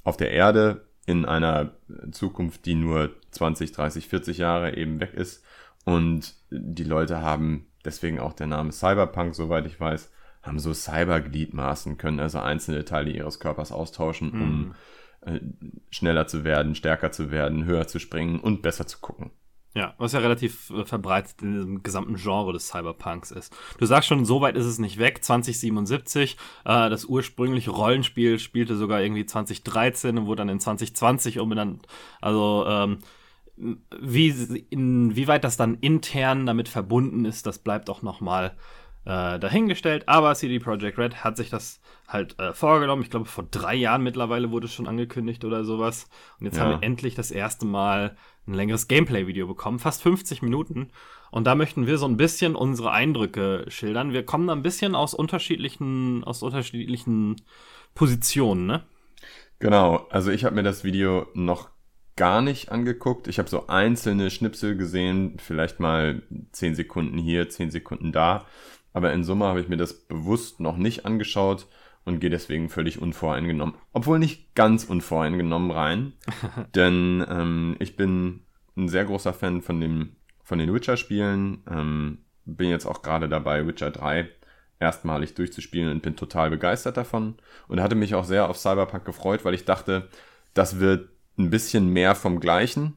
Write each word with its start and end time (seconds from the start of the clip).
auf 0.07 0.17
der 0.17 0.31
Erde 0.31 0.87
in 1.05 1.25
einer 1.25 1.73
Zukunft, 2.13 2.65
die 2.65 2.77
nur 2.77 3.11
20, 3.33 3.73
30, 3.73 4.09
40 4.09 4.39
Jahre 4.39 4.77
eben 4.77 5.01
weg 5.01 5.15
ist. 5.15 5.45
Und 5.85 6.35
die 6.51 6.85
Leute 6.85 7.23
haben, 7.23 7.67
deswegen 7.85 8.21
auch 8.21 8.33
der 8.33 8.47
Name 8.47 8.71
Cyberpunk, 8.71 9.35
soweit 9.35 9.67
ich 9.67 9.81
weiß, 9.81 10.13
haben 10.43 10.61
so 10.61 10.73
Cybergliedmaßen, 10.73 11.99
können 11.99 12.21
also 12.21 12.39
einzelne 12.39 12.85
Teile 12.85 13.11
ihres 13.11 13.41
Körpers 13.41 13.73
austauschen, 13.73 14.31
mhm. 14.33 14.43
um 14.43 14.75
äh, 15.23 15.41
schneller 15.91 16.29
zu 16.29 16.45
werden, 16.45 16.77
stärker 16.77 17.11
zu 17.11 17.33
werden, 17.33 17.65
höher 17.65 17.89
zu 17.89 17.99
springen 17.99 18.39
und 18.39 18.63
besser 18.63 18.87
zu 18.87 19.01
gucken. 19.01 19.33
Ja, 19.77 19.93
was 19.99 20.13
ja 20.13 20.21
relativ 20.21 20.71
äh, 20.71 20.87
verbreitet 20.87 21.43
in 21.43 21.53
diesem 21.53 21.83
gesamten 21.83 22.17
Genre 22.17 22.55
des 22.55 22.69
Cyberpunks 22.69 23.31
ist. 23.31 23.55
Du 23.77 23.85
sagst 23.85 24.09
schon, 24.09 24.25
so 24.25 24.41
weit 24.41 24.57
ist 24.57 24.65
es 24.65 24.79
nicht 24.79 24.99
weg. 24.99 25.23
2077, 25.23 26.39
äh, 26.65 26.89
das 26.89 27.05
ursprüngliche 27.05 27.73
Rollenspiel 27.73 28.39
spielte 28.39 28.75
sogar 28.75 29.03
irgendwie 29.03 29.27
2013 29.27 30.17
und 30.17 30.27
wurde 30.27 30.41
dann 30.41 30.49
in 30.49 30.61
2020 30.61 31.41
umbenannt. 31.41 31.87
Also 32.23 32.65
ähm, 32.67 32.99
wie, 34.01 34.31
inwieweit 34.71 35.45
das 35.45 35.59
dann 35.59 35.75
intern 35.75 36.47
damit 36.47 36.71
verbunden 36.71 37.27
ist, 37.27 37.47
das 37.47 37.59
bleibt 37.59 37.91
auch 37.91 38.01
nochmal 38.01 38.57
äh, 39.05 39.39
dahingestellt. 39.39 40.09
Aber 40.09 40.35
CD 40.35 40.59
Projekt 40.59 40.97
Red 40.97 41.23
hat 41.23 41.37
sich 41.37 41.51
das 41.51 41.83
halt 42.09 42.39
äh, 42.39 42.55
vorgenommen. 42.55 43.03
Ich 43.03 43.11
glaube, 43.11 43.27
vor 43.27 43.45
drei 43.51 43.75
Jahren 43.75 44.03
mittlerweile 44.03 44.51
wurde 44.51 44.69
es 44.69 44.73
schon 44.73 44.89
angekündigt 44.89 45.45
oder 45.45 45.65
sowas. 45.65 46.09
Und 46.41 46.47
jetzt 46.47 46.57
ja. 46.57 46.65
haben 46.65 46.81
wir 46.81 46.87
endlich 46.87 47.15
das 47.15 47.31
erste 47.31 47.67
Mal 47.67 48.17
ein 48.47 48.55
längeres 48.55 48.89
Gameplay-Video 48.89 49.47
bekommen, 49.47 49.79
fast 49.79 50.03
50 50.03 50.43
Minuten. 50.43 50.91
Und 51.31 51.47
da 51.47 51.55
möchten 51.55 51.87
wir 51.87 51.99
so 51.99 52.07
ein 52.07 52.17
bisschen 52.17 52.55
unsere 52.55 52.93
Eindrücke 52.93 53.65
schildern. 53.69 54.13
Wir 54.13 54.25
kommen 54.25 54.47
da 54.47 54.53
ein 54.53 54.63
bisschen 54.63 54.95
aus 54.95 55.15
unterschiedlichen, 55.15 56.25
aus 56.25 56.43
unterschiedlichen 56.43 57.37
Positionen, 57.95 58.67
ne? 58.67 58.83
Genau, 59.59 60.07
also 60.11 60.31
ich 60.31 60.45
habe 60.45 60.55
mir 60.55 60.63
das 60.63 60.85
Video 60.85 61.27
noch 61.35 61.71
gar 62.15 62.43
nicht 62.43 62.71
angeguckt. 62.71 63.29
Ich 63.29 63.39
habe 63.39 63.49
so 63.49 63.67
einzelne 63.67 64.31
Schnipsel 64.31 64.77
gesehen, 64.77 65.37
vielleicht 65.39 65.81
mal 65.81 66.23
zehn 66.53 66.75
Sekunden 66.75 67.19
hier, 67.19 67.49
zehn 67.49 67.71
Sekunden 67.71 68.13
da. 68.13 68.47
Aber 68.93 69.13
in 69.13 69.25
Summe 69.25 69.47
habe 69.47 69.61
ich 69.61 69.69
mir 69.69 69.77
das 69.77 70.07
bewusst 70.07 70.61
noch 70.61 70.77
nicht 70.77 71.05
angeschaut 71.05 71.67
und 72.07 72.21
gehe 72.21 72.31
deswegen 72.31 72.71
völlig 72.71 73.03
unvoreingenommen. 73.03 73.75
Obwohl 73.93 74.19
nicht 74.19 74.55
ganz 74.55 74.85
unvoreingenommen 74.85 75.71
rein. 75.73 76.13
denn 76.75 77.27
ähm, 77.29 77.77
ich 77.81 77.97
bin 77.97 78.45
ein 78.77 78.89
sehr 78.89 79.05
großer 79.05 79.35
Fan 79.35 79.61
von, 79.61 79.81
dem, 79.81 80.17
von 80.43 80.59
den 80.59 80.73
Witcher-Spielen. 80.73 81.65
Ähm, 81.69 82.19
bin 82.47 82.71
jetzt 82.71 82.87
auch 82.87 83.03
gerade 83.03 83.29
dabei, 83.29 83.67
Witcher 83.67 83.91
3 83.91 84.31
erstmalig 84.79 85.35
durchzuspielen 85.35 85.91
und 85.91 86.03
bin 86.03 86.17
total 86.17 86.51
begeistert 86.51 86.97
davon. 86.97 87.35
Und 87.67 87.81
hatte 87.81 87.97
mich 87.97 88.15
auch 88.15 88.25
sehr 88.25 88.49
auf 88.49 88.57
Cyberpunk 88.57 89.05
gefreut, 89.05 89.45
weil 89.45 89.55
ich 89.55 89.65
dachte, 89.65 90.09
das 90.55 90.79
wird 90.79 91.09
ein 91.39 91.51
bisschen 91.51 91.93
mehr 91.93 92.15
vom 92.15 92.39
Gleichen, 92.39 92.97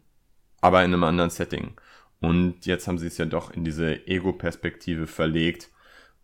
aber 0.61 0.83
in 0.83 0.93
einem 0.93 1.03
anderen 1.03 1.31
Setting. 1.31 1.73
Und 2.21 2.67
jetzt 2.67 2.87
haben 2.87 2.99
sie 2.99 3.07
es 3.07 3.17
ja 3.17 3.25
doch 3.25 3.49
in 3.49 3.63
diese 3.63 4.05
Ego-Perspektive 4.07 5.07
verlegt. 5.07 5.69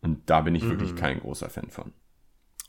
Und 0.02 0.30
da 0.30 0.42
bin 0.42 0.54
ich 0.54 0.64
mhm. 0.64 0.72
wirklich 0.72 0.96
kein 0.96 1.20
großer 1.20 1.50
Fan 1.50 1.72
von. 1.72 1.94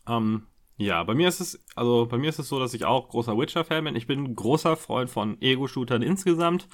Ähm, 0.09 0.47
ja, 0.79 1.03
bei 1.05 1.15
mir 1.15 1.29
ist 1.29 1.41
es, 1.41 1.65
also 1.75 2.07
bei 2.07 2.19
mir 2.19 2.29
ist 2.29 2.39
es 2.39 2.49
so, 2.49 2.59
dass 2.59 2.75
ich 2.75 2.85
auch 2.85 3.09
großer 3.09 3.37
Witcher-Fan 3.37 3.85
bin. 3.85 3.97
Ich 3.97 4.07
bin 4.07 4.35
großer 4.35 4.77
Freund 4.77 5.11
von 5.11 5.41
Ego-Shootern 5.41 6.03
insgesamt 6.03 6.69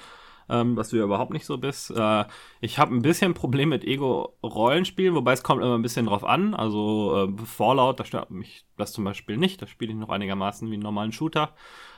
ähm, 0.49 0.75
was 0.75 0.89
du 0.89 0.97
ja 0.97 1.03
überhaupt 1.03 1.31
nicht 1.31 1.45
so 1.45 1.57
bist. 1.57 1.91
Äh, 1.91 2.25
ich 2.61 2.77
habe 2.79 2.93
ein 2.93 3.01
bisschen 3.01 3.33
Problem 3.33 3.69
mit 3.69 3.83
Ego-Rollenspielen, 3.83 5.15
wobei 5.15 5.33
es 5.33 5.43
kommt 5.43 5.61
immer 5.61 5.77
ein 5.77 5.81
bisschen 5.81 6.05
drauf 6.05 6.23
an. 6.23 6.53
Also 6.53 7.27
äh, 7.27 7.45
Fallout, 7.45 7.99
da 7.99 8.05
stört 8.05 8.31
mich 8.31 8.65
das 8.77 8.91
zum 8.93 9.03
Beispiel 9.03 9.37
nicht. 9.37 9.61
Da 9.61 9.67
spiele 9.67 9.91
ich 9.91 9.97
noch 9.97 10.09
einigermaßen 10.09 10.69
wie 10.69 10.75
einen 10.75 10.83
normalen 10.83 11.11
Shooter. 11.11 11.53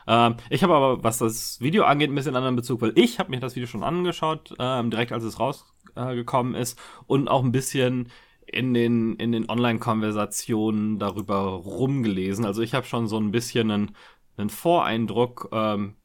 Ähm, 0.07 0.35
ich 0.49 0.63
habe 0.63 0.73
aber, 0.75 1.03
was 1.03 1.17
das 1.19 1.59
Video 1.61 1.83
angeht, 1.85 2.09
ein 2.09 2.15
bisschen 2.15 2.35
anderen 2.35 2.55
Bezug, 2.55 2.81
weil 2.81 2.93
ich 2.95 3.19
habe 3.19 3.31
mir 3.31 3.39
das 3.39 3.55
Video 3.55 3.67
schon 3.67 3.83
angeschaut, 3.83 4.53
ähm, 4.59 4.91
direkt 4.91 5.11
als 5.11 5.23
es 5.23 5.39
rausgekommen 5.39 6.55
äh, 6.55 6.61
ist 6.61 6.79
und 7.07 7.27
auch 7.27 7.43
ein 7.43 7.51
bisschen 7.51 8.11
in 8.55 8.73
den, 8.73 9.15
in 9.17 9.31
den 9.31 9.49
Online-Konversationen 9.49 10.97
darüber 10.97 11.41
rumgelesen. 11.41 12.45
Also 12.45 12.61
ich 12.61 12.73
habe 12.73 12.85
schon 12.85 13.07
so 13.07 13.17
ein 13.17 13.31
bisschen 13.31 13.69
einen, 13.69 13.95
einen 14.37 14.49
Voreindruck 14.49 15.49
ähm, 15.51 15.95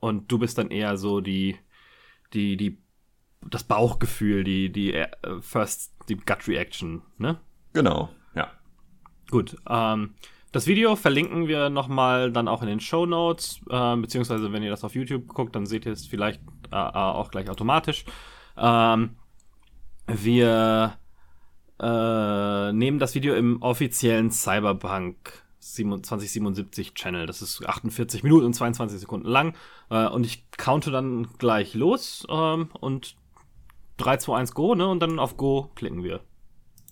und 0.00 0.30
du 0.30 0.38
bist 0.38 0.58
dann 0.58 0.70
eher 0.70 0.96
so 0.96 1.20
die, 1.20 1.56
die, 2.32 2.56
die, 2.56 2.78
das 3.48 3.64
Bauchgefühl, 3.64 4.42
die, 4.42 4.70
die 4.70 4.94
äh, 4.94 5.08
First, 5.40 5.94
die 6.08 6.16
Gut 6.16 6.48
Reaction, 6.48 7.02
ne? 7.18 7.40
Genau, 7.72 8.08
ja. 8.34 8.50
Gut, 9.30 9.56
ähm, 9.68 10.14
das 10.50 10.66
Video 10.66 10.96
verlinken 10.96 11.46
wir 11.46 11.70
nochmal 11.70 12.32
dann 12.32 12.48
auch 12.48 12.62
in 12.62 12.68
den 12.68 12.80
Show 12.80 13.06
Notes, 13.06 13.60
äh, 13.70 13.96
beziehungsweise 13.96 14.52
wenn 14.52 14.62
ihr 14.62 14.70
das 14.70 14.82
auf 14.82 14.94
YouTube 14.94 15.28
guckt, 15.28 15.54
dann 15.54 15.66
seht 15.66 15.86
ihr 15.86 15.92
es 15.92 16.06
vielleicht 16.06 16.40
äh, 16.72 16.76
äh 16.76 16.92
auch 16.92 17.30
gleich 17.30 17.48
automatisch. 17.48 18.04
Ähm, 18.56 19.16
wir 20.06 20.98
äh, 21.80 22.72
nehmen 22.72 22.98
das 22.98 23.14
Video 23.14 23.34
im 23.34 23.62
offiziellen 23.62 24.30
Cyberpunk 24.30 25.44
2077 25.60 26.94
Channel. 26.94 27.26
Das 27.26 27.42
ist 27.42 27.66
48 27.66 28.22
Minuten 28.22 28.46
und 28.46 28.54
22 28.54 29.00
Sekunden 29.00 29.28
lang. 29.28 29.54
Äh, 29.90 30.06
und 30.06 30.24
ich 30.24 30.44
counte 30.56 30.90
dann 30.90 31.28
gleich 31.38 31.74
los 31.74 32.26
ähm, 32.30 32.70
und 32.80 33.16
3, 33.98 34.18
2, 34.18 34.36
1, 34.36 34.54
Go, 34.54 34.74
ne? 34.74 34.86
Und 34.86 35.00
dann 35.00 35.18
auf 35.18 35.36
Go 35.36 35.70
klicken 35.74 36.02
wir. 36.02 36.20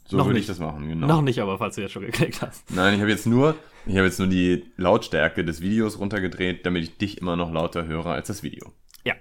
So 0.06 0.19
noch 0.19 0.26
würde 0.26 0.38
ich 0.38 0.47
das 0.47 0.58
machen, 0.58 0.87
genau. 0.87 1.06
Noch 1.06 1.23
nicht, 1.23 1.38
aber 1.41 1.56
falls 1.58 1.76
du 1.76 1.81
jetzt 1.81 1.93
schon 1.93 2.05
geklickt 2.05 2.43
hast. 2.43 2.70
Nein, 2.70 2.94
ich 2.94 3.00
habe 3.00 3.11
jetzt 3.11 3.26
nur, 3.26 3.55
ich 3.87 3.97
habe 3.97 4.06
jetzt 4.06 4.19
nur 4.19 4.29
die 4.29 4.64
Lautstärke 4.76 5.44
des 5.44 5.62
Videos 5.62 5.99
runtergedreht, 5.99 6.67
damit 6.67 6.82
ich 6.82 6.97
dich 6.99 7.19
immer 7.19 7.37
noch 7.37 7.50
lauter 7.50 7.87
höre 7.87 8.06
als 8.06 8.29
das 8.29 8.43
Video. 8.43 8.73
Ja, 9.05 9.14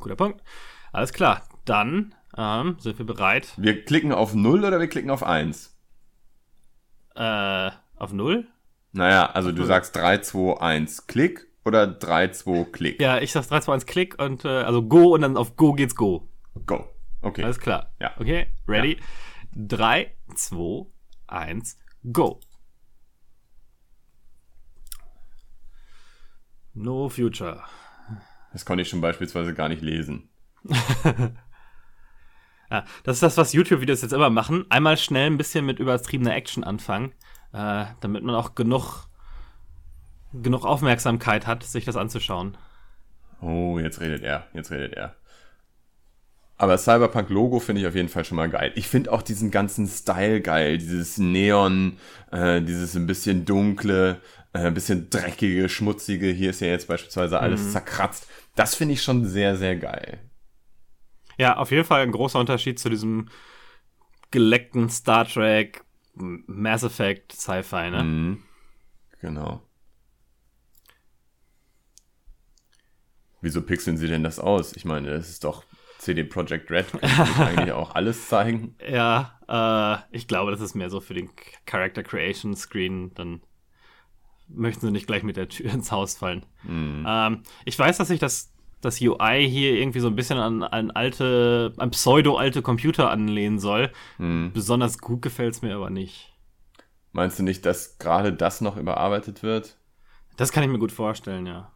guter 0.00 0.16
Punkt. 0.16 0.42
Alles 0.90 1.12
klar, 1.12 1.42
dann 1.64 2.14
ähm, 2.38 2.76
sind 2.78 2.98
wir 2.98 3.04
bereit. 3.04 3.52
Wir 3.56 3.84
klicken 3.84 4.12
auf 4.12 4.32
0 4.32 4.64
oder 4.64 4.78
wir 4.78 4.86
klicken 4.86 5.10
auf 5.10 5.24
1? 5.24 5.76
Äh, 7.16 7.70
auf 7.96 8.12
0? 8.12 8.46
Naja, 8.92 9.26
also 9.26 9.52
du 9.52 9.64
sagst 9.64 9.96
3, 9.96 10.18
2, 10.18 10.60
1, 10.60 11.06
Klick 11.08 11.48
oder 11.64 11.86
3, 11.86 12.28
2, 12.28 12.64
Klick? 12.70 13.00
Ja, 13.02 13.18
ich 13.18 13.32
sag 13.32 13.46
3, 13.46 13.60
2, 13.60 13.74
1, 13.74 13.86
Klick 13.86 14.22
und 14.22 14.44
äh, 14.44 14.48
also 14.48 14.82
Go 14.82 15.14
und 15.14 15.22
dann 15.22 15.36
auf 15.36 15.56
Go 15.56 15.72
geht's 15.72 15.96
Go. 15.96 16.28
Go. 16.64 16.88
Okay. 17.20 17.42
Alles 17.42 17.58
klar. 17.58 17.92
Ja. 18.00 18.12
Okay, 18.18 18.46
ready? 18.68 18.98
Ja. 18.98 19.02
3, 19.56 20.14
2, 20.34 20.86
1, 21.26 21.76
Go. 22.12 22.40
No 26.72 27.08
future. 27.08 27.64
Das 28.52 28.64
konnte 28.64 28.82
ich 28.82 28.88
schon 28.88 29.00
beispielsweise 29.00 29.52
gar 29.52 29.68
nicht 29.68 29.82
lesen. 29.82 30.28
ja, 32.70 32.84
das 33.04 33.16
ist 33.16 33.22
das, 33.22 33.36
was 33.36 33.52
YouTube-Videos 33.52 34.02
jetzt 34.02 34.12
immer 34.12 34.30
machen. 34.30 34.66
Einmal 34.68 34.96
schnell 34.96 35.26
ein 35.26 35.38
bisschen 35.38 35.64
mit 35.64 35.78
übertriebener 35.78 36.34
Action 36.34 36.64
anfangen, 36.64 37.12
äh, 37.52 37.86
damit 38.00 38.22
man 38.22 38.34
auch 38.34 38.54
genug, 38.54 39.08
genug 40.32 40.64
Aufmerksamkeit 40.64 41.46
hat, 41.46 41.62
sich 41.62 41.84
das 41.84 41.96
anzuschauen. 41.96 42.56
Oh, 43.40 43.78
jetzt 43.78 44.00
redet 44.00 44.22
er, 44.22 44.48
jetzt 44.52 44.70
redet 44.70 44.94
er. 44.94 45.14
Aber 46.58 46.76
Cyberpunk-Logo 46.76 47.60
finde 47.60 47.82
ich 47.82 47.86
auf 47.86 47.94
jeden 47.94 48.08
Fall 48.08 48.24
schon 48.24 48.36
mal 48.36 48.50
geil. 48.50 48.72
Ich 48.74 48.88
finde 48.88 49.12
auch 49.12 49.22
diesen 49.22 49.52
ganzen 49.52 49.86
Style 49.86 50.40
geil. 50.40 50.78
Dieses 50.78 51.16
Neon, 51.16 51.98
äh, 52.32 52.60
dieses 52.60 52.96
ein 52.96 53.06
bisschen 53.06 53.44
dunkle, 53.44 54.20
äh, 54.52 54.58
ein 54.58 54.74
bisschen 54.74 55.08
dreckige, 55.08 55.68
schmutzige. 55.68 56.26
Hier 56.26 56.50
ist 56.50 56.60
ja 56.60 56.66
jetzt 56.66 56.88
beispielsweise 56.88 57.38
alles 57.38 57.62
mhm. 57.62 57.70
zerkratzt. 57.70 58.26
Das 58.56 58.74
finde 58.74 58.94
ich 58.94 59.04
schon 59.04 59.24
sehr, 59.24 59.56
sehr 59.56 59.76
geil. 59.76 60.18
Ja, 61.38 61.56
auf 61.56 61.70
jeden 61.70 61.84
Fall 61.84 62.02
ein 62.02 62.12
großer 62.12 62.38
Unterschied 62.38 62.78
zu 62.78 62.90
diesem 62.90 63.28
geleckten 64.30 64.90
Star 64.90 65.26
Trek, 65.26 65.84
Mass 66.14 66.82
Effect 66.82 67.32
Sci-Fi, 67.32 67.90
ne? 67.90 68.02
Mhm. 68.02 68.42
Genau. 69.20 69.62
Wieso 73.40 73.62
pixeln 73.62 73.96
sie 73.96 74.08
denn 74.08 74.24
das 74.24 74.38
aus? 74.38 74.74
Ich 74.74 74.84
meine, 74.84 75.10
das 75.10 75.28
ist 75.28 75.44
doch 75.44 75.64
CD 75.98 76.24
Projekt 76.24 76.70
Red. 76.70 76.90
Kann 76.92 77.00
eigentlich 77.38 77.72
auch 77.72 77.94
alles 77.94 78.28
zeigen. 78.28 78.74
Ja, 78.88 79.38
äh, 79.48 80.16
ich 80.16 80.26
glaube, 80.26 80.50
das 80.50 80.60
ist 80.60 80.74
mehr 80.74 80.90
so 80.90 81.00
für 81.00 81.14
den 81.14 81.30
Character 81.66 82.02
Creation 82.02 82.56
Screen. 82.56 83.12
Dann 83.14 83.42
möchten 84.48 84.86
sie 84.86 84.92
nicht 84.92 85.06
gleich 85.06 85.22
mit 85.22 85.36
der 85.36 85.48
Tür 85.48 85.70
ins 85.72 85.92
Haus 85.92 86.16
fallen. 86.16 86.46
Mhm. 86.62 87.04
Ähm, 87.06 87.42
ich 87.64 87.78
weiß, 87.78 87.98
dass 87.98 88.08
sich 88.08 88.20
das, 88.20 88.52
das 88.80 89.00
UI 89.00 89.48
hier 89.48 89.74
irgendwie 89.74 90.00
so 90.00 90.08
ein 90.08 90.16
bisschen 90.16 90.38
an, 90.38 90.62
an 90.62 90.90
alte, 90.90 91.72
an 91.78 91.90
pseudo-alte 91.90 92.62
Computer 92.62 93.10
anlehnen 93.10 93.58
soll. 93.58 93.90
Mhm. 94.18 94.52
Besonders 94.52 94.98
gut 94.98 95.22
gefällt 95.22 95.54
es 95.54 95.62
mir 95.62 95.74
aber 95.74 95.90
nicht. 95.90 96.32
Meinst 97.12 97.38
du 97.38 97.42
nicht, 97.42 97.66
dass 97.66 97.98
gerade 97.98 98.32
das 98.32 98.60
noch 98.60 98.76
überarbeitet 98.76 99.42
wird? 99.42 99.76
Das 100.36 100.52
kann 100.52 100.62
ich 100.62 100.68
mir 100.68 100.78
gut 100.78 100.92
vorstellen, 100.92 101.46
ja. 101.46 101.72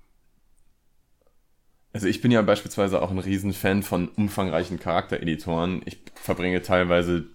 Also 1.93 2.07
ich 2.07 2.21
bin 2.23 2.31
ja 2.31 2.41
beispielsweise 2.43 3.03
auch 3.03 3.11
ein 3.11 3.19
Riesenfan 3.19 3.83
von 3.83 4.09
umfangreichen 4.09 4.79
Charaktereditoren. 4.79 5.83
Ich 5.85 6.03
verbringe 6.15 6.63
teilweise 6.63 7.27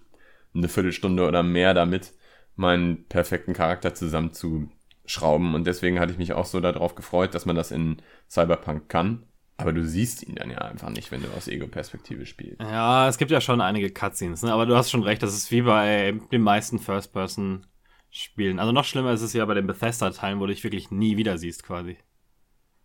eine 0.54 0.68
Viertelstunde 0.68 1.26
oder 1.26 1.42
mehr 1.42 1.74
damit, 1.74 2.12
meinen 2.56 3.04
perfekten 3.04 3.52
Charakter 3.52 3.94
zusammenzuschrauben. 3.94 5.54
Und 5.54 5.66
deswegen 5.66 6.00
hatte 6.00 6.12
ich 6.12 6.18
mich 6.18 6.32
auch 6.32 6.46
so 6.46 6.60
darauf 6.60 6.96
gefreut, 6.96 7.34
dass 7.34 7.46
man 7.46 7.54
das 7.54 7.70
in 7.70 8.02
Cyberpunk 8.28 8.88
kann. 8.88 9.27
Aber 9.60 9.72
du 9.72 9.84
siehst 9.84 10.22
ihn 10.22 10.36
dann 10.36 10.50
ja 10.50 10.58
einfach 10.58 10.88
nicht, 10.88 11.10
wenn 11.10 11.20
du 11.20 11.28
aus 11.36 11.48
Ego-Perspektive 11.48 12.26
spielst. 12.26 12.60
Ja, 12.60 13.08
es 13.08 13.18
gibt 13.18 13.32
ja 13.32 13.40
schon 13.40 13.60
einige 13.60 13.90
Cutscenes, 13.90 14.42
ne? 14.42 14.52
aber 14.52 14.66
du 14.66 14.76
hast 14.76 14.88
schon 14.88 15.02
recht, 15.02 15.20
das 15.20 15.34
ist 15.34 15.50
wie 15.50 15.62
bei 15.62 16.16
den 16.30 16.42
meisten 16.42 16.78
First-Person-Spielen. 16.78 18.60
Also 18.60 18.70
noch 18.70 18.84
schlimmer 18.84 19.12
ist 19.12 19.22
es 19.22 19.32
ja 19.32 19.44
bei 19.44 19.54
den 19.54 19.66
Bethesda-Teilen, 19.66 20.38
wo 20.38 20.46
du 20.46 20.52
dich 20.52 20.62
wirklich 20.62 20.92
nie 20.92 21.16
wieder 21.16 21.38
siehst 21.38 21.64
quasi. 21.64 21.98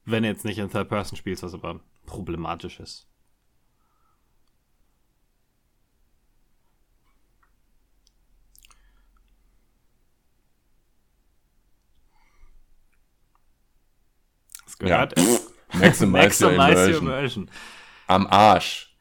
Wenn 0.06 0.24
du 0.24 0.30
jetzt 0.30 0.46
nicht 0.46 0.58
in 0.58 0.72
Third 0.72 0.90
Person 0.90 1.16
spielst, 1.16 1.44
was 1.44 1.54
aber 1.54 1.80
problematisch 2.08 2.80
ist. 2.80 3.08
Das 14.66 14.78
gehört. 14.80 15.20
Ja. 15.20 15.53
Maximize, 15.74 16.06
Maximize 16.08 16.54
Immersion. 16.54 17.04
Immersion. 17.04 17.52
Am 18.08 18.28
Arsch. 18.28 18.96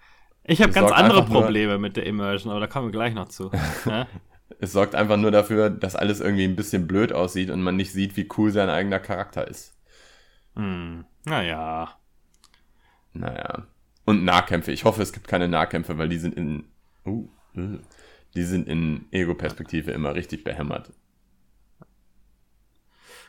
Ich 0.44 0.60
habe 0.60 0.72
ganz 0.72 0.90
andere 0.90 1.24
Probleme 1.24 1.78
mit 1.78 1.96
der 1.96 2.06
Immersion, 2.06 2.50
aber 2.50 2.60
da 2.60 2.66
kommen 2.66 2.88
wir 2.88 2.92
gleich 2.92 3.14
noch 3.14 3.28
zu. 3.28 3.50
ja? 3.86 4.06
Es 4.58 4.72
sorgt 4.72 4.94
einfach 4.94 5.16
nur 5.16 5.30
dafür, 5.32 5.70
dass 5.70 5.96
alles 5.96 6.20
irgendwie 6.20 6.44
ein 6.44 6.54
bisschen 6.54 6.86
blöd 6.86 7.12
aussieht 7.12 7.50
und 7.50 7.62
man 7.62 7.74
nicht 7.74 7.90
sieht, 7.90 8.16
wie 8.16 8.28
cool 8.36 8.52
sein 8.52 8.68
eigener 8.68 9.00
Charakter 9.00 9.48
ist. 9.48 9.74
Hm, 10.54 11.04
naja. 11.24 11.96
Naja. 13.12 13.66
Und 14.04 14.24
Nahkämpfe. 14.24 14.70
Ich 14.70 14.84
hoffe, 14.84 15.02
es 15.02 15.12
gibt 15.12 15.26
keine 15.26 15.48
Nahkämpfe, 15.48 15.98
weil 15.98 16.08
die 16.08 16.18
sind 16.18 16.34
in. 16.36 16.64
Uh 17.04 17.28
die 18.34 18.44
sind 18.44 18.68
in 18.68 19.06
Ego-Perspektive 19.10 19.90
immer 19.90 20.14
richtig 20.14 20.44
behämmert. 20.44 20.92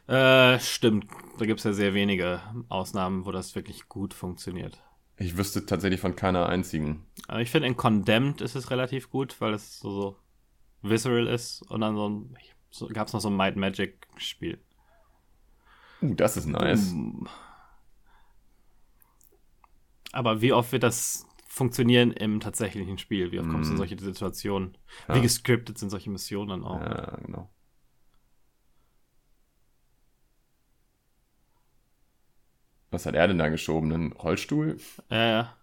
Äh, 0.07 0.59
stimmt. 0.59 1.07
Da 1.39 1.45
gibt 1.45 1.59
es 1.59 1.63
ja 1.63 1.73
sehr 1.73 1.94
wenige 1.94 2.41
Ausnahmen, 2.69 3.25
wo 3.25 3.31
das 3.31 3.55
wirklich 3.55 3.88
gut 3.88 4.13
funktioniert. 4.13 4.81
Ich 5.17 5.38
wüsste 5.38 5.65
tatsächlich 5.65 6.01
von 6.01 6.15
keiner 6.15 6.47
einzigen. 6.47 7.05
Aber 7.27 7.41
ich 7.41 7.50
finde, 7.50 7.67
in 7.67 7.77
Condemned 7.77 8.41
ist 8.41 8.55
es 8.55 8.71
relativ 8.71 9.09
gut, 9.09 9.39
weil 9.39 9.53
es 9.53 9.79
so, 9.79 9.91
so 9.91 10.17
visceral 10.81 11.27
ist. 11.27 11.61
Und 11.69 11.81
dann 11.81 11.95
so, 11.95 12.09
ein, 12.09 12.38
so 12.69 12.88
gab 12.88 13.07
es 13.07 13.13
noch 13.13 13.21
so 13.21 13.29
ein 13.29 13.35
Might 13.35 13.55
Magic 13.55 14.07
Spiel. 14.17 14.59
Uh, 16.01 16.13
das 16.15 16.35
ist 16.35 16.47
nice. 16.47 16.94
Aber 20.11 20.41
wie 20.41 20.53
oft 20.53 20.71
wird 20.71 20.83
das 20.83 21.25
funktionieren 21.47 22.11
im 22.11 22.39
tatsächlichen 22.39 22.97
Spiel? 22.97 23.31
Wie 23.31 23.39
oft 23.39 23.49
kommst 23.49 23.69
du 23.69 23.73
in 23.73 23.75
mm. 23.75 23.77
solche 23.77 23.99
Situationen? 23.99 24.77
Ja. 25.07 25.15
Wie 25.15 25.21
gescriptet 25.21 25.77
sind 25.77 25.89
solche 25.89 26.09
Missionen 26.09 26.49
dann 26.49 26.63
auch? 26.63 26.81
Ja, 26.81 27.17
genau. 27.23 27.49
Was 32.94 33.06
hat 33.06 33.16
er 33.16 33.28
denn 33.28 33.40
da 33.40 33.50
geschoben? 33.50 33.92
Einen 33.92 34.12
Rollstuhl? 34.13 34.78
Ja, 35.10 35.25
ja. 35.25 35.54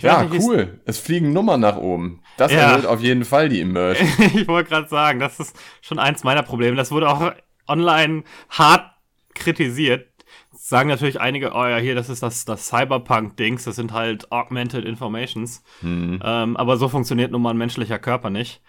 ja, 0.00 0.24
nicht, 0.24 0.42
cool. 0.42 0.80
Es 0.84 0.98
fliegen 0.98 1.32
Nummern 1.32 1.60
nach 1.60 1.76
oben. 1.76 2.20
Das 2.36 2.52
ja. 2.52 2.58
erhöht 2.58 2.84
auf 2.84 3.00
jeden 3.00 3.24
Fall 3.24 3.48
die 3.48 3.60
Immersion. 3.60 4.08
ich 4.34 4.48
wollte 4.48 4.70
gerade 4.70 4.88
sagen, 4.88 5.20
das 5.20 5.38
ist 5.38 5.56
schon 5.80 5.98
eins 5.98 6.24
meiner 6.24 6.42
Probleme. 6.42 6.76
Das 6.76 6.90
wurde 6.90 7.08
auch 7.08 7.32
online 7.68 8.24
hart 8.50 8.90
kritisiert. 9.34 10.08
Sagen 10.52 10.88
natürlich 10.88 11.20
einige, 11.20 11.52
oh 11.52 11.66
ja, 11.66 11.78
hier, 11.78 11.94
das 11.94 12.08
ist 12.08 12.22
das, 12.22 12.44
das 12.44 12.66
Cyberpunk-Dings, 12.66 13.64
das 13.64 13.76
sind 13.76 13.92
halt 13.92 14.32
Augmented 14.32 14.84
Informations. 14.84 15.62
Mhm. 15.80 16.20
Ähm, 16.22 16.56
aber 16.56 16.76
so 16.76 16.88
funktioniert 16.88 17.30
nun 17.30 17.40
mal 17.40 17.50
ein 17.50 17.58
menschlicher 17.58 17.98
Körper 17.98 18.30
nicht. 18.30 18.60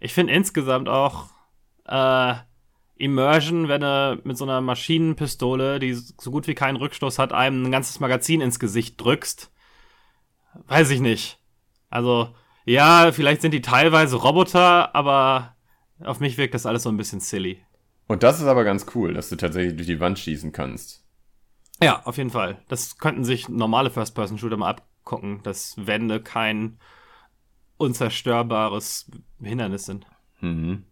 Ich 0.00 0.12
finde 0.12 0.34
insgesamt 0.34 0.88
auch 0.88 1.30
äh, 1.86 2.34
Immersion, 2.98 3.68
wenn 3.68 3.80
du 3.80 4.20
mit 4.24 4.36
so 4.36 4.44
einer 4.44 4.60
Maschinenpistole, 4.60 5.78
die 5.78 5.94
so 5.94 6.30
gut 6.30 6.46
wie 6.46 6.54
keinen 6.54 6.76
Rückstoß 6.76 7.18
hat, 7.18 7.32
einem 7.32 7.66
ein 7.66 7.72
ganzes 7.72 8.00
Magazin 8.00 8.40
ins 8.40 8.58
Gesicht 8.58 9.00
drückst, 9.00 9.50
weiß 10.66 10.90
ich 10.90 11.00
nicht. 11.00 11.38
Also, 11.90 12.34
ja, 12.64 13.10
vielleicht 13.12 13.40
sind 13.40 13.52
die 13.52 13.62
teilweise 13.62 14.16
Roboter, 14.16 14.94
aber 14.94 15.56
auf 16.00 16.20
mich 16.20 16.36
wirkt 16.38 16.54
das 16.54 16.66
alles 16.66 16.82
so 16.82 16.90
ein 16.90 16.96
bisschen 16.96 17.20
silly. 17.20 17.62
Und 18.08 18.22
das 18.22 18.40
ist 18.40 18.46
aber 18.46 18.64
ganz 18.64 18.86
cool, 18.94 19.14
dass 19.14 19.28
du 19.28 19.36
tatsächlich 19.36 19.76
durch 19.76 19.86
die 19.86 20.00
Wand 20.00 20.18
schießen 20.18 20.52
kannst. 20.52 21.04
Ja, 21.80 22.02
auf 22.04 22.16
jeden 22.16 22.30
Fall. 22.30 22.60
Das 22.68 22.98
könnten 22.98 23.24
sich 23.24 23.48
normale 23.48 23.90
First-Person-Shooter 23.90 24.56
mal 24.56 24.70
abgucken, 24.70 25.42
dass 25.44 25.74
Wände 25.76 26.20
kein 26.20 26.78
unzerstörbares 27.76 29.10
Hindernis 29.40 29.86
sind. 29.86 30.06
Mhm. 30.40 30.84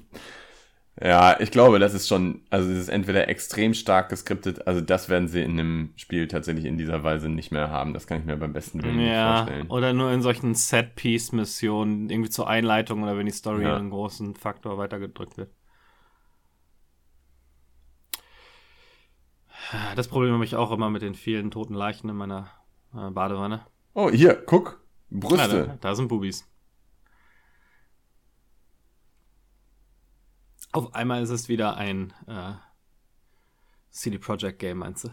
ja, 1.01 1.41
ich 1.41 1.51
glaube, 1.51 1.79
das 1.79 1.95
ist 1.95 2.09
schon, 2.09 2.43
also 2.51 2.71
es 2.71 2.79
ist 2.79 2.89
entweder 2.89 3.29
extrem 3.29 3.75
stark 3.75 4.09
geskriptet, 4.09 4.67
also 4.67 4.81
das 4.81 5.09
werden 5.09 5.29
sie 5.29 5.43
in 5.43 5.53
einem 5.53 5.93
Spiel 5.97 6.29
tatsächlich 6.29 6.65
in 6.65 6.79
dieser 6.79 7.03
Weise 7.03 7.29
nicht 7.29 7.53
mehr 7.53 7.71
haben. 7.71 7.95
Das 7.95 8.07
kann 8.07 8.21
ich 8.21 8.27
mir 8.27 8.37
beim 8.37 8.53
besten 8.53 8.83
Willen 8.83 9.01
ja, 9.01 9.05
nicht 9.05 9.39
vorstellen. 9.39 9.71
Oder 9.71 9.93
nur 9.93 10.13
in 10.13 10.23
solchen 10.23 10.55
Set-Piece-Missionen, 10.55 12.11
irgendwie 12.11 12.31
zur 12.31 12.49
Einleitung 12.49 13.03
oder 13.03 13.17
wenn 13.17 13.27
die 13.27 13.33
Story 13.33 13.65
ja. 13.65 13.77
einen 13.77 13.91
großen 13.91 14.35
Faktor 14.35 14.79
weitergedrückt 14.79 15.37
wird. 15.37 15.51
Das 19.97 20.09
Problem 20.09 20.33
habe 20.33 20.45
ich 20.45 20.55
auch 20.55 20.71
immer 20.71 20.91
mit 20.91 21.03
den 21.03 21.15
vielen 21.15 21.51
toten 21.51 21.75
Leichen 21.75 22.09
in 22.09 22.17
meiner 22.17 22.51
äh, 22.95 23.11
Badewanne. 23.11 23.67
Oh, 23.95 24.11
hier, 24.11 24.35
guck. 24.35 24.81
Brüste. 25.11 25.57
Ja, 25.57 25.67
da, 25.67 25.79
da 25.81 25.95
sind 25.95 26.09
Bubis. 26.09 26.49
Auf 30.77 30.95
einmal 30.95 31.23
ist 31.23 31.31
es 31.31 31.49
wieder 31.49 31.79
ein 31.79 32.13
äh, 32.27 32.53
CD 33.89 34.19
Projekt 34.19 34.59
Game, 34.59 34.77
meinst 34.77 35.05
du? 35.05 35.09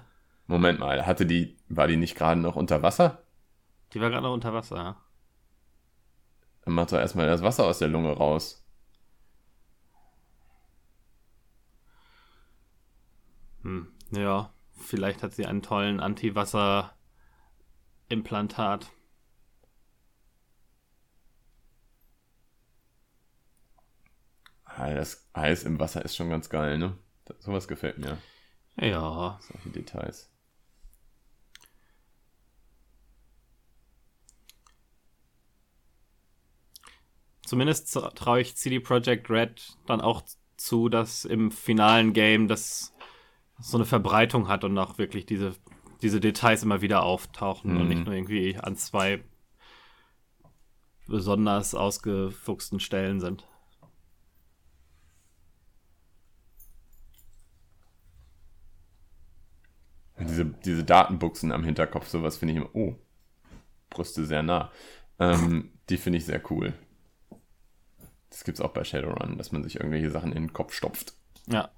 Moment 0.45 0.81
mal, 0.81 1.05
hatte 1.05 1.25
die, 1.25 1.57
war 1.69 1.87
die 1.87 1.95
nicht 1.95 2.17
gerade 2.17 2.41
noch 2.41 2.57
unter 2.57 2.83
Wasser? 2.83 3.23
Die 3.93 4.01
war 4.01 4.09
gerade 4.09 4.23
noch 4.23 4.33
unter 4.33 4.53
Wasser, 4.53 4.75
ja. 4.75 5.01
Dann 6.65 6.73
mach 6.73 6.87
doch 6.87 6.97
erstmal 6.97 7.27
das 7.27 7.43
Wasser 7.43 7.63
aus 7.63 7.79
der 7.79 7.87
Lunge 7.87 8.11
raus. 8.11 8.67
Hm, 13.61 13.87
ja, 14.11 14.51
vielleicht 14.73 15.23
hat 15.23 15.31
sie 15.31 15.45
einen 15.45 15.61
tollen 15.61 16.01
Anti-Wasser-Implantat. 16.01 18.91
Das 24.77 25.29
Eis 25.33 25.63
im 25.63 25.79
Wasser 25.79 26.03
ist 26.03 26.15
schon 26.15 26.29
ganz 26.29 26.49
geil, 26.49 26.77
ne? 26.77 26.97
Sowas 27.39 27.67
gefällt 27.67 27.99
mir. 27.99 28.17
Ja. 28.79 29.39
Solche 29.41 29.69
Details. 29.69 30.29
Zumindest 37.45 37.93
traue 38.15 38.41
ich 38.41 38.55
CD 38.55 38.79
Projekt 38.79 39.29
Red 39.29 39.77
dann 39.85 40.01
auch 40.01 40.23
zu, 40.57 40.89
dass 40.89 41.25
im 41.25 41.51
finalen 41.51 42.13
Game 42.13 42.47
das 42.47 42.93
so 43.59 43.77
eine 43.77 43.85
Verbreitung 43.85 44.47
hat 44.47 44.63
und 44.63 44.77
auch 44.77 44.97
wirklich 44.97 45.25
diese, 45.25 45.53
diese 46.01 46.19
Details 46.19 46.63
immer 46.63 46.81
wieder 46.81 47.03
auftauchen 47.03 47.73
mhm. 47.73 47.81
und 47.81 47.87
nicht 47.89 48.05
nur 48.05 48.15
irgendwie 48.15 48.57
an 48.57 48.75
zwei 48.75 49.23
besonders 51.07 51.75
ausgefuchsten 51.75 52.79
Stellen 52.79 53.19
sind. 53.19 53.45
Diese, 60.27 60.45
diese 60.45 60.83
Datenbuchsen 60.83 61.51
am 61.51 61.63
Hinterkopf, 61.63 62.07
sowas 62.07 62.37
finde 62.37 62.53
ich 62.53 62.59
immer, 62.59 62.69
oh, 62.73 62.95
Brüste 63.89 64.25
sehr 64.25 64.43
nah. 64.43 64.71
Ähm, 65.19 65.71
die 65.89 65.97
finde 65.97 66.17
ich 66.17 66.25
sehr 66.25 66.41
cool. 66.51 66.73
Das 68.29 68.43
gibt 68.43 68.57
es 68.57 68.65
auch 68.65 68.73
bei 68.73 68.83
Shadowrun, 68.83 69.37
dass 69.37 69.51
man 69.51 69.63
sich 69.63 69.75
irgendwelche 69.75 70.09
Sachen 70.09 70.31
in 70.31 70.47
den 70.47 70.53
Kopf 70.53 70.73
stopft. 70.73 71.13
Ja. 71.47 71.69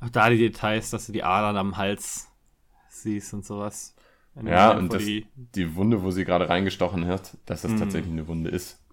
Auch 0.00 0.10
da 0.10 0.28
die 0.28 0.38
Details, 0.38 0.90
dass 0.90 1.06
du 1.06 1.12
die 1.12 1.22
Adern 1.22 1.56
am 1.56 1.76
Hals 1.76 2.28
siehst 2.88 3.32
und 3.32 3.44
sowas. 3.44 3.94
Ja, 4.44 4.72
und 4.72 4.92
das, 4.92 5.02
die... 5.02 5.26
die 5.34 5.76
Wunde, 5.76 6.02
wo 6.02 6.10
sie 6.10 6.24
gerade 6.24 6.48
reingestochen 6.48 7.06
hat, 7.06 7.38
dass 7.46 7.62
das 7.62 7.72
mm. 7.72 7.78
tatsächlich 7.78 8.12
eine 8.12 8.28
Wunde 8.28 8.50
ist. 8.50 8.84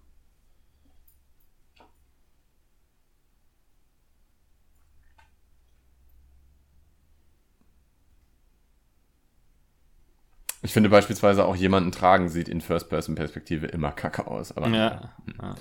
Ich 10.64 10.72
finde 10.72 10.88
beispielsweise 10.88 11.44
auch 11.44 11.54
jemanden 11.54 11.92
tragen 11.92 12.30
sieht 12.30 12.48
in 12.48 12.62
First-Person-Perspektive 12.62 13.66
immer 13.66 13.92
kacke 13.92 14.26
aus. 14.26 14.50
Aber 14.56 14.66
ja, 14.68 15.12
ja. 15.40 15.54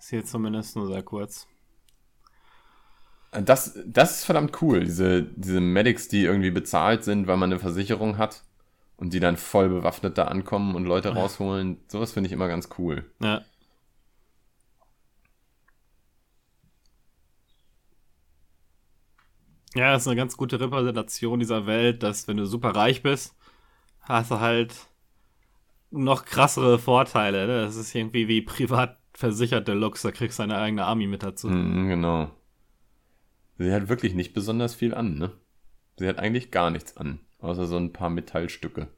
Sieht 0.00 0.26
zumindest 0.26 0.74
nur 0.74 0.88
sehr 0.88 1.04
kurz. 1.04 1.46
Das, 3.30 3.78
das 3.86 4.18
ist 4.18 4.24
verdammt 4.24 4.60
cool. 4.60 4.84
Diese, 4.84 5.22
diese 5.22 5.60
Medics, 5.60 6.08
die 6.08 6.24
irgendwie 6.24 6.50
bezahlt 6.50 7.04
sind, 7.04 7.28
weil 7.28 7.36
man 7.36 7.52
eine 7.52 7.60
Versicherung 7.60 8.18
hat 8.18 8.42
und 8.96 9.12
die 9.12 9.20
dann 9.20 9.36
voll 9.36 9.68
bewaffnet 9.68 10.18
da 10.18 10.24
ankommen 10.24 10.74
und 10.74 10.84
Leute 10.84 11.14
rausholen. 11.14 11.78
Sowas 11.86 12.10
finde 12.10 12.26
ich 12.26 12.32
immer 12.32 12.48
ganz 12.48 12.70
cool. 12.76 13.08
Ja. 13.22 13.42
Ja, 19.78 19.92
das 19.92 20.02
ist 20.02 20.08
eine 20.08 20.16
ganz 20.16 20.36
gute 20.36 20.58
Repräsentation 20.58 21.38
dieser 21.38 21.68
Welt, 21.68 22.02
dass 22.02 22.26
wenn 22.26 22.36
du 22.36 22.46
super 22.46 22.70
reich 22.70 23.04
bist, 23.04 23.36
hast 24.00 24.32
du 24.32 24.40
halt 24.40 24.74
noch 25.92 26.24
krassere 26.24 26.80
Vorteile. 26.80 27.46
Ne? 27.46 27.60
Das 27.60 27.76
ist 27.76 27.94
irgendwie 27.94 28.26
wie 28.26 28.42
privat 28.42 28.98
versicherte 29.12 29.74
Lux, 29.74 30.02
da 30.02 30.10
kriegst 30.10 30.40
du 30.40 30.42
deine 30.42 30.58
eigene 30.58 30.84
Army 30.84 31.06
mit 31.06 31.22
dazu. 31.22 31.48
Mhm, 31.48 31.86
genau. 31.86 32.28
Sie 33.58 33.72
hat 33.72 33.88
wirklich 33.88 34.14
nicht 34.14 34.34
besonders 34.34 34.74
viel 34.74 34.94
an, 34.94 35.14
ne? 35.14 35.30
Sie 35.96 36.08
hat 36.08 36.18
eigentlich 36.18 36.50
gar 36.50 36.70
nichts 36.72 36.96
an, 36.96 37.20
außer 37.38 37.68
so 37.68 37.76
ein 37.76 37.92
paar 37.92 38.10
Metallstücke. 38.10 38.88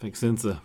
Weg 0.00 0.16
sind 0.16 0.40
sie. 0.40 0.58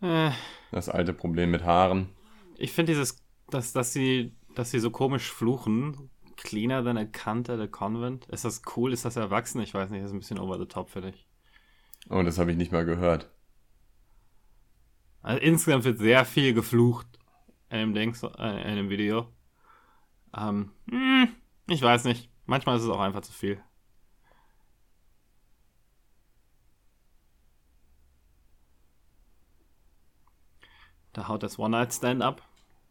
Äh, 0.00 0.30
das 0.72 0.88
alte 0.88 1.12
Problem 1.12 1.50
mit 1.50 1.64
Haaren. 1.64 2.08
Ich 2.56 2.72
finde 2.72 2.92
dieses, 2.92 3.22
dass, 3.48 3.72
dass 3.72 3.92
sie, 3.92 4.34
dass 4.54 4.70
sie 4.70 4.80
so 4.80 4.90
komisch 4.90 5.30
fluchen. 5.30 6.10
Cleaner 6.36 6.82
than 6.82 6.96
a 6.96 7.04
cunt 7.04 7.50
at 7.50 7.60
a 7.60 7.66
convent. 7.66 8.26
Ist 8.26 8.46
das 8.46 8.62
cool? 8.74 8.92
Ist 8.92 9.04
das 9.04 9.16
erwachsen? 9.16 9.60
Ich 9.60 9.74
weiß 9.74 9.90
nicht, 9.90 10.02
das 10.02 10.10
ist 10.10 10.14
ein 10.14 10.20
bisschen 10.20 10.38
over 10.38 10.58
the 10.58 10.64
top 10.64 10.88
für 10.88 11.02
dich. 11.02 11.26
Oh, 12.08 12.22
das 12.22 12.38
habe 12.38 12.50
ich 12.50 12.56
nicht 12.56 12.72
mal 12.72 12.86
gehört. 12.86 13.30
Also 15.22 15.40
insgesamt 15.42 15.84
wird 15.84 15.98
sehr 15.98 16.24
viel 16.24 16.54
geflucht 16.54 17.06
in 17.68 17.78
dem, 17.78 17.94
Dings, 17.94 18.22
äh, 18.22 18.70
in 18.70 18.76
dem 18.76 18.88
Video. 18.88 19.28
Ähm, 20.34 20.72
hm, 20.90 21.28
ich 21.68 21.82
weiß 21.82 22.04
nicht. 22.04 22.30
Manchmal 22.46 22.76
ist 22.76 22.84
es 22.84 22.88
auch 22.88 23.00
einfach 23.00 23.20
zu 23.20 23.32
viel. 23.32 23.62
Da 31.12 31.28
haut 31.28 31.42
das 31.42 31.58
One-Night-Stand 31.58 32.22
ab. 32.22 32.42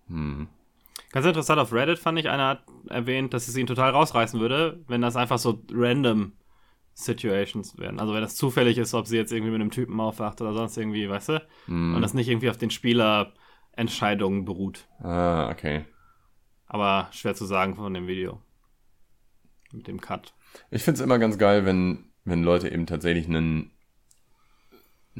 Hm. 0.08 0.48
Ganz 1.12 1.26
interessant, 1.26 1.60
auf 1.60 1.74
Reddit 1.74 2.00
fand 2.00 2.20
ich, 2.20 2.30
einer 2.30 2.48
hat 2.48 2.64
erwähnt, 2.88 3.34
dass 3.34 3.48
es 3.48 3.58
ihn 3.58 3.68
total 3.68 3.92
rausreißen 3.92 4.40
würde, 4.40 4.84
wenn 4.88 5.02
das 5.02 5.16
einfach 5.16 5.40
so 5.40 5.64
random 5.72 6.34
Situations 6.94 7.78
wären. 7.78 8.00
Also 8.00 8.14
wenn 8.14 8.22
das 8.22 8.36
zufällig 8.36 8.78
ist, 8.78 8.94
ob 8.94 9.08
sie 9.08 9.18
jetzt 9.18 9.32
irgendwie 9.32 9.52
mit 9.52 9.62
einem 9.62 9.72
Typen 9.72 10.00
aufwacht 10.00 10.42
oder 10.42 10.54
sonst 10.54 10.78
irgendwie, 10.78 11.10
weißt 11.10 11.30
du? 11.30 11.48
Hm. 11.66 11.96
Und 11.96 12.02
das 12.02 12.14
nicht 12.14 12.28
irgendwie 12.28 12.50
auf 12.50 12.58
den 12.58 12.70
Spielerentscheidungen 12.70 14.46
beruht. 14.46 14.88
Ah, 15.00 15.50
okay. 15.50 15.86
Aber 16.68 17.08
schwer 17.12 17.36
zu 17.36 17.46
sagen 17.46 17.76
von 17.76 17.94
dem 17.94 18.08
Video. 18.08 18.42
Mit 19.72 19.88
dem 19.88 20.02
Cut. 20.02 20.34
Ich 20.72 20.84
finde 20.84 21.00
es 21.00 21.04
immer 21.04 21.20
ganz 21.20 21.38
geil, 21.38 21.66
wenn, 21.66 22.12
wenn 22.26 22.44
Leute 22.44 22.70
eben 22.70 22.86
tatsächlich 22.86 23.28
einen 23.28 23.72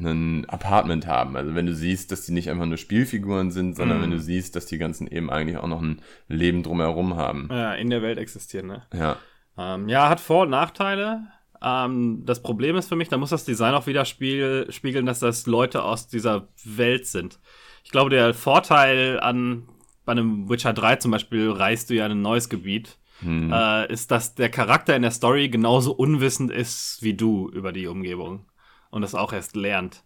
ein 0.00 0.48
Apartment 0.48 1.06
haben. 1.06 1.36
Also 1.36 1.54
wenn 1.54 1.66
du 1.66 1.74
siehst, 1.74 2.10
dass 2.12 2.24
die 2.26 2.32
nicht 2.32 2.50
einfach 2.50 2.66
nur 2.66 2.76
Spielfiguren 2.76 3.50
sind, 3.50 3.76
sondern 3.76 3.98
mm. 3.98 4.02
wenn 4.02 4.10
du 4.10 4.20
siehst, 4.20 4.56
dass 4.56 4.66
die 4.66 4.78
ganzen 4.78 5.06
eben 5.06 5.30
eigentlich 5.30 5.58
auch 5.58 5.66
noch 5.66 5.82
ein 5.82 6.00
Leben 6.28 6.62
drumherum 6.62 7.16
haben. 7.16 7.48
Ja, 7.50 7.74
in 7.74 7.90
der 7.90 8.02
Welt 8.02 8.18
existieren, 8.18 8.66
ne? 8.66 8.82
Ja. 8.94 9.16
Ähm, 9.58 9.88
ja, 9.88 10.08
hat 10.08 10.20
Vor- 10.20 10.42
und 10.42 10.50
Nachteile. 10.50 11.28
Ähm, 11.62 12.22
das 12.24 12.42
Problem 12.42 12.76
ist 12.76 12.88
für 12.88 12.96
mich, 12.96 13.08
da 13.08 13.18
muss 13.18 13.30
das 13.30 13.44
Design 13.44 13.74
auch 13.74 13.86
wieder 13.86 14.04
spiegeln, 14.04 15.06
dass 15.06 15.20
das 15.20 15.46
Leute 15.46 15.82
aus 15.82 16.08
dieser 16.08 16.48
Welt 16.64 17.06
sind. 17.06 17.38
Ich 17.84 17.90
glaube, 17.90 18.10
der 18.10 18.34
Vorteil 18.34 19.20
an 19.20 19.68
bei 20.04 20.12
einem 20.12 20.48
Witcher 20.48 20.72
3 20.72 20.96
zum 20.96 21.10
Beispiel 21.10 21.50
reist 21.50 21.90
du 21.90 21.94
ja 21.94 22.06
in 22.06 22.12
ein 22.12 22.22
neues 22.22 22.48
Gebiet. 22.48 22.98
Hm. 23.20 23.52
Äh, 23.52 23.92
ist, 23.92 24.10
dass 24.10 24.34
der 24.34 24.48
Charakter 24.48 24.96
in 24.96 25.02
der 25.02 25.10
Story 25.10 25.50
genauso 25.50 25.92
unwissend 25.92 26.50
ist 26.50 26.98
wie 27.02 27.12
du 27.12 27.50
über 27.50 27.70
die 27.70 27.86
Umgebung 27.86 28.46
und 28.90 29.02
das 29.02 29.14
auch 29.14 29.32
erst 29.32 29.56
lernt. 29.56 30.04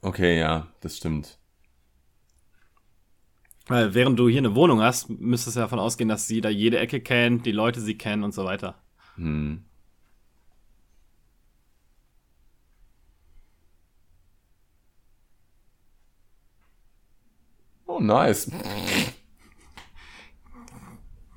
Okay, 0.00 0.38
ja, 0.38 0.68
das 0.80 0.96
stimmt. 0.96 1.38
Weil 3.66 3.94
während 3.94 4.18
du 4.18 4.28
hier 4.28 4.38
eine 4.38 4.54
Wohnung 4.54 4.82
hast, 4.82 5.08
müsstest 5.08 5.56
du 5.56 5.60
davon 5.60 5.78
ausgehen, 5.78 6.08
dass 6.08 6.26
sie 6.26 6.42
da 6.42 6.50
jede 6.50 6.78
Ecke 6.78 7.00
kennt, 7.00 7.46
die 7.46 7.52
Leute 7.52 7.80
sie 7.80 7.96
kennen 7.96 8.22
und 8.22 8.34
so 8.34 8.44
weiter. 8.44 8.74
Hm. 9.16 9.64
Oh, 17.86 18.00
nice. 18.00 18.50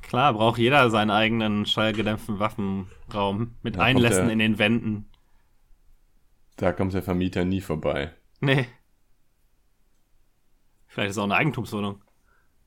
Klar, 0.01 0.33
braucht 0.33 0.57
jeder 0.57 0.89
seinen 0.89 1.11
eigenen 1.11 1.65
schallgedämpften 1.65 2.39
Waffenraum 2.39 3.55
mit 3.61 3.75
ja, 3.75 3.81
Einlässen 3.81 4.29
in 4.29 4.39
den 4.39 4.57
Wänden. 4.57 5.09
Da 6.57 6.73
kommt 6.73 6.93
der 6.93 7.03
Vermieter 7.03 7.45
nie 7.45 7.61
vorbei. 7.61 8.13
Nee. 8.39 8.67
Vielleicht 10.87 11.11
ist 11.11 11.15
es 11.15 11.19
auch 11.19 11.25
eine 11.25 11.35
Eigentumswohnung. 11.35 12.03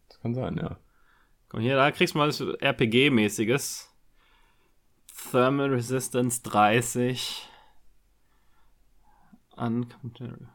Das 0.09 0.21
kann 0.21 0.35
sein, 0.35 0.57
ja. 0.57 0.79
Komm 1.49 1.61
hier, 1.61 1.77
da 1.77 1.91
kriegst 1.91 2.15
du 2.15 2.19
mal 2.19 2.29
was 2.29 2.41
RPG-mäßiges. 2.41 3.89
Thermal 5.31 5.71
Resistance 5.71 6.41
30. 6.43 7.49
Uncompatible. 9.57 10.49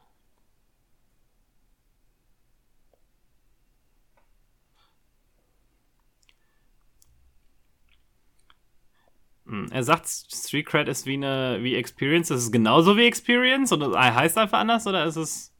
Er 9.72 9.84
sagt, 9.84 10.08
Street 10.08 10.66
Cred 10.66 10.88
ist 10.88 11.06
wie 11.06 11.16
eine 11.16 11.60
wie 11.62 11.76
Experience. 11.76 12.32
Ist 12.32 12.44
es 12.44 12.52
genauso 12.52 12.98
wie 12.98 13.06
Experience 13.06 13.72
oder 13.72 13.92
heißt 14.00 14.38
einfach 14.38 14.60
anders 14.60 14.88
oder 14.88 15.06
ist 15.06 15.16
es 15.16 15.54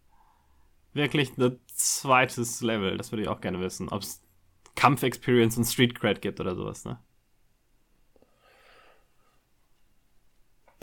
wirklich 0.94 1.38
ein 1.38 1.60
zweites 1.68 2.62
Level? 2.62 2.98
Das 2.98 3.12
würde 3.12 3.24
ich 3.24 3.28
auch 3.28 3.42
gerne 3.42 3.60
wissen. 3.60 3.90
Ob 3.90 4.02
es 4.02 4.22
Kampf-Experience 4.76 5.58
und 5.58 5.66
Street 5.66 6.00
Cred 6.00 6.22
gibt 6.22 6.40
oder 6.40 6.56
sowas, 6.56 6.86
ne? 6.86 7.00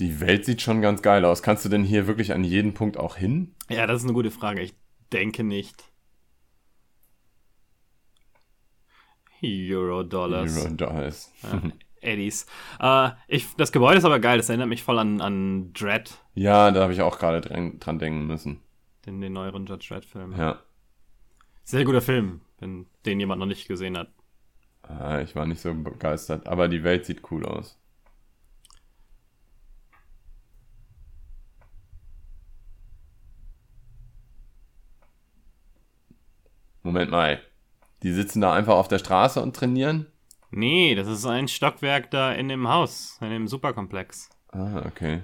Die 0.00 0.20
Welt 0.20 0.44
sieht 0.44 0.62
schon 0.62 0.80
ganz 0.80 1.02
geil 1.02 1.24
aus. 1.24 1.42
Kannst 1.42 1.64
du 1.64 1.68
denn 1.68 1.84
hier 1.84 2.06
wirklich 2.06 2.32
an 2.32 2.44
jeden 2.44 2.74
Punkt 2.74 2.96
auch 2.96 3.16
hin? 3.16 3.54
Ja, 3.68 3.86
das 3.86 3.98
ist 3.98 4.04
eine 4.04 4.14
gute 4.14 4.30
Frage. 4.30 4.62
Ich 4.62 4.74
denke 5.12 5.44
nicht. 5.44 5.84
Euro-Dollars. 9.42 10.56
Euro 10.64 10.74
Dollars. 10.74 11.32
Eddies. 12.02 12.46
Äh, 12.80 13.10
ich, 13.28 13.46
das 13.56 13.72
Gebäude 13.72 13.98
ist 13.98 14.04
aber 14.04 14.20
geil. 14.20 14.36
Das 14.38 14.48
erinnert 14.48 14.68
mich 14.68 14.82
voll 14.82 14.98
an, 14.98 15.20
an 15.20 15.72
Dread, 15.72 16.18
Ja, 16.34 16.70
da 16.70 16.82
habe 16.82 16.92
ich 16.92 17.00
auch 17.02 17.18
gerade 17.18 17.40
dran, 17.40 17.78
dran 17.78 17.98
denken 17.98 18.26
müssen. 18.26 18.60
den, 19.06 19.20
den 19.20 19.32
neueren 19.32 19.66
Judge 19.66 19.86
Dredd-Film. 19.88 20.34
Ja. 20.36 20.60
Sehr 21.64 21.84
guter 21.84 22.00
Film, 22.02 22.40
wenn 22.58 22.86
den 23.06 23.20
jemand 23.20 23.38
noch 23.40 23.46
nicht 23.46 23.68
gesehen 23.68 23.96
hat. 23.96 24.08
Ah, 24.82 25.20
Ich 25.20 25.34
war 25.36 25.46
nicht 25.46 25.60
so 25.60 25.72
begeistert, 25.74 26.46
aber 26.46 26.68
die 26.68 26.82
Welt 26.84 27.06
sieht 27.06 27.30
cool 27.30 27.46
aus. 27.46 27.78
Moment 36.84 37.10
mal. 37.10 37.40
Die 38.02 38.12
sitzen 38.12 38.40
da 38.40 38.52
einfach 38.52 38.74
auf 38.74 38.88
der 38.88 38.98
Straße 38.98 39.40
und 39.42 39.56
trainieren? 39.56 40.06
Nee, 40.54 40.94
das 40.94 41.08
ist 41.08 41.24
ein 41.24 41.48
Stockwerk 41.48 42.10
da 42.10 42.32
in 42.32 42.48
dem 42.48 42.68
Haus, 42.68 43.16
in 43.22 43.30
dem 43.30 43.48
Superkomplex. 43.48 44.28
Ah, 44.52 44.82
okay. 44.86 45.22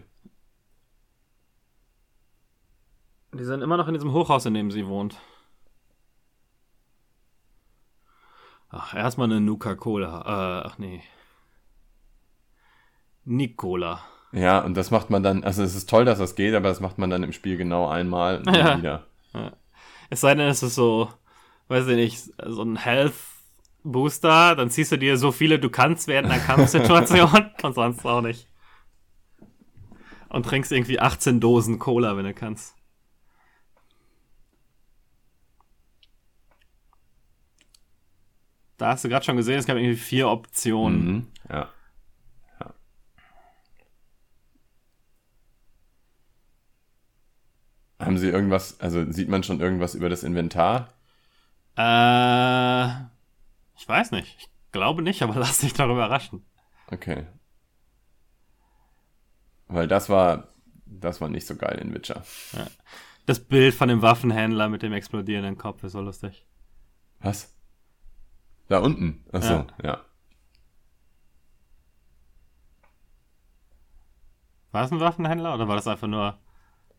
Die 3.35 3.45
sind 3.45 3.61
immer 3.61 3.77
noch 3.77 3.89
in 3.89 3.95
diesem 3.95 4.13
Hochhaus, 4.13 4.47
in 4.47 4.55
dem 4.55 4.71
sie 4.71 4.87
wohnt. 4.87 5.21
Ach, 8.71 8.95
erstmal 8.95 9.27
eine 9.31 9.41
Nuka-Cola. 9.41 10.23
Äh, 10.23 10.67
ach 10.67 10.79
nee. 10.79 11.03
Nicola. 13.25 14.01
Ja, 14.33 14.61
und 14.61 14.75
das 14.79 14.91
macht 14.91 15.11
man 15.11 15.23
dann, 15.23 15.45
also 15.45 15.63
es 15.63 15.75
ist 15.75 15.91
toll, 15.91 16.07
dass 16.07 16.19
das 16.19 16.35
geht, 16.37 16.55
aber 16.55 16.69
das 16.69 16.81
macht 16.81 16.97
man 16.99 17.11
dann 17.11 17.23
im 17.23 17.33
Spiel 17.33 17.59
genau 17.59 17.87
einmal 17.89 18.39
und 18.39 18.47
dann 18.47 18.55
Ja. 18.55 18.79
wieder. 18.79 19.07
Es 20.09 20.23
sei 20.23 20.35
denn, 20.35 20.49
es 20.49 20.63
ist 20.63 20.75
so, 20.75 21.11
weiß 21.69 21.87
ich 21.89 21.97
nicht, 21.97 22.19
so 22.47 22.63
ein 22.63 22.77
Health 22.77 23.15
Booster, 23.85 24.57
dann 24.57 24.71
ziehst 24.71 24.93
du 24.93 24.99
dir 24.99 25.17
so 25.17 25.33
viele 25.33 25.59
du 25.59 25.71
kannst 25.71 26.09
während 26.09 26.31
einer 26.31 26.43
Kampfsituation 26.43 27.51
und 27.63 27.75
sonst 27.75 28.05
auch 28.05 28.21
nicht. 28.21 28.49
Und 30.29 30.45
trinkst 30.45 30.73
irgendwie 30.73 31.01
18 31.01 31.41
Dosen 31.41 31.79
Cola, 31.79 32.17
wenn 32.17 32.25
du 32.25 32.35
kannst. 32.35 32.75
Da 38.79 38.91
hast 38.91 39.05
du 39.05 39.09
gerade 39.09 39.25
schon 39.25 39.37
gesehen, 39.37 39.59
es 39.59 39.67
gab 39.67 39.77
irgendwie 39.77 39.97
vier 39.97 40.29
Optionen. 40.29 41.07
Mhm. 41.07 41.27
Ja. 41.51 41.69
ja. 42.61 42.75
Haben 47.99 48.19
sie 48.19 48.29
irgendwas, 48.29 48.79
also 48.81 49.11
sieht 49.11 49.29
man 49.29 49.43
schon 49.43 49.61
irgendwas 49.61 49.97
über 49.97 50.09
das 50.09 50.23
Inventar? 50.23 50.93
Äh, 51.77 53.08
ich 53.79 53.89
weiß 53.89 54.11
nicht. 54.11 54.37
Ich 54.39 54.49
glaube 54.73 55.03
nicht, 55.03 55.23
aber 55.23 55.35
lass 55.39 55.59
dich 55.59 55.73
darüber 55.73 55.95
überraschen. 56.05 56.45
Okay. 56.89 57.27
Weil 59.69 59.87
das 59.89 60.09
war, 60.09 60.49
das 60.87 61.21
war 61.21 61.29
nicht 61.29 61.47
so 61.47 61.57
geil 61.57 61.79
in 61.79 61.95
Witcher. 61.95 62.25
Das 63.27 63.41
Bild 63.45 63.75
von 63.75 63.89
dem 63.89 64.01
Waffenhändler 64.03 64.69
mit 64.69 64.83
dem 64.83 64.93
explodierenden 64.93 65.59
Kopf 65.59 65.83
ist 65.85 65.93
so 65.93 66.01
lustig. 66.01 66.47
Was? 67.21 67.55
Da 68.69 68.79
unten? 68.79 69.25
Achso, 69.33 69.53
Ja. 69.53 69.67
ja. 69.83 70.05
War 74.71 74.85
es 74.85 74.93
ein 74.93 75.01
Waffenhändler 75.01 75.55
oder 75.55 75.67
war 75.69 75.77
das 75.77 75.87
einfach 75.87 76.09
nur. 76.09 76.39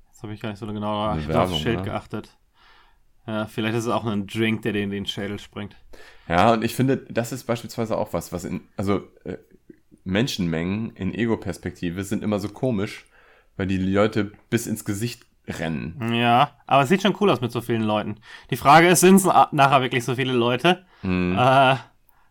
Jetzt 0.07 0.23
habe 0.23 0.33
ich 0.33 0.41
gar 0.41 0.49
nicht 0.49 0.59
so 0.59 0.65
genau 0.67 1.11
auf 1.11 1.27
das 1.27 1.59
Schild 1.59 1.83
geachtet. 1.83 2.35
Ja, 3.29 3.45
vielleicht 3.45 3.75
ist 3.75 3.85
es 3.85 3.91
auch 3.91 4.05
ein 4.05 4.25
Drink, 4.25 4.63
der 4.63 4.73
dir 4.73 4.81
in 4.81 4.89
den 4.89 5.05
Schädel 5.05 5.37
springt. 5.37 5.75
Ja, 6.27 6.53
und 6.53 6.63
ich 6.63 6.75
finde, 6.75 6.97
das 6.97 7.31
ist 7.31 7.43
beispielsweise 7.43 7.95
auch 7.95 8.11
was, 8.11 8.33
was 8.33 8.43
in, 8.43 8.61
also 8.75 9.03
äh, 9.23 9.37
Menschenmengen 10.03 10.95
in 10.95 11.13
Ego-Perspektive 11.13 12.03
sind 12.03 12.23
immer 12.23 12.39
so 12.39 12.49
komisch, 12.49 13.05
weil 13.55 13.67
die 13.67 13.77
Leute 13.77 14.31
bis 14.49 14.65
ins 14.65 14.83
Gesicht 14.83 15.27
rennen. 15.47 16.11
Ja, 16.13 16.55
aber 16.65 16.83
es 16.83 16.89
sieht 16.89 17.03
schon 17.03 17.15
cool 17.19 17.29
aus 17.29 17.39
mit 17.39 17.51
so 17.51 17.61
vielen 17.61 17.83
Leuten. 17.83 18.15
Die 18.49 18.57
Frage 18.57 18.87
ist, 18.87 19.01
sind 19.01 19.17
es 19.17 19.25
nachher 19.25 19.81
wirklich 19.81 20.03
so 20.03 20.15
viele 20.15 20.33
Leute? 20.33 20.85
Hm. 21.01 21.37
Äh, 21.37 21.75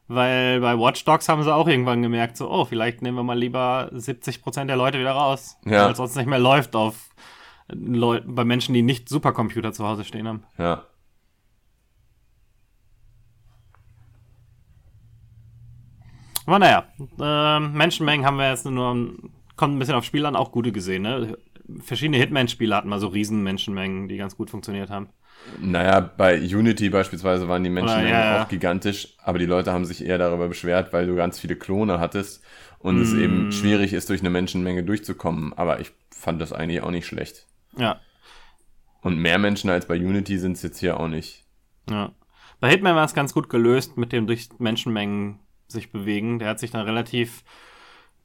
weil 0.08 0.60
bei 0.60 0.76
Watch 0.76 1.04
Dogs 1.04 1.28
haben 1.28 1.44
sie 1.44 1.54
auch 1.54 1.68
irgendwann 1.68 2.02
gemerkt, 2.02 2.36
so, 2.36 2.50
oh, 2.50 2.64
vielleicht 2.64 3.02
nehmen 3.02 3.18
wir 3.18 3.22
mal 3.22 3.38
lieber 3.38 3.90
70% 3.92 4.64
der 4.64 4.76
Leute 4.76 4.98
wieder 4.98 5.12
raus. 5.12 5.58
Ja. 5.64 5.84
Weil 5.84 5.92
es 5.92 5.98
sonst 5.98 6.16
nicht 6.16 6.26
mehr 6.26 6.40
läuft 6.40 6.74
auf 6.74 7.10
Leu 7.70 8.20
bei 8.26 8.44
Menschen, 8.44 8.74
die 8.74 8.82
nicht 8.82 9.08
Supercomputer 9.08 9.72
zu 9.72 9.86
Hause 9.86 10.04
stehen 10.04 10.26
haben. 10.26 10.42
Ja. 10.56 10.84
Aber 16.46 16.58
naja, 16.58 16.86
äh, 17.20 17.60
Menschenmengen 17.60 18.24
haben 18.24 18.38
wir 18.38 18.48
jetzt 18.50 18.64
nur, 18.64 19.12
kommt 19.56 19.74
ein 19.74 19.78
bisschen 19.78 19.94
aufs 19.94 20.06
Spiel 20.06 20.24
an, 20.24 20.36
auch 20.36 20.50
gute 20.50 20.72
gesehen, 20.72 21.02
ne? 21.02 21.36
Verschiedene 21.80 22.16
Hitman-Spiele 22.16 22.74
hatten 22.74 22.88
mal 22.88 22.98
so 23.00 23.08
riesen 23.08 23.42
Menschenmengen, 23.42 24.08
die 24.08 24.16
ganz 24.16 24.34
gut 24.34 24.48
funktioniert 24.48 24.88
haben. 24.88 25.08
Naja, 25.60 26.00
bei 26.00 26.40
Unity 26.40 26.88
beispielsweise 26.88 27.46
waren 27.48 27.62
die 27.62 27.70
Menschenmengen 27.70 28.10
Oder, 28.10 28.18
ja, 28.18 28.36
ja. 28.36 28.44
auch 28.44 28.48
gigantisch, 28.48 29.14
aber 29.22 29.38
die 29.38 29.44
Leute 29.46 29.72
haben 29.72 29.84
sich 29.84 30.02
eher 30.04 30.16
darüber 30.16 30.48
beschwert, 30.48 30.92
weil 30.94 31.06
du 31.06 31.14
ganz 31.14 31.38
viele 31.38 31.56
Klone 31.56 32.00
hattest 32.00 32.42
und 32.78 32.98
es 33.00 33.12
Mm. 33.12 33.20
eben 33.20 33.52
schwierig 33.52 33.92
ist, 33.92 34.08
durch 34.08 34.20
eine 34.20 34.30
Menschenmenge 34.30 34.82
durchzukommen. 34.82 35.52
Aber 35.52 35.80
ich 35.80 35.92
fand 36.10 36.40
das 36.40 36.52
eigentlich 36.54 36.80
auch 36.80 36.90
nicht 36.90 37.06
schlecht. 37.06 37.46
Ja, 37.78 38.00
Und 39.02 39.18
mehr 39.18 39.38
Menschen 39.38 39.70
als 39.70 39.86
bei 39.86 39.94
Unity 39.96 40.38
sind 40.38 40.52
es 40.52 40.62
jetzt 40.62 40.78
hier 40.80 40.98
auch 41.00 41.08
nicht. 41.08 41.44
ja. 41.88 42.12
Bei 42.60 42.70
Hitman 42.70 42.96
war 42.96 43.04
es 43.04 43.14
ganz 43.14 43.32
gut 43.34 43.48
gelöst 43.48 43.96
mit 43.96 44.10
dem 44.10 44.26
durch 44.26 44.48
Menschenmengen 44.58 45.38
sich 45.68 45.92
bewegen. 45.92 46.40
Der 46.40 46.48
hat 46.48 46.58
sich 46.58 46.72
dann 46.72 46.84
relativ 46.84 47.44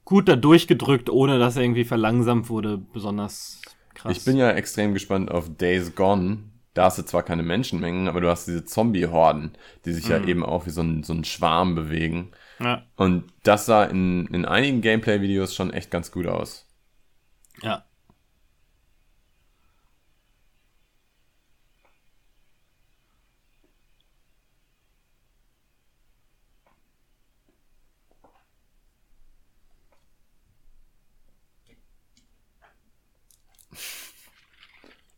gut 0.06 0.28
da 0.28 0.36
durchgedrückt, 0.36 1.08
ohne 1.12 1.38
dass 1.38 1.56
er 1.56 1.62
irgendwie 1.62 1.84
verlangsamt 1.84 2.50
wurde, 2.50 2.80
besonders 2.80 3.62
krass. 3.94 4.18
Ich 4.18 4.26
bin 4.26 4.36
ja 4.38 4.50
extrem 4.50 4.96
gespannt 4.96 5.30
auf 5.30 5.56
Days 5.56 5.94
Gone. 5.94 6.46
Da 6.74 6.86
hast 6.86 6.98
du 6.98 7.04
zwar 7.04 7.22
keine 7.22 7.44
Menschenmengen, 7.44 8.08
aber 8.08 8.22
du 8.22 8.30
hast 8.32 8.48
diese 8.48 8.66
Zombie-Horden, 8.66 9.52
die 9.86 9.92
sich 9.94 10.08
ja 10.08 10.18
Mhm. 10.18 10.28
eben 10.28 10.44
auch 10.44 10.66
wie 10.66 10.72
so 10.72 10.82
ein, 10.82 11.04
so 11.04 11.14
ein 11.14 11.26
Schwarm 11.26 11.76
bewegen. 11.76 12.32
ja, 12.60 12.82
Und 12.96 13.26
das 13.44 13.68
sah 13.68 13.84
in, 13.84 14.26
in 14.34 14.46
einigen 14.46 14.82
Gameplay-Videos 14.82 15.54
schon 15.54 15.72
echt 15.72 15.92
ganz 15.92 16.12
gut 16.12 16.26
aus. 16.26 16.68
ja. 17.62 17.86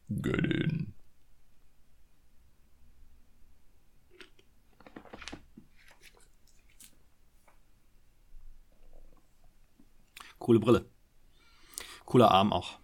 Good. 0.10 0.88
Coole 10.40 10.60
Brille. 10.60 10.86
Cooler 12.06 12.32
Arm 12.32 12.54
auch. 12.54 12.78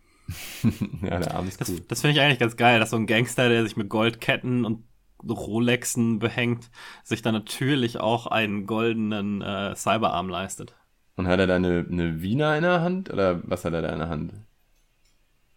Ja, 1.02 1.20
der 1.20 1.36
Arm 1.36 1.48
ist 1.48 1.60
Das, 1.60 1.70
cool. 1.70 1.82
das 1.88 2.02
finde 2.02 2.14
ich 2.18 2.22
eigentlich 2.22 2.40
ganz 2.40 2.56
geil, 2.56 2.80
dass 2.80 2.92
so 2.92 2.96
ein 2.96 3.08
Gangster, 3.08 3.50
der 3.50 3.64
sich 3.64 3.76
mit 3.76 3.90
Goldketten 3.90 4.66
und 4.66 4.86
Rolexen 5.28 6.20
behängt, 6.20 6.70
sich 7.04 7.22
dann 7.22 7.34
natürlich 7.34 8.00
auch 8.00 8.28
einen 8.28 8.66
goldenen 8.66 9.42
äh, 9.42 9.76
Cyberarm 9.76 10.30
leistet. 10.30 10.76
Und 11.16 11.28
hat 11.28 11.40
er 11.40 11.48
da 11.48 11.56
eine, 11.56 11.86
eine 11.90 12.22
Wiener 12.22 12.56
in 12.56 12.64
der 12.64 12.82
Hand? 12.82 13.12
Oder 13.12 13.42
was 13.48 13.66
hat 13.66 13.74
er 13.74 13.82
da 13.82 13.90
in 13.90 14.00
der 14.00 14.10
Hand? 14.10 14.34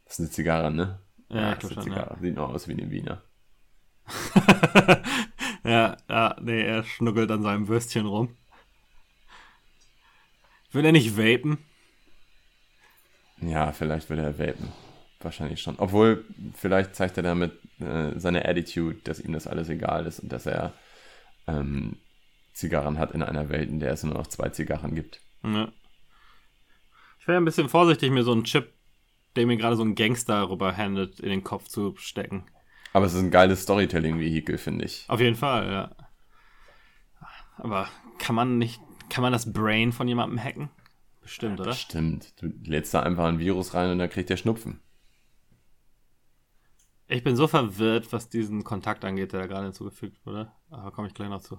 Das 0.04 0.14
ist 0.14 0.20
eine 0.20 0.30
Zigarre, 0.30 0.70
ne? 0.70 0.98
Ja, 1.28 1.54
das 1.54 1.64
ist 1.64 1.74
schon, 1.74 1.82
Zigarre. 1.82 2.18
Sieht 2.20 2.34
noch 2.34 2.50
aus 2.50 2.68
wie 2.68 2.72
eine 2.72 2.90
Wiener. 2.90 3.22
ja, 5.64 5.96
ja, 6.08 6.36
nee, 6.40 6.62
er 6.62 6.84
schnuggelt 6.84 7.30
an 7.30 7.42
seinem 7.42 7.68
Würstchen 7.68 8.06
rum. 8.06 8.36
Will 10.72 10.84
er 10.84 10.92
nicht 10.92 11.16
vapen? 11.16 11.58
Ja, 13.40 13.72
vielleicht 13.72 14.10
würde 14.10 14.22
er 14.22 14.38
vapen. 14.38 14.72
Wahrscheinlich 15.20 15.62
schon. 15.62 15.76
Obwohl, 15.78 16.24
vielleicht 16.54 16.94
zeigt 16.94 17.16
er 17.16 17.22
damit 17.22 17.52
äh, 17.80 18.18
seine 18.18 18.46
Attitude, 18.46 18.98
dass 19.04 19.20
ihm 19.20 19.32
das 19.32 19.46
alles 19.46 19.68
egal 19.68 20.06
ist 20.06 20.20
und 20.20 20.30
dass 20.30 20.46
er 20.46 20.74
ähm, 21.46 21.96
Zigarren 22.52 22.98
hat 22.98 23.12
in 23.12 23.22
einer 23.22 23.48
Welt, 23.48 23.70
in 23.70 23.80
der 23.80 23.92
es 23.92 24.02
nur 24.02 24.14
noch 24.14 24.26
zwei 24.26 24.50
Zigarren 24.50 24.94
gibt. 24.94 25.20
Ja. 25.42 25.72
Ich 27.20 27.28
wäre 27.28 27.38
ein 27.38 27.44
bisschen 27.44 27.68
vorsichtig, 27.68 28.10
mir 28.10 28.22
so 28.22 28.32
einen 28.32 28.44
Chip, 28.44 28.72
der 29.36 29.46
mir 29.46 29.56
gerade 29.56 29.76
so 29.76 29.82
ein 29.82 29.94
Gangster 29.94 30.48
rüberhandet, 30.48 31.20
in 31.20 31.30
den 31.30 31.44
Kopf 31.44 31.68
zu 31.68 31.94
stecken. 31.96 32.44
Aber 32.92 33.06
es 33.06 33.14
ist 33.14 33.20
ein 33.20 33.30
geiles 33.30 33.62
Storytelling-Vehikel, 33.62 34.58
finde 34.58 34.84
ich. 34.84 35.04
Auf 35.08 35.20
jeden 35.20 35.36
Fall, 35.36 35.70
ja. 35.70 35.90
Aber 37.56 37.88
kann 38.18 38.34
man 38.34 38.58
nicht, 38.58 38.80
kann 39.10 39.22
man 39.22 39.32
das 39.32 39.52
Brain 39.52 39.92
von 39.92 40.06
jemandem 40.06 40.42
hacken? 40.42 40.70
Bestimmt, 41.20 41.58
oder? 41.58 41.72
Stimmt. 41.72 42.40
Du 42.40 42.52
lädst 42.64 42.92
da 42.94 43.00
einfach 43.00 43.24
ein 43.24 43.38
Virus 43.38 43.74
rein 43.74 43.90
und 43.90 43.98
dann 43.98 44.10
kriegt 44.10 44.30
der 44.30 44.36
Schnupfen. 44.36 44.80
Ich 47.06 47.22
bin 47.22 47.36
so 47.36 47.46
verwirrt, 47.46 48.12
was 48.12 48.28
diesen 48.28 48.64
Kontakt 48.64 49.04
angeht, 49.04 49.32
der 49.32 49.40
da 49.40 49.46
gerade 49.46 49.64
hinzugefügt 49.64 50.24
wurde. 50.24 50.52
Aber 50.70 50.90
komme 50.90 51.08
ich 51.08 51.14
gleich 51.14 51.28
noch 51.28 51.42
zu. 51.42 51.58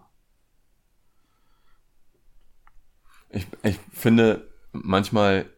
Ich, 3.30 3.48
ich 3.64 3.78
finde 3.92 4.50
manchmal, 4.72 5.50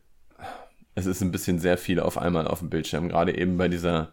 es 0.97 1.05
ist 1.05 1.21
ein 1.21 1.31
bisschen 1.31 1.60
sehr 1.60 1.77
viel 1.77 1.99
auf 1.99 2.17
einmal 2.17 2.47
auf 2.47 2.57
dem 2.60 2.69
Bildschirm. 2.71 3.10
Gerade 3.10 3.38
eben 3.38 3.55
bei 3.57 3.67
dieser, 3.67 4.10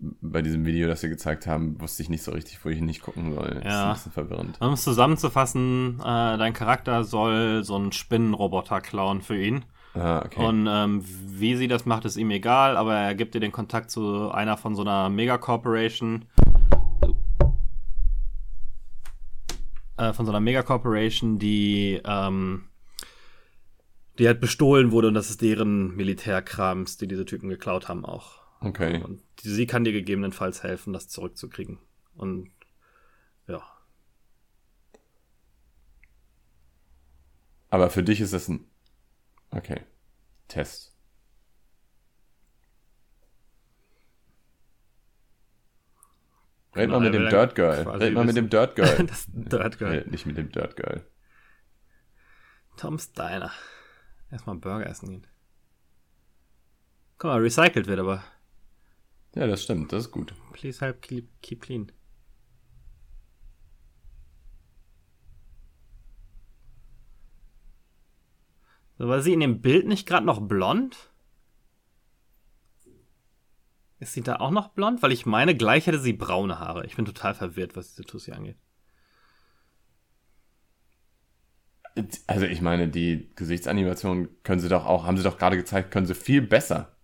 bei 0.00 0.42
diesem 0.42 0.66
Video, 0.66 0.88
das 0.88 1.00
wir 1.02 1.10
gezeigt 1.10 1.46
haben, 1.46 1.80
wusste 1.80 2.02
ich 2.02 2.08
nicht 2.10 2.24
so 2.24 2.32
richtig, 2.32 2.58
wo 2.64 2.70
ich 2.70 2.80
nicht 2.80 3.02
gucken 3.02 3.32
soll. 3.34 3.48
Das 3.50 3.58
ist 3.58 3.64
Ja. 3.70 3.86
ein 3.86 3.94
bisschen 3.94 4.12
verwirrend. 4.12 4.56
Um 4.60 4.72
es 4.72 4.82
zusammenzufassen, 4.82 6.00
äh, 6.00 6.02
dein 6.36 6.54
Charakter 6.54 7.04
soll 7.04 7.62
so 7.62 7.76
einen 7.76 7.92
Spinnenroboter 7.92 8.80
klauen 8.80 9.22
für 9.22 9.40
ihn. 9.40 9.64
Ah, 9.94 10.22
okay. 10.24 10.44
Und 10.44 10.66
ähm, 10.68 11.04
wie 11.04 11.54
sie 11.54 11.68
das 11.68 11.86
macht, 11.86 12.04
ist 12.04 12.16
ihm 12.16 12.30
egal, 12.32 12.76
aber 12.76 12.96
er 12.96 13.14
gibt 13.14 13.34
dir 13.36 13.40
den 13.40 13.52
Kontakt 13.52 13.90
zu 13.92 14.30
einer 14.32 14.56
von 14.56 14.74
so 14.74 14.82
einer 14.82 15.08
Megacorporation. 15.10 16.24
Äh, 19.96 20.12
von 20.12 20.26
so 20.26 20.32
einer 20.32 20.40
Megacorporation, 20.40 21.38
die, 21.38 22.00
ähm, 22.04 22.64
die 24.18 24.26
halt 24.26 24.40
bestohlen 24.40 24.90
wurde 24.92 25.08
und 25.08 25.14
das 25.14 25.30
ist 25.30 25.42
deren 25.42 25.94
Militärkrams, 25.94 26.96
die 26.96 27.06
diese 27.06 27.24
Typen 27.24 27.48
geklaut 27.48 27.88
haben 27.88 28.04
auch. 28.04 28.42
okay. 28.60 29.02
Und 29.02 29.22
sie 29.40 29.66
kann 29.66 29.84
dir 29.84 29.92
gegebenenfalls 29.92 30.62
helfen, 30.62 30.92
das 30.92 31.08
zurückzukriegen. 31.08 31.78
Und 32.14 32.50
ja. 33.46 33.62
Aber 37.70 37.90
für 37.90 38.02
dich 38.02 38.20
ist 38.20 38.32
das 38.32 38.48
ein. 38.48 38.64
Okay. 39.50 39.82
Test. 40.48 40.94
Red 46.74 46.90
mal 46.90 46.98
Genau, 46.98 47.00
mit 47.00 47.14
dem 47.14 47.28
Dirt 47.28 47.54
Girl. 47.54 47.88
Red 47.88 48.14
mal 48.14 48.24
mit 48.24 48.36
dem 48.36 48.50
Dirt 48.50 48.76
Girl. 48.76 49.06
das 49.06 49.26
Dirt 49.28 49.78
Girl. 49.78 50.04
Nee, 50.04 50.10
nicht 50.10 50.26
mit 50.26 50.36
dem 50.36 50.50
Dirt 50.50 50.76
Girl. 50.76 51.04
Tom's 52.76 53.12
Diner. 53.12 53.52
Erstmal 54.30 54.56
Burger 54.56 54.86
essen 54.86 55.08
gehen. 55.08 55.26
Guck 57.18 57.30
mal, 57.30 57.40
recycelt 57.40 57.86
wird 57.86 57.98
aber. 57.98 58.22
Ja, 59.34 59.46
das 59.46 59.62
stimmt. 59.62 59.92
Das 59.92 60.06
ist 60.06 60.10
gut. 60.10 60.34
Please 60.52 60.80
help 60.80 61.02
keep, 61.02 61.28
keep 61.42 61.62
clean. 61.62 61.92
So, 68.98 69.08
war 69.08 69.22
sie 69.22 69.32
in 69.32 69.40
dem 69.40 69.60
Bild 69.60 69.86
nicht 69.86 70.06
gerade 70.06 70.26
noch 70.26 70.40
blond? 70.40 71.10
Ist 74.00 74.12
sie 74.12 74.22
da 74.22 74.36
auch 74.36 74.50
noch 74.50 74.68
blond? 74.68 75.02
Weil 75.02 75.12
ich 75.12 75.26
meine, 75.26 75.56
gleich 75.56 75.86
hätte 75.86 75.98
sie 75.98 76.12
braune 76.12 76.58
Haare. 76.58 76.84
Ich 76.86 76.96
bin 76.96 77.04
total 77.04 77.34
verwirrt, 77.34 77.76
was 77.76 77.90
diese 77.90 78.04
Tussi 78.04 78.32
angeht. 78.32 78.58
Also 82.26 82.46
ich 82.46 82.60
meine, 82.60 82.88
die 82.88 83.30
Gesichtsanimation 83.36 84.28
können 84.42 84.60
sie 84.60 84.68
doch 84.68 84.86
auch, 84.86 85.06
haben 85.06 85.16
sie 85.16 85.22
doch 85.22 85.38
gerade 85.38 85.56
gezeigt, 85.56 85.90
können 85.90 86.06
sie 86.06 86.14
viel 86.14 86.42
besser. 86.42 86.96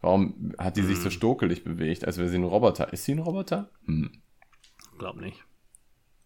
Warum 0.00 0.52
hat 0.58 0.76
die 0.76 0.82
sich 0.82 0.98
so 0.98 1.10
stokelig 1.10 1.64
bewegt, 1.64 2.04
als 2.04 2.18
wäre 2.18 2.28
sie 2.28 2.38
ein 2.38 2.44
Roboter? 2.44 2.92
Ist 2.92 3.04
sie 3.04 3.12
ein 3.14 3.18
Roboter? 3.18 3.70
Hm. 3.86 4.10
Glaub 4.98 5.16
nicht. 5.16 5.44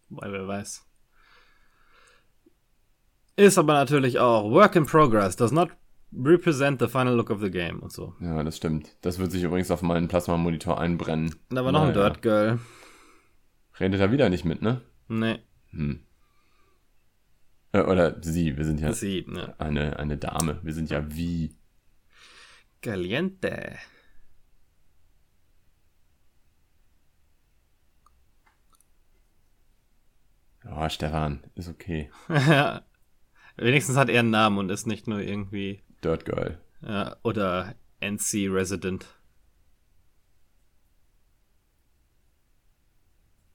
Weil 0.09 0.31
wer 0.31 0.47
weiß. 0.47 0.85
Ist 3.35 3.57
aber 3.57 3.73
natürlich 3.73 4.19
auch 4.19 4.51
Work 4.51 4.75
in 4.75 4.85
Progress, 4.85 5.35
does 5.35 5.51
not 5.51 5.69
represent 6.15 6.79
the 6.79 6.87
final 6.87 7.15
look 7.15 7.31
of 7.31 7.41
the 7.41 7.49
game 7.49 7.79
und 7.79 7.91
so. 7.91 8.13
Ja, 8.19 8.43
das 8.43 8.57
stimmt. 8.57 8.95
Das 9.01 9.17
wird 9.17 9.31
sich 9.31 9.41
übrigens 9.41 9.71
auf 9.71 9.81
meinen 9.81 10.07
Plasma-Monitor 10.07 10.79
einbrennen. 10.79 11.33
Da 11.49 11.65
war 11.65 11.71
noch 11.71 11.81
ein 11.81 11.93
Naja. 11.93 12.09
Dirt 12.09 12.21
Girl. 12.21 12.59
Redet 13.79 13.99
er 13.99 14.11
wieder 14.11 14.29
nicht 14.29 14.45
mit, 14.45 14.61
ne? 14.61 14.81
Nee, 15.07 15.39
Hm. 15.71 16.03
Äh, 17.73 17.81
oder 17.81 18.21
sie, 18.23 18.55
wir 18.55 18.65
sind 18.65 18.79
ja 18.79 18.93
sie, 18.93 19.25
ne. 19.27 19.53
eine, 19.59 19.99
eine 19.99 20.17
Dame. 20.17 20.59
Wir 20.63 20.73
sind 20.73 20.89
ja 20.89 21.13
wie. 21.13 21.55
Caliente. 22.81 23.77
Oh, 30.65 30.87
Stefan, 30.87 31.43
ist 31.55 31.67
okay. 31.67 32.09
Wenigstens 33.57 33.97
hat 33.97 34.09
er 34.09 34.21
einen 34.21 34.29
Namen 34.29 34.57
und 34.57 34.69
ist 34.69 34.87
nicht 34.87 35.07
nur 35.07 35.19
irgendwie 35.19 35.83
Dirt 36.03 36.25
Girl. 36.25 36.59
ja, 36.81 37.17
oder 37.23 37.75
NC 37.99 38.49
Resident. 38.49 39.05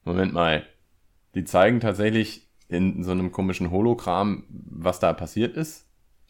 Moment 0.03 0.33
mal. 0.33 0.65
Die 1.35 1.43
zeigen 1.43 1.79
tatsächlich 1.79 2.48
in 2.69 3.03
so 3.03 3.11
einem 3.11 3.31
komischen 3.31 3.71
Hologramm, 3.71 4.45
was 4.49 4.99
da 4.99 5.11
passiert 5.13 5.57
ist. 5.57 5.87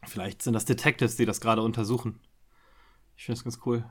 Vielleicht 0.08 0.42
sind 0.42 0.54
das 0.54 0.66
Detectives, 0.66 1.18
die 1.18 1.26
das 1.26 1.42
gerade 1.42 1.62
untersuchen. 1.62 2.20
Ich 3.18 3.26
finde 3.26 3.38
das 3.38 3.44
ganz 3.44 3.60
cool. 3.66 3.84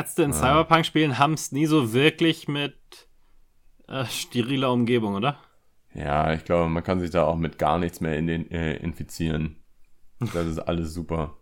Ärzte 0.00 0.22
in 0.22 0.32
Cyberpunk-Spielen 0.32 1.18
haben 1.18 1.34
es 1.34 1.52
nie 1.52 1.66
so 1.66 1.92
wirklich 1.92 2.48
mit 2.48 3.06
äh, 3.86 4.06
steriler 4.06 4.72
Umgebung, 4.72 5.14
oder? 5.14 5.38
Ja, 5.92 6.32
ich 6.32 6.46
glaube, 6.46 6.70
man 6.70 6.82
kann 6.82 7.00
sich 7.00 7.10
da 7.10 7.24
auch 7.24 7.36
mit 7.36 7.58
gar 7.58 7.78
nichts 7.78 8.00
mehr 8.00 8.16
in 8.16 8.26
den, 8.26 8.50
äh, 8.50 8.76
infizieren. 8.76 9.62
Das 10.18 10.46
ist 10.46 10.58
alles 10.58 10.94
super. 10.94 11.36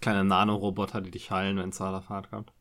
Kleine 0.00 0.24
Nanoroboter, 0.24 1.00
die 1.00 1.12
dich 1.12 1.30
heilen, 1.30 1.56
wenn 1.58 1.70
Zahlerfahrt 1.70 2.30
kommt. 2.30 2.52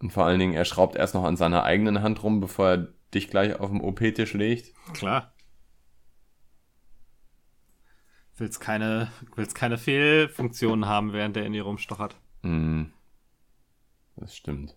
Und 0.00 0.12
vor 0.12 0.24
allen 0.24 0.40
Dingen, 0.40 0.54
er 0.54 0.64
schraubt 0.64 0.96
erst 0.96 1.14
noch 1.14 1.22
an 1.22 1.36
seiner 1.36 1.62
eigenen 1.62 2.02
Hand 2.02 2.24
rum, 2.24 2.40
bevor 2.40 2.68
er 2.70 2.88
dich 3.14 3.30
gleich 3.30 3.60
auf 3.60 3.70
dem 3.70 3.80
OP-Tisch 3.80 4.34
legt. 4.34 4.74
Klar. 4.94 5.32
Willst 8.36 8.60
keine, 8.60 9.12
willst 9.36 9.54
keine 9.54 9.78
Fehlfunktionen 9.78 10.86
haben, 10.86 11.12
während 11.12 11.36
der 11.36 11.46
in 11.46 11.52
dir 11.52 11.62
rumstochert. 11.62 12.16
Hm. 12.42 12.90
Das 14.16 14.34
stimmt. 14.36 14.76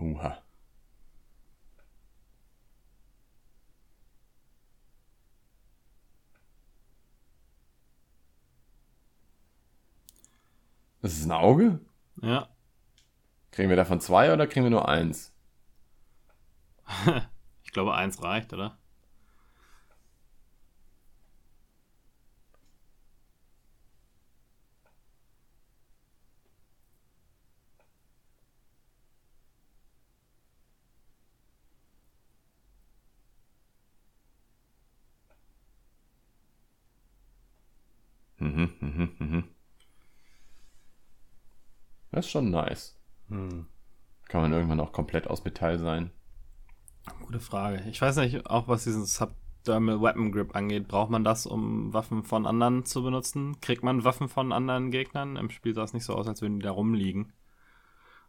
Uha. 0.00 0.42
Das 11.04 11.12
ist 11.18 11.26
ein 11.26 11.32
Auge? 11.32 11.80
Ja. 12.22 12.48
Kriegen 13.52 13.70
wir 13.70 13.76
davon 13.76 14.00
zwei 14.00 14.32
oder 14.34 14.46
kriegen 14.46 14.64
wir 14.64 14.70
nur 14.70 14.86
eins? 14.88 15.32
Ich 17.64 17.72
glaube, 17.72 17.94
eins 17.94 18.22
reicht, 18.22 18.52
oder? 18.52 18.78
Mhm, 38.38 38.70
mhm, 38.80 39.10
mhm. 39.18 39.44
Das 42.10 42.13
ist 42.24 42.30
schon 42.30 42.50
nice. 42.50 42.98
Hm. 43.28 43.66
Kann 44.28 44.40
man 44.40 44.52
irgendwann 44.52 44.80
auch 44.80 44.92
komplett 44.92 45.28
aus 45.28 45.44
Metall 45.44 45.78
sein? 45.78 46.10
Gute 47.20 47.40
Frage. 47.40 47.82
Ich 47.90 48.00
weiß 48.00 48.16
nicht, 48.16 48.46
auch 48.46 48.68
was 48.68 48.84
diesen 48.84 49.04
Subdermal 49.04 50.00
Weapon 50.00 50.32
Grip 50.32 50.56
angeht, 50.56 50.88
braucht 50.88 51.10
man 51.10 51.24
das, 51.24 51.46
um 51.46 51.92
Waffen 51.92 52.24
von 52.24 52.46
anderen 52.46 52.84
zu 52.84 53.02
benutzen? 53.02 53.60
Kriegt 53.60 53.82
man 53.82 54.04
Waffen 54.04 54.28
von 54.28 54.52
anderen 54.52 54.90
Gegnern? 54.90 55.36
Im 55.36 55.50
Spiel 55.50 55.74
sah 55.74 55.84
es 55.84 55.92
nicht 55.92 56.04
so 56.04 56.14
aus, 56.14 56.26
als 56.26 56.40
würden 56.40 56.60
die 56.60 56.64
da 56.64 56.70
rumliegen. 56.70 57.32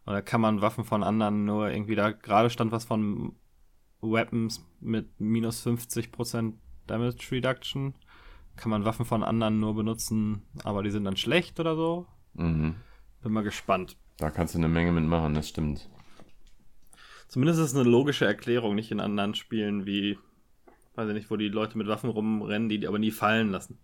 Oder 0.06 0.22
kann 0.22 0.40
man 0.40 0.60
Waffen 0.60 0.84
von 0.84 1.02
anderen 1.02 1.44
nur 1.44 1.70
irgendwie 1.70 1.96
da 1.96 2.12
gerade 2.12 2.50
stand 2.50 2.70
was 2.70 2.84
von 2.84 3.34
Weapons 4.00 4.64
mit 4.80 5.18
minus 5.18 5.66
50% 5.66 6.54
Damage 6.86 7.30
Reduction? 7.32 7.94
Kann 8.56 8.70
man 8.70 8.84
Waffen 8.84 9.04
von 9.04 9.22
anderen 9.22 9.58
nur 9.58 9.74
benutzen, 9.74 10.42
aber 10.64 10.82
die 10.82 10.90
sind 10.90 11.04
dann 11.04 11.16
schlecht 11.16 11.58
oder 11.60 11.74
so? 11.74 12.06
Mhm. 12.34 12.76
Bin 13.22 13.32
mal 13.32 13.42
gespannt. 13.42 13.96
Da 14.18 14.30
kannst 14.30 14.54
du 14.54 14.58
eine 14.58 14.68
Menge 14.68 14.92
mitmachen, 14.92 15.34
das 15.34 15.48
stimmt. 15.48 15.88
Zumindest 17.28 17.60
ist 17.60 17.72
es 17.72 17.74
eine 17.74 17.88
logische 17.88 18.24
Erklärung, 18.24 18.74
nicht 18.74 18.90
in 18.90 19.00
anderen 19.00 19.34
Spielen 19.34 19.84
wie, 19.84 20.18
weiß 20.94 21.08
ich 21.08 21.14
nicht, 21.14 21.30
wo 21.30 21.36
die 21.36 21.48
Leute 21.48 21.76
mit 21.76 21.88
Waffen 21.88 22.08
rumrennen, 22.10 22.68
die 22.68 22.78
die 22.78 22.88
aber 22.88 22.98
nie 22.98 23.10
fallen 23.10 23.50
lassen. 23.50 23.78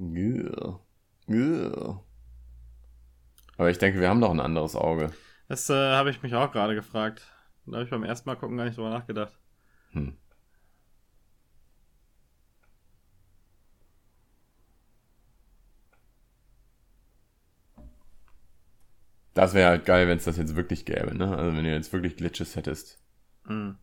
Yeah. 0.00 0.80
Yeah. 1.28 2.00
Aber 3.58 3.70
ich 3.70 3.76
denke, 3.76 4.00
wir 4.00 4.08
haben 4.08 4.20
noch 4.20 4.30
ein 4.30 4.40
anderes 4.40 4.74
Auge. 4.74 5.12
Das 5.48 5.68
äh, 5.68 5.74
habe 5.74 6.08
ich 6.10 6.22
mich 6.22 6.34
auch 6.34 6.50
gerade 6.52 6.74
gefragt. 6.74 7.30
Da 7.70 7.78
habe 7.78 7.84
ich 7.84 7.90
beim 7.90 8.04
ersten 8.04 8.28
Mal 8.28 8.36
gucken 8.36 8.56
gar 8.56 8.64
nicht 8.64 8.76
drüber 8.76 8.90
nachgedacht. 8.90 9.38
Hm. 9.92 10.16
Das 19.34 19.54
wäre 19.54 19.70
halt 19.70 19.84
geil, 19.84 20.08
wenn 20.08 20.18
es 20.18 20.24
das 20.24 20.36
jetzt 20.36 20.56
wirklich 20.56 20.84
gäbe, 20.84 21.16
ne? 21.16 21.36
Also 21.36 21.56
wenn 21.56 21.64
du 21.64 21.70
jetzt 21.70 21.92
wirklich 21.92 22.16
Glitches 22.16 22.56
hättest. 22.56 23.02
Mhm. 23.46 23.78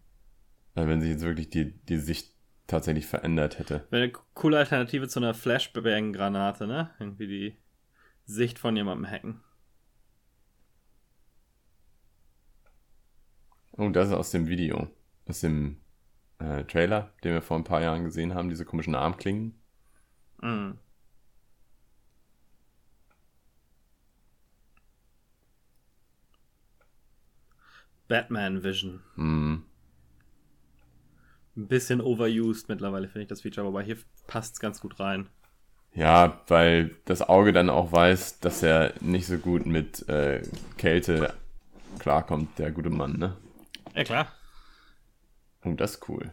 Also 0.75 0.89
wenn 0.89 1.01
sich 1.01 1.09
jetzt 1.09 1.23
wirklich 1.23 1.49
die, 1.49 1.71
die 1.85 1.97
Sicht 1.97 2.35
tatsächlich 2.67 3.07
verändert 3.07 3.57
hätte. 3.57 3.87
Wäre 3.89 4.03
eine 4.03 4.11
coole 4.33 4.57
Alternative 4.57 5.07
zu 5.07 5.19
einer 5.19 5.33
Flashbang-Granate, 5.33 6.67
ne? 6.67 6.91
Irgendwie 6.99 7.27
die 7.27 7.57
Sicht 8.25 8.59
von 8.59 8.75
jemandem 8.75 9.09
hacken. 9.09 9.41
Oh, 13.77 13.89
das 13.89 14.09
ist 14.09 14.13
aus 14.13 14.31
dem 14.31 14.47
Video. 14.47 14.87
Aus 15.27 15.41
dem 15.41 15.77
äh, 16.39 16.63
Trailer, 16.63 17.13
den 17.23 17.33
wir 17.33 17.41
vor 17.41 17.57
ein 17.57 17.63
paar 17.63 17.81
Jahren 17.81 18.03
gesehen 18.03 18.33
haben, 18.33 18.49
diese 18.49 18.65
komischen 18.65 18.95
Armklingen. 18.95 19.53
Mhm. 20.41 20.77
Batman 28.07 28.63
Vision. 28.63 29.01
Hm. 29.15 29.63
Ein 31.55 31.67
bisschen 31.67 32.01
overused 32.01 32.69
mittlerweile, 32.69 33.07
finde 33.07 33.23
ich 33.23 33.27
das 33.27 33.41
Feature, 33.41 33.67
aber 33.67 33.81
hier 33.81 33.97
passt 34.27 34.53
es 34.53 34.59
ganz 34.59 34.79
gut 34.79 34.99
rein. 34.99 35.27
Ja, 35.93 36.41
weil 36.47 36.95
das 37.05 37.27
Auge 37.27 37.51
dann 37.51 37.69
auch 37.69 37.91
weiß, 37.91 38.39
dass 38.39 38.61
er 38.61 38.93
nicht 39.01 39.25
so 39.25 39.37
gut 39.37 39.65
mit 39.65 40.07
äh, 40.07 40.43
Kälte 40.77 41.33
klarkommt, 41.99 42.59
der 42.59 42.71
gute 42.71 42.91
Mann, 42.91 43.17
ne? 43.17 43.35
Ja, 43.97 44.03
klar. 44.03 44.27
Oh, 45.65 45.73
das 45.73 45.95
ist 45.95 46.07
cool. 46.07 46.31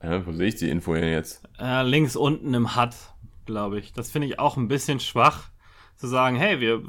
Ja, 0.00 0.24
wo 0.24 0.30
sehe 0.30 0.46
ich 0.46 0.54
die 0.54 0.70
Info 0.70 0.94
denn 0.94 1.10
jetzt? 1.10 1.42
Äh, 1.58 1.82
links 1.82 2.14
unten 2.14 2.54
im 2.54 2.76
HUD, 2.76 2.94
glaube 3.44 3.80
ich. 3.80 3.92
Das 3.92 4.12
finde 4.12 4.28
ich 4.28 4.38
auch 4.38 4.56
ein 4.56 4.68
bisschen 4.68 5.00
schwach, 5.00 5.50
zu 5.96 6.06
sagen, 6.06 6.36
hey, 6.36 6.60
wir 6.60 6.84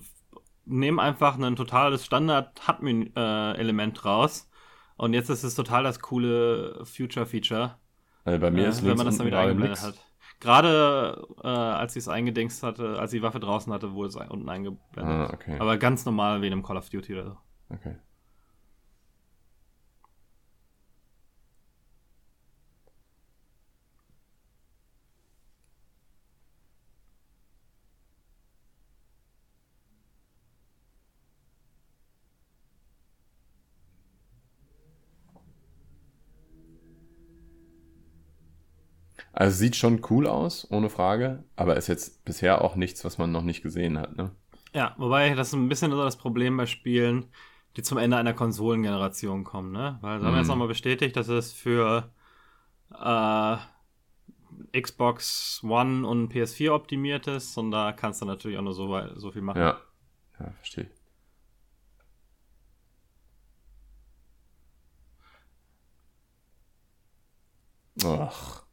nehmen 0.65 0.99
einfach 0.99 1.39
ein 1.39 1.55
totales 1.55 2.05
Standard-HUD-Element 2.05 4.05
raus 4.05 4.47
und 4.97 5.13
jetzt 5.13 5.29
ist 5.29 5.43
es 5.43 5.55
total 5.55 5.83
das 5.83 5.99
coole 5.99 6.83
Future-Feature. 6.85 7.75
Also 8.23 8.39
bei 8.39 8.51
mir 8.51 8.65
äh, 8.65 8.69
ist 8.69 8.85
wenn 8.85 8.97
man 8.97 9.05
das 9.05 9.17
dann 9.17 9.27
wieder 9.27 9.37
gerade 9.37 9.51
eingeblendet 9.51 9.83
nix. 9.83 9.87
hat. 9.87 10.05
Gerade 10.39 11.27
äh, 11.43 11.47
als 11.47 11.93
sie 11.93 11.99
es 11.99 12.07
eingedingst 12.07 12.63
hatte, 12.63 12.99
als 12.99 13.11
die 13.11 13.21
Waffe 13.21 13.39
draußen 13.39 13.71
hatte, 13.71 13.93
wurde 13.93 14.09
es 14.09 14.15
unten 14.15 14.49
eingeblendet. 14.49 15.13
Ah, 15.15 15.31
okay. 15.33 15.57
Aber 15.59 15.77
ganz 15.77 16.05
normal 16.05 16.41
wie 16.41 16.47
in 16.47 16.53
einem 16.53 16.63
Call 16.63 16.77
of 16.77 16.89
Duty 16.89 17.13
oder 17.13 17.25
so. 17.25 17.37
Okay. 17.69 17.95
Also 39.37 39.57
sieht 39.57 39.75
schon 39.75 40.01
cool 40.09 40.27
aus, 40.27 40.65
ohne 40.71 40.89
Frage, 40.89 41.43
aber 41.57 41.75
ist 41.75 41.87
jetzt 41.87 42.23
bisher 42.23 42.61
auch 42.61 42.77
nichts, 42.77 43.03
was 43.03 43.17
man 43.17 43.33
noch 43.33 43.41
nicht 43.43 43.61
gesehen 43.61 43.97
hat, 43.97 44.15
ne? 44.15 44.31
Ja, 44.73 44.95
wobei 44.97 45.35
das 45.35 45.49
ist 45.49 45.53
ein 45.55 45.67
bisschen 45.67 45.91
so 45.91 46.01
das 46.01 46.15
Problem 46.15 46.55
bei 46.55 46.65
Spielen, 46.65 47.25
die 47.75 47.81
zum 47.81 47.97
Ende 47.97 48.15
einer 48.15 48.33
Konsolengeneration 48.33 49.43
kommen, 49.43 49.73
ne? 49.73 49.97
Weil 49.99 50.21
sie 50.21 50.25
haben 50.25 50.33
Mhm. 50.33 50.39
jetzt 50.39 50.47
nochmal 50.47 50.69
bestätigt, 50.69 51.17
dass 51.17 51.27
es 51.27 51.51
für 51.51 52.09
äh, 52.97 53.57
Xbox 54.79 55.61
One 55.63 56.07
und 56.07 56.29
PS4 56.31 56.73
optimiert 56.73 57.27
ist 57.27 57.57
und 57.57 57.71
da 57.71 57.91
kannst 57.91 58.21
du 58.21 58.25
natürlich 58.25 58.57
auch 58.57 58.61
nur 58.63 58.73
so, 58.73 59.01
so 59.17 59.31
viel 59.31 59.41
machen. 59.41 59.59
Ja. 59.59 59.81
Ja, 60.39 60.51
verstehe. 60.51 60.89
Ach. 68.03 68.64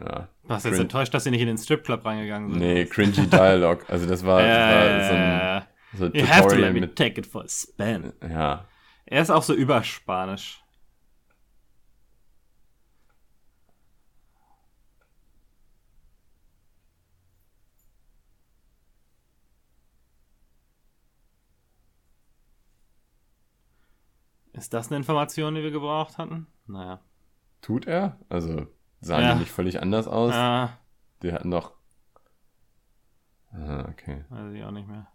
Ja. 0.00 0.28
Warst 0.44 0.64
du 0.64 0.70
jetzt 0.70 0.80
enttäuscht, 0.80 1.12
dass 1.12 1.24
sie 1.24 1.30
nicht 1.30 1.40
in 1.40 1.48
den 1.48 1.58
Stripclub 1.58 2.04
reingegangen 2.04 2.50
sind? 2.50 2.58
Nee, 2.60 2.84
cringy 2.84 3.26
Dialog. 3.26 3.88
Also 3.88 4.06
das 4.06 4.24
war, 4.24 4.40
das 4.40 4.58
war 4.58 5.04
so 5.04 5.14
ein, 5.14 5.40
äh, 5.40 5.62
so 5.94 6.04
ein 6.04 6.12
you 6.14 6.26
have 6.26 6.48
to 6.48 6.54
let 6.54 6.72
me 6.72 6.94
take 6.94 7.18
it 7.18 7.26
for 7.26 7.42
a 7.42 7.48
spin. 7.48 8.12
Ja. 8.22 8.66
Er 9.06 9.22
ist 9.22 9.30
auch 9.30 9.42
so 9.42 9.54
überspanisch. 9.54 10.62
Ist 24.52 24.74
das 24.74 24.88
eine 24.88 24.96
Information, 24.96 25.54
die 25.54 25.62
wir 25.62 25.70
gebraucht 25.70 26.18
hatten? 26.18 26.48
Naja. 26.66 27.00
Tut 27.60 27.86
er? 27.86 28.18
Also 28.28 28.66
sahen 29.00 29.22
Ja. 29.22 29.34
nicht 29.36 29.50
völlig 29.52 29.80
anders 29.80 30.06
aus? 30.08 30.32
Ah, 30.34 30.78
Die 31.22 31.32
hatten 31.32 31.48
noch. 31.48 31.72
Ah, 33.52 33.86
okay. 33.88 34.24
weiß 34.28 34.52
ich 34.54 34.62
auch 34.64 34.70
nicht 34.70 34.86
mehr. 34.88 35.06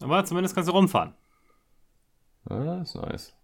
Aber 0.00 0.24
zumindest 0.24 0.54
kannst 0.54 0.68
du 0.68 0.72
rumfahren. 0.72 1.14
Ah, 2.46 2.58
das 2.78 2.88
ist 2.90 2.94
nice. 2.96 3.36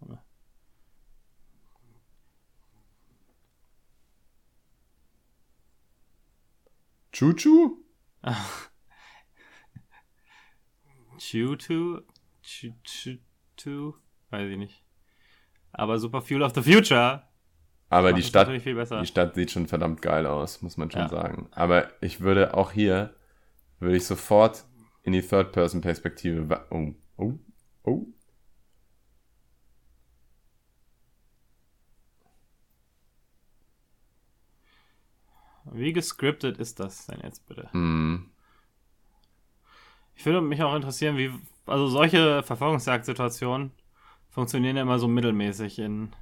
Chuchu? 7.11 7.77
Choo-Choo? 11.17 12.01
Choo-Choo? 12.43 13.93
Weiß 14.29 14.49
ich 14.49 14.57
nicht. 14.57 14.83
Aber 15.73 15.99
Super 15.99 16.21
Fuel 16.21 16.43
of 16.43 16.53
the 16.55 16.61
Future. 16.61 17.23
Aber 17.89 18.13
die 18.13 18.23
Stadt, 18.23 18.47
natürlich 18.47 18.63
viel 18.63 18.75
besser. 18.75 19.01
die 19.01 19.05
Stadt 19.07 19.35
sieht 19.35 19.51
schon 19.51 19.67
verdammt 19.67 20.01
geil 20.01 20.25
aus, 20.25 20.61
muss 20.61 20.77
man 20.77 20.89
schon 20.91 21.01
Ja. 21.01 21.09
sagen. 21.09 21.49
Aber 21.51 21.89
ich 22.01 22.21
würde 22.21 22.53
auch 22.53 22.71
hier, 22.71 23.13
würde 23.79 23.97
ich 23.97 24.05
sofort 24.05 24.65
in 25.03 25.13
die 25.13 25.21
Third-Person-Perspektive. 25.21 26.65
Oh, 26.69 26.93
oh, 27.17 27.33
oh. 27.83 28.05
Wie 35.65 35.93
gescriptet 35.93 36.57
ist 36.57 36.79
das 36.79 37.05
denn 37.07 37.19
jetzt 37.23 37.45
bitte? 37.47 37.69
Hm. 37.71 38.29
Ich 40.15 40.21
Ich 40.21 40.25
würde 40.25 40.41
mich 40.41 40.61
auch 40.61 40.75
interessieren, 40.75 41.17
wie, 41.17 41.31
also 41.65 41.87
solche 41.87 42.43
Verfolgungsjagd-Situationen 42.43 43.71
funktionieren 44.31 44.77
ja 44.77 44.81
immer 44.81 44.97
so 44.97 45.07
mittelmäßig 45.07 45.77
in, 45.77 46.15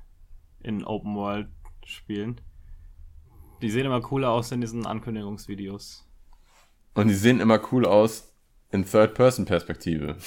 in 0.62 0.84
Open-World-Spielen. 0.84 2.42
Die 3.62 3.70
sehen 3.70 3.86
immer 3.86 4.02
cooler 4.02 4.32
aus 4.32 4.52
in 4.52 4.62
diesen 4.62 4.86
Ankündigungsvideos. 4.86 6.06
Und 6.96 7.08
die 7.08 7.14
sehen 7.14 7.40
immer 7.40 7.62
cool 7.72 7.86
aus 7.86 8.34
in 8.72 8.86
Third-Person-Perspektive. 8.86 10.18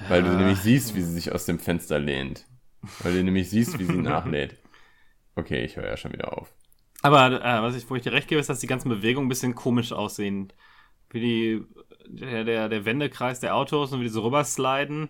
Ja. 0.00 0.10
Weil 0.10 0.22
du 0.22 0.36
nämlich 0.36 0.58
siehst, 0.58 0.94
wie 0.94 1.02
sie 1.02 1.12
sich 1.12 1.32
aus 1.32 1.46
dem 1.46 1.58
Fenster 1.58 1.98
lehnt. 1.98 2.46
Weil 3.00 3.14
du 3.14 3.24
nämlich 3.24 3.50
siehst, 3.50 3.78
wie 3.78 3.84
sie 3.84 3.96
nachlädt. 3.96 4.56
Okay, 5.34 5.64
ich 5.64 5.76
höre 5.76 5.86
ja 5.86 5.96
schon 5.96 6.12
wieder 6.12 6.36
auf. 6.36 6.52
Aber 7.02 7.42
äh, 7.42 7.62
was 7.62 7.76
ich, 7.76 7.88
wo 7.88 7.96
ich 7.96 8.02
dir 8.02 8.12
recht 8.12 8.28
gebe, 8.28 8.40
ist, 8.40 8.48
dass 8.48 8.60
die 8.60 8.66
ganzen 8.66 8.88
Bewegungen 8.88 9.26
ein 9.26 9.30
bisschen 9.30 9.54
komisch 9.54 9.92
aussehen. 9.92 10.52
Wie 11.10 11.20
die, 11.20 11.64
der, 12.06 12.44
der, 12.44 12.68
der 12.68 12.84
Wendekreis 12.84 13.40
der 13.40 13.54
Autos 13.54 13.92
und 13.92 14.00
wie 14.00 14.04
die 14.04 14.10
so 14.10 14.22
rübersliden. 14.22 15.08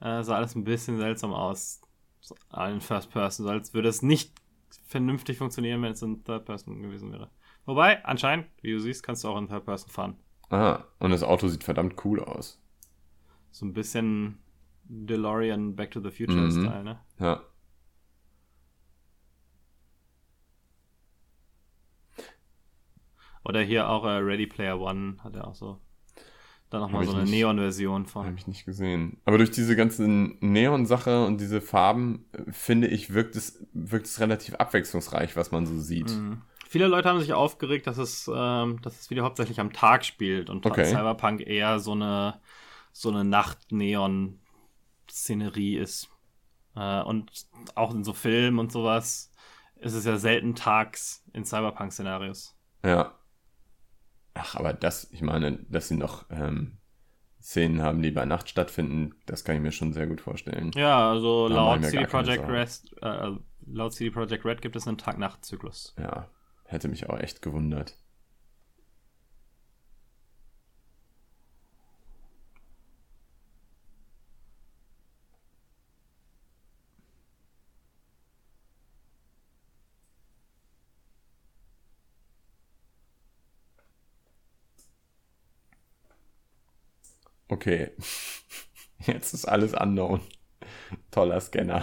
Äh, 0.00 0.22
sah 0.22 0.36
alles 0.36 0.54
ein 0.54 0.64
bisschen 0.64 0.98
seltsam 0.98 1.32
aus. 1.32 1.82
So, 2.20 2.34
in 2.66 2.80
First 2.80 3.10
Person. 3.10 3.46
So 3.46 3.52
als 3.52 3.74
würde 3.74 3.88
es 3.88 4.02
nicht 4.02 4.32
vernünftig 4.86 5.38
funktionieren, 5.38 5.82
wenn 5.82 5.92
es 5.92 6.02
in 6.02 6.24
Third 6.24 6.44
Person 6.44 6.82
gewesen 6.82 7.12
wäre. 7.12 7.30
Wobei, 7.66 8.04
anscheinend, 8.04 8.46
wie 8.62 8.72
du 8.72 8.80
siehst, 8.80 9.02
kannst 9.02 9.24
du 9.24 9.28
auch 9.28 9.38
in 9.38 9.48
Third 9.48 9.64
Person 9.64 9.90
fahren. 9.90 10.16
Ah, 10.50 10.84
und 10.98 11.10
das 11.10 11.22
Auto 11.22 11.48
sieht 11.48 11.64
verdammt 11.64 12.04
cool 12.04 12.20
aus. 12.20 12.60
So 13.52 13.66
ein 13.66 13.72
bisschen 13.72 14.38
DeLorean 14.84 15.76
Back 15.76 15.92
to 15.92 16.00
the 16.00 16.10
Future 16.10 16.40
mhm. 16.40 16.50
Style, 16.50 16.84
ne? 16.84 17.00
Ja. 17.18 17.42
Oder 23.44 23.62
hier 23.62 23.88
auch 23.88 24.04
äh, 24.04 24.18
Ready 24.18 24.46
Player 24.46 24.78
One 24.78 25.16
hat 25.22 25.36
er 25.36 25.46
auch 25.46 25.54
so. 25.54 25.80
Da 26.70 26.78
nochmal 26.78 27.04
so 27.04 27.12
eine 27.12 27.28
Neon-Version 27.28 28.06
von. 28.06 28.24
Habe 28.26 28.38
ich 28.38 28.46
nicht 28.46 28.64
gesehen. 28.64 29.18
Aber 29.24 29.36
durch 29.38 29.50
diese 29.50 29.74
ganzen 29.74 30.38
Neon-Sache 30.40 31.26
und 31.26 31.40
diese 31.40 31.60
Farben, 31.60 32.26
äh, 32.32 32.44
finde 32.52 32.86
ich, 32.86 33.12
wirkt 33.12 33.34
es, 33.34 33.66
wirkt 33.72 34.06
es 34.06 34.20
relativ 34.20 34.54
abwechslungsreich, 34.54 35.34
was 35.36 35.50
man 35.50 35.66
so 35.66 35.76
sieht. 35.78 36.10
Mhm. 36.10 36.42
Viele 36.68 36.86
Leute 36.86 37.08
haben 37.08 37.18
sich 37.18 37.32
aufgeregt, 37.32 37.88
dass 37.88 37.98
es, 37.98 38.30
ähm, 38.32 38.80
dass 38.82 38.96
das 38.96 39.10
Video 39.10 39.24
hauptsächlich 39.24 39.58
am 39.58 39.72
Tag 39.72 40.04
spielt 40.04 40.48
und 40.48 40.64
okay. 40.64 40.84
Cyberpunk 40.84 41.40
eher 41.40 41.80
so 41.80 41.90
eine, 41.90 42.38
so 42.92 43.08
eine 43.08 43.24
Nacht-Neon-Szenerie 43.24 45.76
ist. 45.76 46.08
Äh, 46.76 47.02
und 47.02 47.32
auch 47.74 47.92
in 47.92 48.04
so 48.04 48.12
Filmen 48.12 48.60
und 48.60 48.70
sowas 48.70 49.32
ist 49.80 49.94
es 49.94 50.04
ja 50.04 50.18
selten 50.18 50.54
tags 50.54 51.24
in 51.32 51.44
Cyberpunk-Szenarios. 51.44 52.54
Ja. 52.84 53.16
Ach, 54.34 54.56
aber 54.56 54.72
das, 54.72 55.10
ich 55.12 55.22
meine, 55.22 55.58
dass 55.68 55.88
sie 55.88 55.96
noch 55.96 56.26
ähm, 56.30 56.78
Szenen 57.40 57.82
haben, 57.82 58.02
die 58.02 58.10
bei 58.10 58.24
Nacht 58.26 58.48
stattfinden, 58.48 59.14
das 59.26 59.44
kann 59.44 59.56
ich 59.56 59.62
mir 59.62 59.72
schon 59.72 59.92
sehr 59.92 60.06
gut 60.06 60.20
vorstellen. 60.20 60.70
Ja, 60.74 61.10
also 61.10 61.48
laut 61.48 61.84
CD 61.84 62.06
Projekt 62.06 62.48
Red, 62.48 62.80
äh, 63.02 63.30
laut 63.66 63.92
CD 63.94 64.10
Projekt 64.10 64.44
Red 64.44 64.62
gibt 64.62 64.76
es 64.76 64.86
einen 64.86 64.98
Tag-Nacht-Zyklus. 64.98 65.94
Ja, 65.98 66.28
hätte 66.64 66.88
mich 66.88 67.08
auch 67.08 67.18
echt 67.18 67.42
gewundert. 67.42 67.96
Okay. 87.50 87.90
Jetzt 89.06 89.34
ist 89.34 89.44
alles 89.44 89.74
unknown. 89.74 90.20
Toller 91.10 91.40
Scanner. 91.40 91.82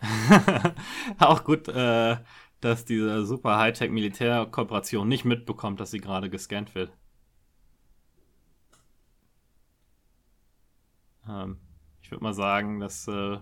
Auch 1.18 1.42
gut, 1.42 1.68
äh, 1.68 2.16
dass 2.60 2.84
diese 2.84 3.24
super 3.24 3.58
Hightech 3.58 3.90
Militärkooperation 3.90 5.08
nicht 5.08 5.24
mitbekommt, 5.24 5.80
dass 5.80 5.90
sie 5.90 6.00
gerade 6.00 6.28
gescannt 6.28 6.74
wird. 6.74 6.92
Ähm, 11.28 11.58
ich 12.02 12.10
würde 12.10 12.24
mal 12.24 12.34
sagen, 12.34 12.78
dass 12.78 13.08
äh, 13.08 13.38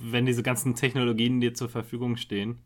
wenn 0.00 0.26
diese 0.26 0.42
ganzen 0.42 0.74
Technologien 0.74 1.40
dir 1.40 1.54
zur 1.54 1.68
Verfügung 1.68 2.16
stehen, 2.16 2.62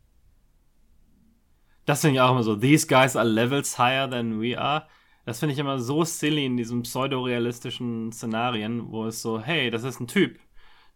das 1.85 2.01
finde 2.01 2.15
ich 2.15 2.21
auch 2.21 2.31
immer 2.31 2.43
so. 2.43 2.55
These 2.55 2.87
guys 2.87 3.15
are 3.15 3.27
levels 3.27 3.77
higher 3.77 4.09
than 4.09 4.41
we 4.41 4.57
are. 4.59 4.87
Das 5.25 5.39
finde 5.39 5.53
ich 5.53 5.59
immer 5.59 5.79
so 5.79 6.03
silly 6.03 6.45
in 6.45 6.57
diesen 6.57 6.83
pseudorealistischen 6.83 8.11
Szenarien, 8.11 8.91
wo 8.91 9.05
es 9.05 9.21
so, 9.21 9.39
hey, 9.41 9.69
das 9.69 9.83
ist 9.83 9.99
ein 9.99 10.07
Typ 10.07 10.39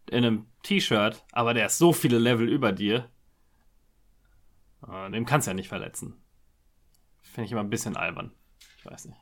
in 0.10 0.18
einem 0.26 0.48
T-Shirt, 0.64 1.26
aber 1.34 1.54
der 1.54 1.68
ist 1.68 1.78
so 1.78 1.94
viele 1.94 2.20
Level 2.20 2.50
über 2.50 2.72
dir. 2.74 3.10
Äh, 4.88 5.12
dem 5.12 5.26
kannst 5.26 5.46
du 5.48 5.52
ja 5.52 5.56
nicht 5.56 5.68
verletzen. 5.70 6.16
Finde 7.22 7.46
ich 7.46 7.52
immer 7.52 7.62
ein 7.62 7.70
bisschen 7.70 7.96
albern. 7.96 8.32
Ich 8.80 8.86
weiß 8.86 9.06
nicht. 9.06 9.20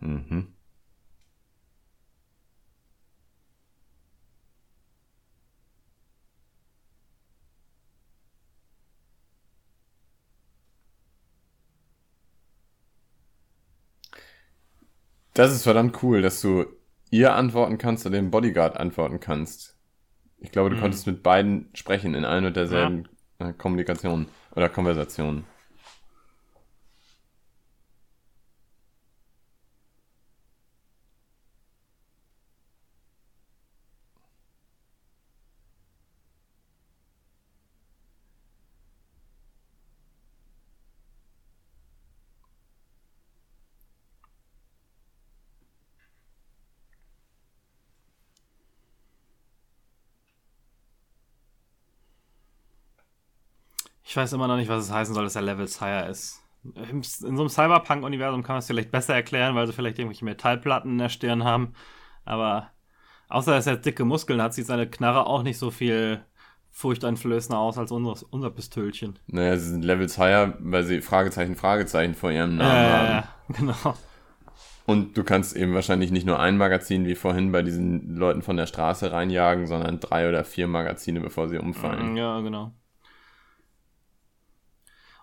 Mhm. 0.00 0.54
Das 15.36 15.52
ist 15.52 15.64
verdammt 15.64 16.02
cool, 16.02 16.22
dass 16.22 16.40
du 16.40 16.64
ihr 17.10 17.34
antworten 17.34 17.76
kannst 17.76 18.06
oder 18.06 18.16
dem 18.16 18.30
Bodyguard 18.30 18.78
antworten 18.78 19.20
kannst. 19.20 19.76
Ich 20.38 20.50
glaube, 20.50 20.70
du 20.70 20.76
mhm. 20.76 20.80
konntest 20.80 21.06
mit 21.06 21.22
beiden 21.22 21.68
sprechen 21.74 22.14
in 22.14 22.24
einer 22.24 22.48
und 22.48 22.56
derselben 22.56 23.08
ja. 23.38 23.50
Äh, 23.50 23.52
Kommunikation 23.52 24.28
oder 24.54 24.70
Konversation. 24.70 25.44
Ich 54.08 54.16
weiß 54.16 54.32
immer 54.34 54.46
noch 54.46 54.56
nicht, 54.56 54.68
was 54.68 54.84
es 54.84 54.92
heißen 54.92 55.14
soll, 55.14 55.24
dass 55.24 55.34
er 55.34 55.42
Levels 55.42 55.80
higher 55.80 56.08
ist. 56.08 56.40
In 56.64 57.02
so 57.02 57.26
einem 57.26 57.48
Cyberpunk-Universum 57.48 58.44
kann 58.44 58.54
man 58.54 58.60
es 58.60 58.66
vielleicht 58.66 58.92
besser 58.92 59.14
erklären, 59.14 59.56
weil 59.56 59.66
sie 59.66 59.72
vielleicht 59.72 59.98
irgendwelche 59.98 60.24
Metallplatten 60.24 60.92
in 60.92 60.98
der 60.98 61.08
Stirn 61.08 61.42
haben. 61.42 61.74
Aber 62.24 62.70
außer 63.28 63.52
dass 63.52 63.66
er 63.66 63.76
dicke 63.76 64.04
Muskeln 64.04 64.40
hat, 64.40 64.54
sieht 64.54 64.66
seine 64.66 64.88
Knarre 64.88 65.26
auch 65.26 65.42
nicht 65.42 65.58
so 65.58 65.72
viel 65.72 66.24
furchteinflößender 66.70 67.58
aus 67.58 67.78
als 67.78 67.90
unser, 67.90 68.14
unser 68.30 68.50
Pistölchen. 68.50 69.18
Naja, 69.26 69.56
sie 69.56 69.70
sind 69.70 69.84
Levels 69.84 70.18
higher, 70.18 70.54
weil 70.60 70.84
sie 70.84 71.00
Fragezeichen, 71.00 71.56
Fragezeichen 71.56 72.14
vor 72.14 72.30
ihrem 72.30 72.56
Namen 72.56 72.70
äh, 72.70 72.90
haben. 72.90 73.08
Ja, 73.08 73.28
genau. 73.48 73.94
Und 74.86 75.16
du 75.16 75.24
kannst 75.24 75.56
eben 75.56 75.74
wahrscheinlich 75.74 76.12
nicht 76.12 76.26
nur 76.26 76.38
ein 76.38 76.56
Magazin 76.56 77.06
wie 77.06 77.16
vorhin 77.16 77.50
bei 77.50 77.62
diesen 77.62 78.14
Leuten 78.14 78.42
von 78.42 78.56
der 78.56 78.66
Straße 78.66 79.10
reinjagen, 79.10 79.66
sondern 79.66 79.98
drei 79.98 80.28
oder 80.28 80.44
vier 80.44 80.68
Magazine, 80.68 81.20
bevor 81.20 81.48
sie 81.48 81.58
umfallen. 81.58 82.16
Ja, 82.16 82.40
genau. 82.40 82.72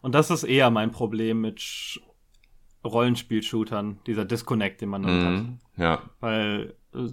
Und 0.04 0.14
das 0.14 0.30
ist 0.30 0.43
eher 0.43 0.70
mein 0.70 0.91
Problem 0.91 1.39
mit 1.39 2.01
Rollenspiel-Shootern, 2.84 3.99
dieser 4.06 4.26
Disconnect, 4.26 4.82
den 4.82 4.89
man 4.89 5.04
dann 5.04 5.22
mhm, 5.22 5.38
hat. 5.38 5.82
Ja. 5.82 6.01
Weil 6.20 6.76
äh, 6.93 7.08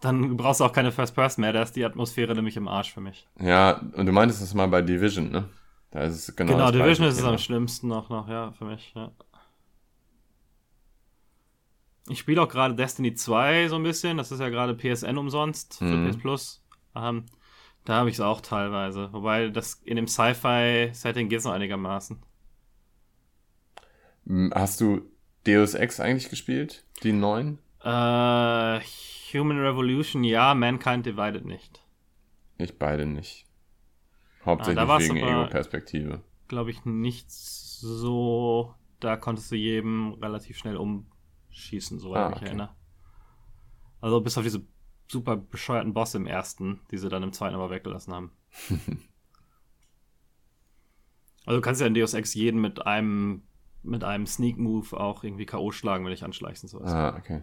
dann 0.00 0.36
brauchst 0.36 0.58
du 0.58 0.64
auch 0.64 0.72
keine 0.72 0.90
First 0.90 1.14
Person 1.14 1.42
mehr, 1.42 1.52
da 1.52 1.62
ist 1.62 1.76
die 1.76 1.84
Atmosphäre 1.84 2.34
nämlich 2.34 2.56
im 2.56 2.66
Arsch 2.66 2.92
für 2.92 3.00
mich. 3.00 3.28
Ja, 3.40 3.80
und 3.94 4.06
du 4.06 4.10
meintest 4.10 4.42
das 4.42 4.52
mal 4.52 4.66
bei 4.66 4.82
Division, 4.82 5.30
ne? 5.30 5.48
Da 5.92 6.00
ist 6.00 6.28
es 6.28 6.34
genau. 6.34 6.54
Genau, 6.54 6.72
Division 6.72 7.06
ist 7.06 7.18
es 7.18 7.24
am 7.24 7.38
schlimmsten 7.38 7.86
noch, 7.86 8.10
noch, 8.10 8.28
ja, 8.28 8.50
für 8.50 8.64
mich, 8.64 8.92
ja. 8.96 9.12
Ich 12.08 12.18
spiele 12.18 12.42
auch 12.42 12.48
gerade 12.48 12.74
Destiny 12.74 13.14
2 13.14 13.68
so 13.68 13.76
ein 13.76 13.84
bisschen, 13.84 14.16
das 14.16 14.32
ist 14.32 14.40
ja 14.40 14.48
gerade 14.48 14.74
PSN 14.74 15.16
umsonst 15.16 15.78
für 15.78 15.84
mhm. 15.84 16.10
PS 16.10 16.16
Plus. 16.18 16.64
Ähm, 16.96 17.26
Da 17.84 17.96
habe 17.96 18.08
ich 18.08 18.16
es 18.16 18.20
auch 18.20 18.40
teilweise. 18.40 19.12
Wobei 19.12 19.48
das 19.48 19.74
in 19.84 19.96
dem 19.96 20.06
Sci-Fi-Setting 20.08 21.28
geht 21.28 21.38
es 21.40 21.44
noch 21.44 21.52
einigermaßen. 21.52 22.22
Hm, 24.26 24.52
hast 24.54 24.80
du 24.80 25.02
Deus 25.46 25.74
Ex 25.74 26.00
eigentlich 26.00 26.30
gespielt? 26.30 26.84
Die 27.02 27.12
neuen? 27.12 27.58
Äh, 27.82 28.80
Human 29.32 29.58
Revolution 29.60 30.24
ja, 30.24 30.54
Mankind 30.54 31.04
Divided 31.06 31.44
nicht. 31.44 31.82
Ich 32.58 32.78
beide 32.78 33.06
nicht. 33.06 33.46
Hauptsächlich 34.44 34.78
Ah, 34.78 34.82
da 34.82 34.88
war's 34.88 35.04
wegen 35.04 35.16
Ego-Perspektive. 35.16 36.22
Glaube 36.48 36.70
ich 36.70 36.84
nicht 36.84 37.30
so. 37.30 38.74
Da 39.00 39.16
konntest 39.16 39.50
du 39.50 39.56
jedem 39.56 40.14
relativ 40.14 40.56
schnell 40.58 40.76
umschießen, 40.76 41.98
soweit 41.98 42.20
Ah, 42.20 42.28
ich 42.28 42.30
mich 42.30 42.42
okay. 42.42 42.46
erinnere. 42.46 42.74
Also 44.00 44.20
bis 44.20 44.36
auf 44.38 44.44
diese 44.44 44.62
super 45.08 45.36
bescheuerten 45.36 45.94
Bosse 45.94 46.18
im 46.18 46.26
ersten, 46.26 46.80
die 46.90 46.98
sie 46.98 47.08
dann 47.08 47.22
im 47.22 47.32
zweiten 47.32 47.54
aber 47.54 47.70
weggelassen 47.70 48.12
haben. 48.12 48.32
also 51.46 51.58
du 51.58 51.60
kannst 51.60 51.80
ja 51.80 51.86
in 51.86 51.94
Deus 51.94 52.14
Ex 52.14 52.34
jeden 52.34 52.60
mit 52.60 52.86
einem 52.86 53.42
mit 53.82 54.02
einem 54.02 54.26
Sneak 54.26 54.56
Move 54.56 54.98
auch 54.98 55.24
irgendwie 55.24 55.44
K.O. 55.44 55.70
schlagen, 55.70 56.04
wenn 56.04 56.10
du 56.10 56.16
dich 56.16 56.24
anschleichst 56.24 56.64
und 56.64 56.70
sowas. 56.70 56.90
Ah, 56.90 57.16
okay. 57.18 57.42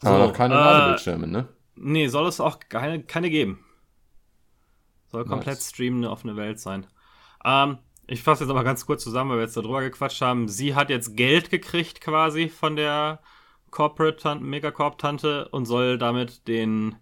Aber 0.00 0.18
noch 0.18 0.32
keine 0.32 0.54
äh, 0.54 0.58
Ladebildschirme, 0.58 1.26
ne? 1.26 1.48
Nee, 1.74 2.08
soll 2.08 2.26
es 2.26 2.40
auch 2.40 2.60
keine, 2.68 3.02
keine 3.02 3.30
geben. 3.30 3.64
Soll 5.06 5.24
komplett 5.24 5.56
Nice. 5.56 5.70
streamende 5.70 6.10
offene 6.10 6.36
Welt 6.36 6.58
sein. 6.58 6.86
Ähm, 7.44 7.78
ich 8.12 8.22
fasse 8.22 8.44
jetzt 8.44 8.50
aber 8.50 8.62
ganz 8.62 8.84
kurz 8.84 9.02
zusammen, 9.02 9.30
weil 9.30 9.38
wir 9.38 9.44
jetzt 9.44 9.56
darüber 9.56 9.80
gequatscht 9.80 10.20
haben. 10.20 10.46
Sie 10.46 10.74
hat 10.74 10.90
jetzt 10.90 11.16
Geld 11.16 11.48
gekriegt 11.48 12.02
quasi 12.02 12.50
von 12.50 12.76
der 12.76 13.20
Corporate 13.70 14.34
Megacorp 14.34 14.98
Tante 14.98 15.48
und 15.48 15.64
soll 15.64 15.96
damit 15.96 16.46
den 16.46 16.96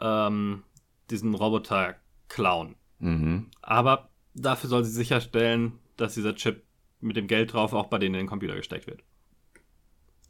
ähm, 0.00 0.62
diesen 1.10 1.34
Roboter 1.34 1.96
klauen. 2.28 2.76
Mhm. 3.00 3.50
Aber 3.62 4.10
dafür 4.34 4.70
soll 4.70 4.84
sie 4.84 4.92
sicherstellen, 4.92 5.80
dass 5.96 6.14
dieser 6.14 6.36
Chip 6.36 6.62
mit 7.00 7.16
dem 7.16 7.26
Geld 7.26 7.52
drauf 7.52 7.72
auch 7.72 7.86
bei 7.86 7.98
denen 7.98 8.14
in 8.14 8.20
den 8.20 8.28
Computer 8.28 8.54
gesteckt 8.54 8.86
wird. 8.86 9.02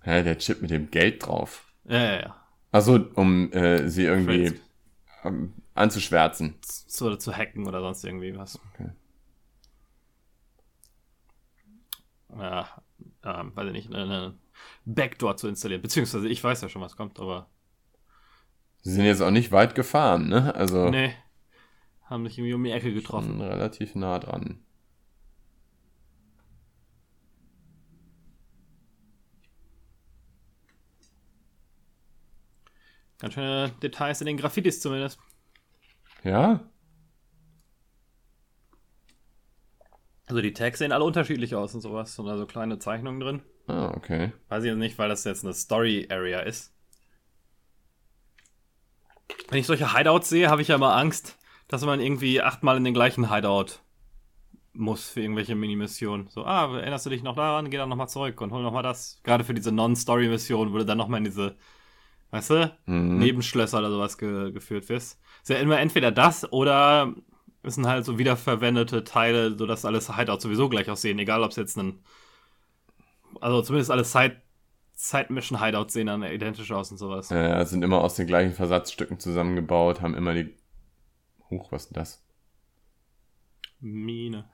Hä, 0.00 0.22
der 0.22 0.38
Chip 0.38 0.62
mit 0.62 0.70
dem 0.70 0.90
Geld 0.90 1.26
drauf. 1.26 1.66
Ja, 1.84 1.98
ja, 1.98 2.20
ja. 2.20 2.36
Also, 2.70 2.98
um 3.14 3.52
äh, 3.52 3.90
sie 3.90 4.04
irgendwie 4.04 4.54
ähm, 5.22 5.52
anzuschwärzen. 5.74 6.54
zu, 6.62 7.14
zu 7.16 7.36
hacken 7.36 7.66
oder 7.68 7.82
sonst 7.82 8.04
irgendwie 8.04 8.34
was. 8.34 8.58
Okay. 8.72 8.88
Ja, 12.38 12.82
ähm, 13.24 13.54
weiß 13.54 13.66
ich 13.66 13.72
nicht, 13.72 13.94
eine, 13.94 14.34
Backdoor 14.84 15.36
zu 15.36 15.48
installieren. 15.48 15.82
Beziehungsweise 15.82 16.28
ich 16.28 16.42
weiß 16.42 16.60
ja 16.62 16.68
schon, 16.68 16.82
was 16.82 16.96
kommt, 16.96 17.18
aber 17.20 17.48
Sie 18.82 18.92
sind 18.92 19.04
jetzt 19.04 19.22
auch 19.22 19.30
nicht 19.30 19.52
weit 19.52 19.74
gefahren, 19.76 20.28
ne? 20.28 20.54
Also 20.56 20.90
nee, 20.90 21.14
haben 22.04 22.26
sich 22.26 22.38
irgendwie 22.38 22.54
um 22.54 22.64
die 22.64 22.72
Ecke 22.72 22.92
getroffen. 22.92 23.40
relativ 23.40 23.94
nah 23.94 24.18
dran. 24.18 24.58
Ganz 33.20 33.34
schöne 33.34 33.70
Details 33.80 34.20
in 34.20 34.26
den 34.26 34.36
Graffitis 34.36 34.80
zumindest. 34.80 35.20
Ja? 36.24 36.60
Also 40.26 40.40
die 40.40 40.52
Tags 40.52 40.78
sehen 40.78 40.92
alle 40.92 41.04
unterschiedlich 41.04 41.54
aus 41.54 41.74
und 41.74 41.80
sowas. 41.80 42.18
Und 42.18 42.26
da 42.26 42.36
so 42.38 42.46
kleine 42.46 42.78
Zeichnungen 42.78 43.20
drin. 43.20 43.42
Ah, 43.66 43.92
okay. 43.96 44.32
Weiß 44.48 44.64
ich 44.64 44.70
jetzt 44.70 44.78
nicht, 44.78 44.98
weil 44.98 45.08
das 45.08 45.24
jetzt 45.24 45.44
eine 45.44 45.54
Story-Area 45.54 46.40
ist. 46.40 46.74
Wenn 49.48 49.58
ich 49.58 49.66
solche 49.66 49.96
Hideouts 49.96 50.28
sehe, 50.28 50.48
habe 50.48 50.62
ich 50.62 50.68
ja 50.68 50.76
immer 50.76 50.96
Angst, 50.96 51.38
dass 51.68 51.84
man 51.84 52.00
irgendwie 52.00 52.40
achtmal 52.40 52.76
in 52.76 52.84
den 52.84 52.94
gleichen 52.94 53.32
Hideout 53.32 53.80
muss 54.74 55.08
für 55.10 55.20
irgendwelche 55.20 55.54
Minimissionen. 55.54 56.28
So, 56.28 56.44
ah, 56.44 56.76
erinnerst 56.78 57.04
du 57.06 57.10
dich 57.10 57.22
noch 57.22 57.36
daran? 57.36 57.70
Geh 57.70 57.76
dann 57.76 57.88
nochmal 57.88 58.08
zurück 58.08 58.40
und 58.40 58.52
hol 58.52 58.62
nochmal 58.62 58.82
das. 58.82 59.20
Gerade 59.22 59.44
für 59.44 59.54
diese 59.54 59.70
Non-Story-Mission, 59.72 60.72
wo 60.72 60.78
du 60.78 60.84
dann 60.86 60.98
nochmal 60.98 61.18
in 61.18 61.24
diese, 61.24 61.56
weißt 62.30 62.50
du, 62.50 62.76
Mhm. 62.86 63.18
Nebenschlösser 63.18 63.78
oder 63.78 63.90
sowas 63.90 64.16
ge 64.16 64.50
geführt 64.52 64.88
wirst. 64.88 65.20
Ist 65.42 65.50
ja 65.50 65.56
immer 65.56 65.78
entweder 65.78 66.10
das 66.10 66.50
oder 66.52 67.14
es 67.62 67.76
sind 67.76 67.86
halt 67.86 68.04
so 68.04 68.18
wiederverwendete 68.18 69.04
Teile, 69.04 69.56
sodass 69.56 69.84
alles 69.84 70.14
Hideouts 70.14 70.42
sowieso 70.42 70.68
gleich 70.68 70.90
aussehen, 70.90 71.18
egal 71.18 71.42
ob 71.42 71.50
es 71.50 71.56
jetzt 71.56 71.76
ein. 71.76 72.00
Also 73.40 73.62
zumindest 73.62 73.90
alle 73.90 74.04
Side, 74.04 74.42
Side 74.94 75.32
Mission 75.32 75.60
Hideouts 75.60 75.92
sehen 75.92 76.08
dann 76.08 76.22
identisch 76.22 76.70
aus 76.72 76.90
und 76.90 76.98
sowas. 76.98 77.30
Äh, 77.30 77.64
sind 77.64 77.82
immer 77.82 78.02
aus 78.02 78.16
den 78.16 78.26
gleichen 78.26 78.52
Versatzstücken 78.52 79.18
zusammengebaut, 79.18 80.00
haben 80.00 80.14
immer 80.14 80.34
die. 80.34 80.54
Huch, 81.50 81.70
was 81.70 81.82
ist 81.82 81.90
denn 81.90 82.00
das? 82.00 82.24
Mine. 83.80 84.44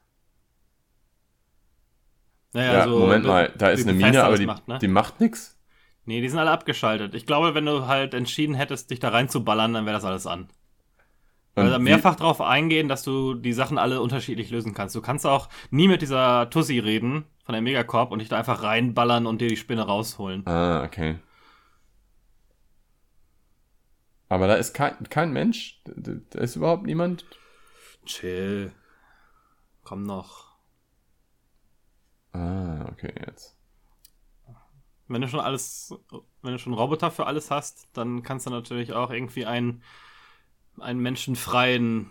Naja, 2.52 2.72
Ja, 2.72 2.80
also, 2.82 2.98
Moment 2.98 3.24
mal, 3.24 3.52
da 3.56 3.70
ist 3.70 3.86
eine 3.86 3.92
Mine, 3.92 4.22
aber 4.24 4.38
die 4.38 4.46
macht, 4.46 4.68
ne? 4.68 4.78
die 4.78 4.88
macht 4.88 5.20
nix. 5.20 5.58
Nee, 6.04 6.22
die 6.22 6.28
sind 6.28 6.38
alle 6.38 6.50
abgeschaltet. 6.50 7.14
Ich 7.14 7.26
glaube, 7.26 7.54
wenn 7.54 7.66
du 7.66 7.86
halt 7.86 8.14
entschieden 8.14 8.54
hättest, 8.54 8.90
dich 8.90 8.98
da 8.98 9.10
reinzuballern, 9.10 9.74
dann 9.74 9.84
wäre 9.84 9.94
das 9.94 10.04
alles 10.06 10.26
an. 10.26 10.48
Also 11.58 11.78
mehrfach 11.78 12.16
drauf 12.16 12.40
eingehen, 12.40 12.88
dass 12.88 13.02
du 13.02 13.34
die 13.34 13.52
Sachen 13.52 13.78
alle 13.78 14.00
unterschiedlich 14.00 14.50
lösen 14.50 14.74
kannst. 14.74 14.94
Du 14.94 15.00
kannst 15.00 15.26
auch 15.26 15.48
nie 15.70 15.88
mit 15.88 16.02
dieser 16.02 16.50
Tussi 16.50 16.78
reden 16.78 17.24
von 17.44 17.52
der 17.52 17.62
Megacorp 17.62 18.12
und 18.12 18.20
dich 18.20 18.28
da 18.28 18.38
einfach 18.38 18.62
reinballern 18.62 19.26
und 19.26 19.40
dir 19.40 19.48
die 19.48 19.56
Spinne 19.56 19.82
rausholen. 19.82 20.46
Ah, 20.46 20.84
okay. 20.84 21.18
Aber 24.28 24.46
da 24.46 24.54
ist 24.54 24.74
kein, 24.74 25.08
kein 25.08 25.32
Mensch? 25.32 25.80
Da, 25.84 26.12
da 26.30 26.40
ist 26.40 26.56
überhaupt 26.56 26.84
niemand? 26.84 27.24
Chill. 28.04 28.72
Komm 29.84 30.02
noch. 30.02 30.48
Ah, 32.32 32.86
okay, 32.92 33.12
jetzt. 33.26 33.56
Wenn 35.06 35.22
du 35.22 35.28
schon 35.28 35.40
alles, 35.40 35.94
wenn 36.42 36.52
du 36.52 36.58
schon 36.58 36.74
Roboter 36.74 37.10
für 37.10 37.26
alles 37.26 37.50
hast, 37.50 37.88
dann 37.94 38.22
kannst 38.22 38.46
du 38.46 38.50
natürlich 38.50 38.92
auch 38.92 39.10
irgendwie 39.10 39.46
einen, 39.46 39.82
einen 40.80 41.00
menschenfreien 41.00 42.10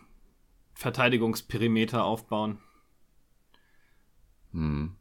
Verteidigungsperimeter 0.74 2.04
aufbauen. 2.04 2.60
Hm. 4.52 4.96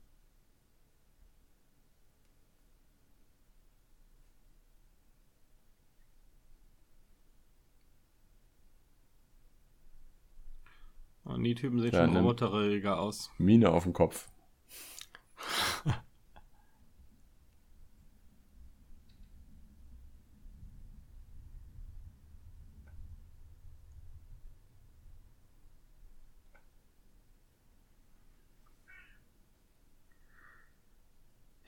Und 11.24 11.42
die 11.42 11.54
Typen 11.54 11.80
sehen 11.80 11.92
Ja, 11.92 12.06
schon 12.06 12.16
roboteriger 12.16 13.00
aus. 13.00 13.30
Mine 13.36 13.70
auf 13.70 13.82
dem 13.82 13.92
Kopf. 13.92 14.28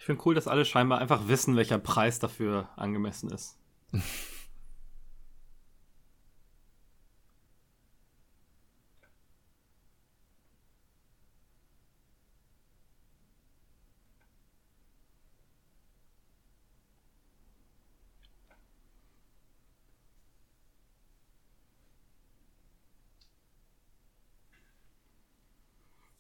Finde 0.09 0.23
cool, 0.25 0.35
dass 0.35 0.49
alle 0.49 0.65
scheinbar 0.65 1.01
einfach 1.01 1.29
wissen, 1.29 1.55
welcher 1.57 1.79
Preis 1.79 2.19
dafür 2.19 2.71
angemessen 2.77 3.31
ist. 3.31 3.59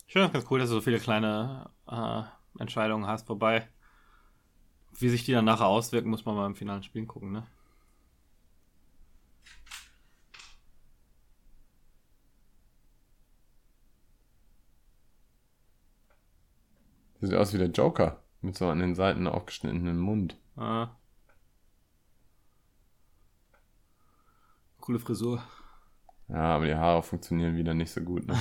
Ich 0.06 0.12
finde 0.12 0.26
das 0.26 0.32
ganz 0.32 0.44
cool, 0.50 0.58
dass 0.58 0.68
du 0.68 0.74
so 0.74 0.80
viele 0.82 1.00
kleine 1.00 1.70
äh, 1.86 2.22
Entscheidungen 2.58 3.06
hast, 3.06 3.28
wobei, 3.30 3.68
wie 5.00 5.08
sich 5.08 5.24
die 5.24 5.32
dann 5.32 5.44
nachher 5.44 5.66
auswirken, 5.66 6.10
muss 6.10 6.24
man 6.24 6.34
mal 6.36 6.46
im 6.46 6.54
finalen 6.56 6.82
Spiel 6.82 7.06
gucken, 7.06 7.32
ne? 7.32 7.46
Sieht 17.20 17.34
aus 17.34 17.52
wie 17.52 17.58
der 17.58 17.68
Joker. 17.70 18.22
Mit 18.40 18.56
so 18.56 18.68
an 18.68 18.78
den 18.78 18.94
Seiten 18.94 19.26
aufgeschnittenen 19.26 19.98
Mund. 19.98 20.36
Ah. 20.56 20.90
Coole 24.80 24.98
Frisur. 24.98 25.42
Ja, 26.28 26.56
aber 26.56 26.66
die 26.66 26.74
Haare 26.74 27.02
funktionieren 27.02 27.56
wieder 27.56 27.74
nicht 27.74 27.90
so 27.90 28.00
gut. 28.02 28.26
Ne? 28.26 28.36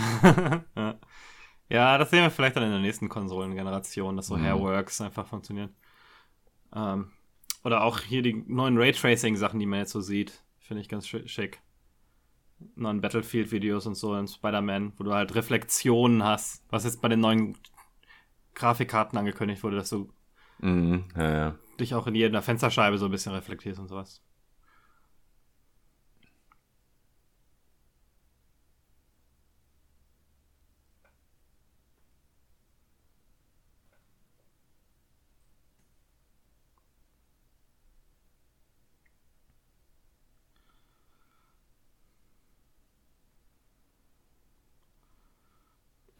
ja. 0.75 0.95
ja, 1.69 1.97
das 1.97 2.09
sehen 2.09 2.23
wir 2.23 2.31
vielleicht 2.31 2.55
dann 2.55 2.63
in 2.63 2.71
der 2.71 2.79
nächsten 2.79 3.09
Konsolengeneration, 3.09 4.15
dass 4.17 4.27
so 4.27 4.37
Mhm. 4.37 4.43
Hairworks 4.43 5.01
einfach 5.01 5.27
funktionieren. 5.27 5.75
Ähm, 6.75 7.11
Oder 7.63 7.83
auch 7.83 7.99
hier 7.99 8.21
die 8.21 8.33
neuen 8.47 8.77
Raytracing-Sachen, 8.77 9.59
die 9.59 9.65
man 9.65 9.79
jetzt 9.79 9.91
so 9.91 10.01
sieht. 10.01 10.43
Finde 10.59 10.81
ich 10.81 10.89
ganz 10.89 11.07
schick. 11.07 11.61
Neuen 12.75 13.01
Battlefield-Videos 13.01 13.85
und 13.87 13.95
so 13.95 14.15
in 14.15 14.27
Spider-Man, 14.27 14.93
wo 14.97 15.03
du 15.03 15.13
halt 15.13 15.35
Reflexionen 15.35 16.23
hast, 16.23 16.63
was 16.69 16.85
jetzt 16.85 17.01
bei 17.01 17.07
den 17.09 17.19
neuen 17.19 17.57
Grafikkarten 18.55 19.17
angekündigt 19.17 19.63
wurde, 19.63 19.77
dass 19.77 19.89
du 19.89 20.11
Mhm, 20.59 21.05
ja, 21.15 21.31
ja. 21.31 21.55
dich 21.79 21.93
auch 21.95 22.07
in 22.07 22.15
jeder 22.15 22.41
Fensterscheibe 22.41 22.97
so 22.97 23.05
ein 23.05 23.11
bisschen 23.11 23.33
reflektierst 23.33 23.79
und 23.79 23.87
sowas. 23.87 24.21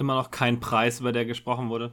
Immer 0.07 0.15
noch 0.15 0.31
kein 0.31 0.61
Preis, 0.61 1.01
über 1.01 1.11
der 1.11 1.25
gesprochen 1.25 1.67
wurde. 1.67 1.91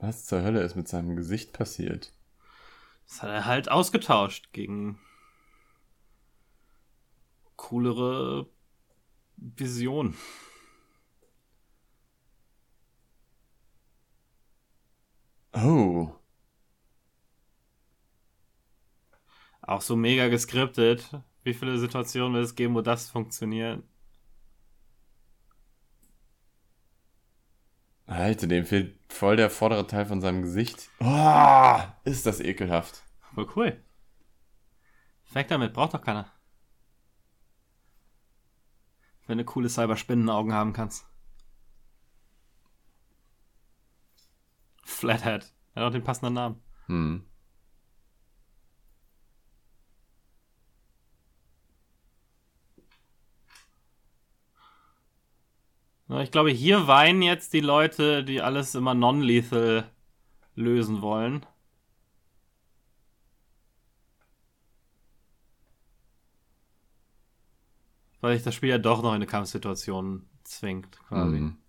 Was 0.00 0.26
zur 0.26 0.42
Hölle 0.42 0.60
ist 0.60 0.76
mit 0.76 0.86
seinem 0.86 1.16
Gesicht 1.16 1.54
passiert? 1.54 2.12
Das 3.08 3.22
hat 3.22 3.30
er 3.30 3.46
halt 3.46 3.70
ausgetauscht 3.70 4.52
gegen 4.52 4.98
coolere 7.56 8.50
Vision. 9.38 10.14
Oh. 15.52 16.12
Auch 19.62 19.80
so 19.80 19.96
mega 19.96 20.28
geskriptet. 20.28 21.10
Wie 21.42 21.54
viele 21.54 21.78
Situationen 21.78 22.34
wird 22.34 22.44
es 22.44 22.54
geben, 22.54 22.74
wo 22.74 22.80
das 22.82 23.08
funktioniert? 23.08 23.82
Alter, 28.06 28.48
dem 28.48 28.66
fehlt 28.66 28.98
voll 29.08 29.36
der 29.36 29.50
vordere 29.50 29.86
Teil 29.86 30.04
von 30.04 30.20
seinem 30.20 30.42
Gesicht. 30.42 30.90
Oh, 30.98 31.78
ist 32.04 32.26
das 32.26 32.40
ekelhaft. 32.40 33.04
Voll 33.34 33.48
cool. 33.54 33.84
Weg 35.32 35.46
damit, 35.48 35.72
braucht 35.72 35.94
doch 35.94 36.02
keiner. 36.02 36.30
Wenn 39.28 39.38
du 39.38 39.44
coole 39.44 39.68
Cyberspinnenaugen 39.68 40.52
haben 40.52 40.72
kannst. 40.72 41.09
Flathead. 44.90 45.52
Er 45.74 45.82
hat 45.82 45.88
auch 45.88 45.92
den 45.92 46.04
passenden 46.04 46.34
Namen. 46.34 46.62
Hm. 46.86 47.24
Ich 56.18 56.32
glaube, 56.32 56.50
hier 56.50 56.88
weinen 56.88 57.22
jetzt 57.22 57.52
die 57.52 57.60
Leute, 57.60 58.24
die 58.24 58.42
alles 58.42 58.74
immer 58.74 58.94
non-lethal 58.94 59.88
lösen 60.56 61.02
wollen. 61.02 61.46
Weil 68.20 68.34
sich 68.34 68.42
das 68.42 68.56
Spiel 68.56 68.70
ja 68.70 68.78
doch 68.78 69.02
noch 69.02 69.10
in 69.10 69.16
eine 69.16 69.26
Kampfsituation 69.26 70.28
zwingt, 70.42 70.98
quasi. 71.08 71.38
Mhm. 71.40 71.59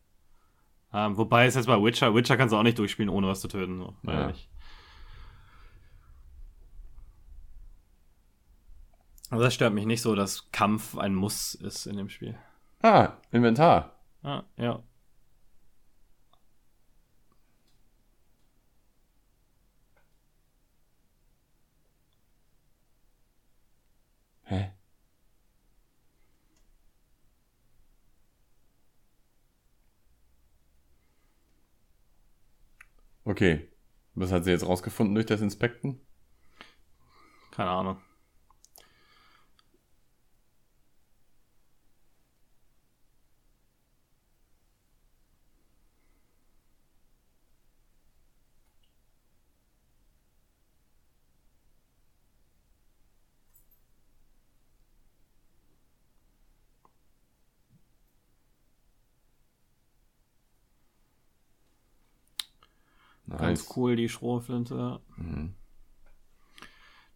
Ähm, 0.94 1.18
wobei 1.18 1.46
es 1.46 1.56
jetzt 1.56 1.68
bei 1.68 1.82
Witcher, 1.82 2.14
Witcher 2.14 2.38
kannst 2.38 2.54
du 2.54 2.58
auch 2.58 2.64
nicht 2.64 2.78
durchspielen, 2.78 3.10
ohne 3.10 3.28
was 3.28 3.42
zu 3.42 3.48
töten. 3.48 3.78
So. 3.78 3.96
Ja. 4.04 4.30
Ja. 4.30 4.34
Aber 9.30 9.44
das 9.44 9.54
stört 9.54 9.74
mich 9.74 9.86
nicht 9.86 10.02
so, 10.02 10.14
dass 10.14 10.52
Kampf 10.52 10.98
ein 10.98 11.16
Muss 11.16 11.56
ist 11.56 11.86
in 11.86 11.96
dem 11.96 12.10
Spiel. 12.10 12.38
Ah, 12.82 13.14
Inventar. 13.32 13.96
Ah, 14.24 14.44
ja. 14.58 14.84
Okay. 33.24 33.68
Was 34.14 34.32
hat 34.32 34.44
sie 34.44 34.52
jetzt 34.52 34.66
rausgefunden 34.66 35.16
durch 35.16 35.26
das 35.26 35.42
Inspekten? 35.42 36.02
Keine 37.52 37.70
Ahnung. 37.70 37.98
Ganz 63.38 63.62
Nice. 63.62 63.78
cool, 63.78 63.96
die 63.96 64.10
Schrotflinte. 64.10 65.00
Mhm. 65.18 65.56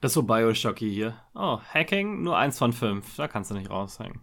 Das 0.02 0.12
ist 0.12 0.14
so 0.16 0.24
Bioshocky 0.24 0.90
hier. 0.94 1.20
Oh, 1.34 1.60
Hacking 1.74 2.22
nur 2.24 2.38
eins 2.38 2.58
von 2.58 2.74
fünf. 2.74 3.16
Da 3.16 3.28
kannst 3.28 3.52
du 3.52 3.56
nicht 3.56 3.70
raushängen. 3.70 4.22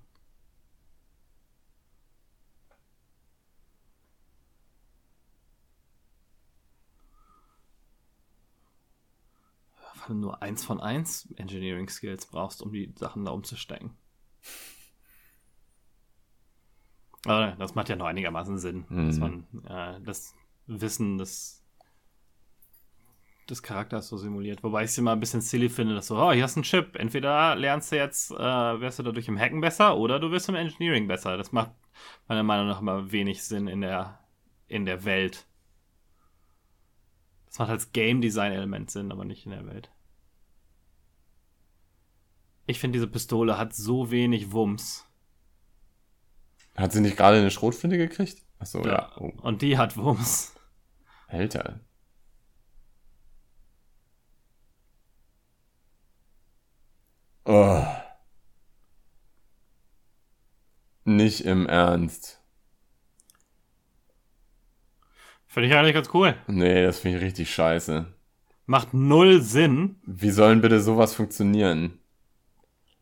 Weil 9.94 10.08
du 10.08 10.14
nur 10.14 10.42
eins 10.42 10.64
von 10.64 10.80
eins 10.80 11.28
Engineering 11.36 11.88
Skills 11.88 12.26
brauchst, 12.26 12.62
um 12.62 12.72
die 12.72 12.92
Sachen 12.96 13.24
da 13.24 13.30
umzustecken. 13.32 13.96
Aber 17.24 17.52
das 17.58 17.74
macht 17.76 17.88
ja 17.88 17.94
noch 17.96 18.06
einigermaßen 18.06 18.58
Sinn, 18.58 18.84
dass 18.88 19.16
Mhm. 19.18 19.20
man 19.20 19.64
äh, 19.66 20.00
das 20.00 20.34
Wissen 20.66 21.18
des, 21.18 21.61
des 23.48 23.62
Charakters 23.62 24.08
so 24.08 24.16
simuliert. 24.16 24.62
Wobei 24.62 24.84
ich 24.84 24.90
es 24.90 24.98
immer 24.98 25.12
ein 25.12 25.20
bisschen 25.20 25.40
silly 25.40 25.68
finde, 25.68 25.94
dass 25.94 26.06
so, 26.06 26.16
oh, 26.16 26.32
hier 26.32 26.42
hast 26.42 26.56
du 26.56 26.60
einen 26.60 26.64
Chip. 26.64 26.96
Entweder 26.96 27.56
lernst 27.56 27.92
du 27.92 27.96
jetzt, 27.96 28.30
äh, 28.30 28.34
wirst 28.80 28.98
du 28.98 29.02
dadurch 29.02 29.28
im 29.28 29.38
Hacken 29.38 29.60
besser 29.60 29.96
oder 29.96 30.20
du 30.20 30.30
wirst 30.30 30.48
im 30.48 30.54
Engineering 30.54 31.08
besser. 31.08 31.36
Das 31.36 31.52
macht 31.52 31.72
meiner 32.28 32.42
Meinung 32.42 32.68
nach 32.68 32.80
immer 32.80 33.12
wenig 33.12 33.42
Sinn 33.44 33.68
in 33.68 33.80
der, 33.80 34.20
in 34.68 34.86
der 34.86 35.04
Welt. 35.04 35.46
Das 37.46 37.58
macht 37.58 37.70
als 37.70 37.92
Game 37.92 38.20
Design 38.20 38.52
Element 38.52 38.90
Sinn, 38.90 39.12
aber 39.12 39.24
nicht 39.24 39.44
in 39.44 39.52
der 39.52 39.66
Welt. 39.66 39.90
Ich 42.66 42.78
finde, 42.78 42.96
diese 42.96 43.08
Pistole 43.08 43.58
hat 43.58 43.74
so 43.74 44.10
wenig 44.10 44.52
Wumms. 44.52 45.06
Hat 46.76 46.92
sie 46.92 47.00
nicht 47.00 47.16
gerade 47.16 47.38
eine 47.38 47.50
Schrotflinte 47.50 47.98
gekriegt? 47.98 48.42
Achso, 48.58 48.86
ja. 48.86 49.10
Oh, 49.18 49.32
Und 49.42 49.60
die 49.62 49.76
hat 49.76 49.96
Wumms. 49.96 50.54
Alter. 51.26 51.80
Oh. 57.44 57.84
Nicht 61.04 61.40
im 61.44 61.66
Ernst. 61.66 62.40
Finde 65.46 65.68
ich 65.68 65.74
eigentlich 65.74 65.94
ganz 65.94 66.08
cool. 66.14 66.34
Nee, 66.46 66.82
das 66.84 67.00
finde 67.00 67.18
ich 67.18 67.24
richtig 67.24 67.52
scheiße. 67.52 68.06
Macht 68.66 68.94
null 68.94 69.42
Sinn. 69.42 69.96
Wie 70.06 70.30
sollen 70.30 70.60
bitte 70.60 70.80
sowas 70.80 71.14
funktionieren? 71.14 71.98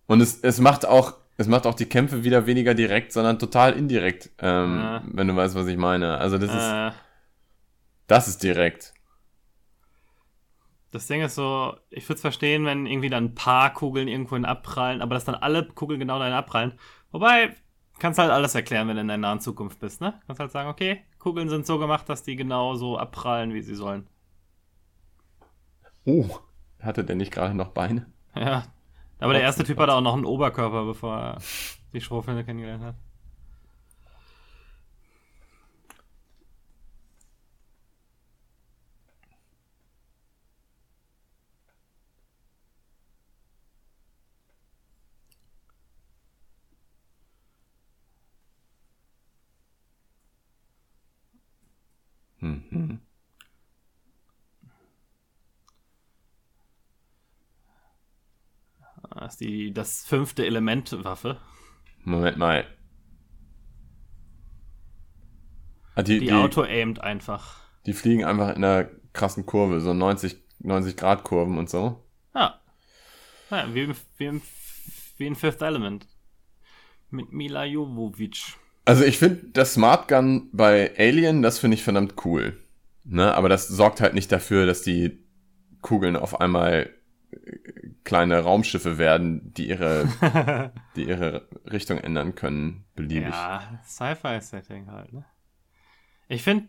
Und 0.07 0.21
es, 0.21 0.41
es 0.41 0.59
macht 0.59 0.87
auch, 0.87 1.19
es 1.37 1.47
macht 1.47 1.67
auch 1.67 1.75
die 1.75 1.87
Kämpfe 1.87 2.25
wieder 2.25 2.47
weniger 2.47 2.75
direkt, 2.75 3.13
sondern 3.13 3.39
total 3.39 3.75
indirekt, 3.75 4.31
ähm, 4.39 4.79
Ja. 4.79 5.03
wenn 5.13 5.29
du 5.29 5.37
weißt, 5.37 5.55
was 5.55 5.67
ich 5.69 5.77
meine. 5.77 6.19
Also 6.19 6.39
das 6.39 6.51
ist, 6.51 6.57
Äh, 6.73 6.91
das 8.09 8.27
ist 8.27 8.43
direkt. 8.43 8.95
Das 10.91 11.07
Ding 11.07 11.23
ist 11.23 11.35
so, 11.37 11.77
ich 11.91 12.05
würde 12.09 12.17
es 12.17 12.21
verstehen, 12.21 12.65
wenn 12.65 12.87
irgendwie 12.87 13.11
dann 13.11 13.27
ein 13.27 13.35
paar 13.35 13.73
Kugeln 13.73 14.09
irgendwohin 14.09 14.45
abprallen, 14.45 15.03
aber 15.03 15.15
dass 15.15 15.25
dann 15.25 15.37
alle 15.37 15.67
Kugeln 15.67 16.01
genau 16.01 16.19
dahin 16.19 16.35
abprallen. 16.35 16.79
Wobei, 17.13 17.55
kannst 17.99 18.19
halt 18.19 18.31
alles 18.31 18.55
erklären, 18.55 18.89
wenn 18.89 18.97
du 18.97 19.03
in 19.03 19.09
der 19.09 19.19
nahen 19.19 19.41
Zukunft 19.41 19.79
bist, 19.79 20.01
ne? 20.01 20.21
Kannst 20.27 20.41
halt 20.41 20.51
sagen, 20.51 20.69
okay, 20.69 21.03
Kugeln 21.19 21.49
sind 21.49 21.67
so 21.67 21.79
gemacht, 21.79 22.09
dass 22.09 22.23
die 22.23 22.37
genau 22.37 22.75
so 22.75 22.99
abprallen, 22.99 23.55
wie 23.55 23.63
sie 23.63 23.75
sollen. 23.75 24.07
Oh, 26.07 26.29
hatte 26.81 27.05
der 27.05 27.17
nicht 27.17 27.33
gerade 27.33 27.55
noch 27.55 27.69
Beine? 27.69 28.07
Ja. 28.35 28.65
Aber 29.21 29.35
der 29.35 29.43
erste 29.43 29.65
Typ 29.65 29.79
hatte 29.79 29.93
auch 29.93 30.01
noch 30.01 30.15
einen 30.15 30.25
Oberkörper, 30.25 30.87
bevor 30.87 31.17
er 31.17 31.39
die 31.93 32.01
Strohfilme 32.01 32.45
kennengelernt 32.45 32.83
hat. 32.83 32.95
Mhm. 52.41 53.01
Das 59.31 59.35
ist 59.35 59.49
die, 59.49 59.73
das 59.73 60.05
fünfte 60.05 60.45
Element-Waffe. 60.45 61.37
Moment 62.03 62.37
mal. 62.37 62.67
Ah, 65.95 66.03
die, 66.03 66.19
Die, 66.19 66.27
die, 66.27 66.33
auto-aimt 66.33 67.01
einfach. 67.01 67.61
die 67.87 67.93
fliegen 67.93 68.25
einfach 68.25 68.57
in 68.57 68.65
einer 68.65 68.89
krassen 69.13 69.47
Kurve, 69.47 69.81
so 69.81 69.95
90, 69.95 70.37
90 70.59 70.97
Grad 70.97 71.23
Kurven 71.23 71.59
und 71.59 71.71
so. 71.71 72.03
Ja. 72.35 72.59
ja 73.53 73.73
wie, 73.73 73.83
im, 73.83 73.95
wie, 74.17 74.41
wie 75.19 75.27
in 75.29 75.37
Fifth 75.37 75.63
Element. 75.63 76.09
Mit 77.11 77.33
Mila 77.33 77.65
Jovovich. 77.65 78.57
Also 78.85 79.05
ich 79.05 79.19
finde 79.19 79.51
das 79.53 79.75
Smart 79.75 80.09
Gun 80.09 80.49
bei 80.51 80.93
Alien, 80.99 81.43
das 81.43 81.61
finde 81.61 81.77
ich 81.77 81.85
verdammt 81.85 82.15
cool. 82.25 82.59
Ne? 83.05 83.33
Aber 83.33 83.49
das 83.49 83.69
sorgt 83.69 84.01
halt 84.01 84.15
nicht 84.15 84.33
dafür, 84.33 84.67
dass 84.67 84.83
die 84.83 85.25
Kugeln 85.83 86.17
auf 86.17 86.41
einmal 86.41 86.91
kleine 88.05 88.41
Raumschiffe 88.41 88.99
werden, 88.99 89.53
die 89.55 89.69
ihre, 89.69 90.73
die 90.97 91.05
ihre 91.05 91.49
Richtung 91.71 91.99
ändern 91.99 92.35
können, 92.35 92.85
beliebig. 92.95 93.35
Ja, 93.35 93.81
Sci-Fi-Setting 93.85 94.91
halt, 94.91 95.13
ne? 95.13 95.25
Ich 96.29 96.43
finde 96.43 96.69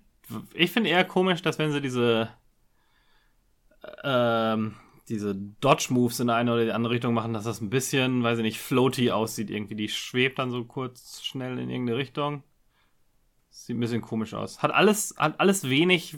ich 0.54 0.72
find 0.72 0.88
eher 0.88 1.04
komisch, 1.04 1.42
dass 1.42 1.60
wenn 1.60 1.72
sie 1.72 1.82
diese 1.82 2.30
ähm, 4.04 4.76
diese 5.10 5.36
Dodge-Moves 5.36 6.20
in 6.20 6.30
eine 6.30 6.54
oder 6.54 6.66
die 6.66 6.72
andere 6.72 6.94
Richtung 6.94 7.14
machen, 7.14 7.34
dass 7.34 7.44
das 7.44 7.62
ein 7.62 7.70
bisschen, 7.70 8.24
weiß 8.24 8.40
ich 8.40 8.44
nicht, 8.44 8.60
floaty 8.60 9.12
aussieht 9.12 9.50
irgendwie. 9.50 9.76
Die 9.76 9.90
schwebt 9.90 10.40
dann 10.40 10.52
so 10.52 10.64
kurz 10.64 11.22
schnell 11.24 11.60
in 11.60 11.70
irgendeine 11.70 11.98
Richtung. 11.98 12.44
Sieht 13.50 13.76
ein 13.76 13.80
bisschen 13.82 14.02
komisch 14.02 14.34
aus. 14.34 14.64
Hat 14.64 14.72
alles, 14.72 15.16
hat 15.18 15.40
alles 15.40 15.70
wenig 15.70 16.16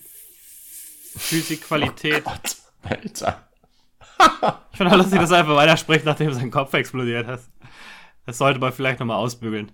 Physikqualität. 1.15 2.23
Oh 2.25 2.29
Gott, 2.29 2.57
Alter. 2.83 3.47
Ich 4.71 4.77
finde 4.77 4.91
auch 4.91 4.97
lustig, 4.97 5.19
dass 5.19 5.31
er 5.31 5.39
einfach 5.39 5.55
weiterspricht, 5.55 6.05
nachdem 6.05 6.33
sein 6.33 6.49
Kopf 6.49 6.73
explodiert 6.73 7.27
hat. 7.27 7.41
Das 8.25 8.37
sollte 8.37 8.59
man 8.59 8.73
vielleicht 8.73 8.99
nochmal 8.99 9.17
ausbügeln. 9.17 9.71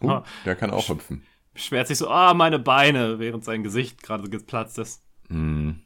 Uh, 0.00 0.20
der 0.44 0.56
kann 0.56 0.70
auch 0.70 0.88
hüpfen. 0.88 1.26
Beschwert 1.52 1.88
sich 1.88 1.98
so, 1.98 2.08
ah, 2.08 2.32
meine 2.32 2.58
Beine, 2.58 3.18
während 3.18 3.44
sein 3.44 3.62
Gesicht 3.62 4.02
gerade 4.02 4.30
geplatzt 4.30 4.78
ist. 4.78 5.02
Hm. 5.28 5.82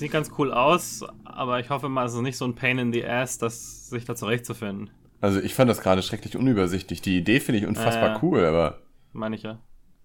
Sieht 0.00 0.12
ganz 0.12 0.30
cool 0.38 0.50
aus, 0.50 1.04
aber 1.24 1.60
ich 1.60 1.68
hoffe 1.68 1.90
mal, 1.90 2.06
es 2.06 2.14
ist 2.14 2.22
nicht 2.22 2.38
so 2.38 2.46
ein 2.46 2.54
Pain 2.54 2.78
in 2.78 2.90
the 2.90 3.04
Ass, 3.06 3.36
das 3.36 3.90
sich 3.90 4.06
da 4.06 4.16
zurechtzufinden. 4.16 4.88
Also 5.20 5.40
ich 5.40 5.54
fand 5.54 5.68
das 5.68 5.82
gerade 5.82 6.00
schrecklich 6.02 6.38
unübersichtlich. 6.38 7.02
Die 7.02 7.18
Idee 7.18 7.38
finde 7.38 7.58
ich 7.58 7.66
unfassbar 7.66 8.16
Äh. 8.16 8.18
cool, 8.22 8.42
aber 8.46 8.78
Meine 9.12 9.36
ich 9.36 9.42
ja. 9.42 9.58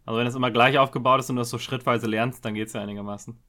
Also 0.05 0.19
wenn 0.19 0.27
es 0.27 0.35
immer 0.35 0.51
gleich 0.51 0.77
aufgebaut 0.79 1.21
ist 1.21 1.29
und 1.29 1.37
du 1.37 1.39
das 1.43 1.49
so 1.49 1.59
schrittweise 1.59 2.07
lernst, 2.07 2.43
dann 2.43 2.55
geht's 2.55 2.73
ja 2.73 2.81
einigermaßen. 2.81 3.39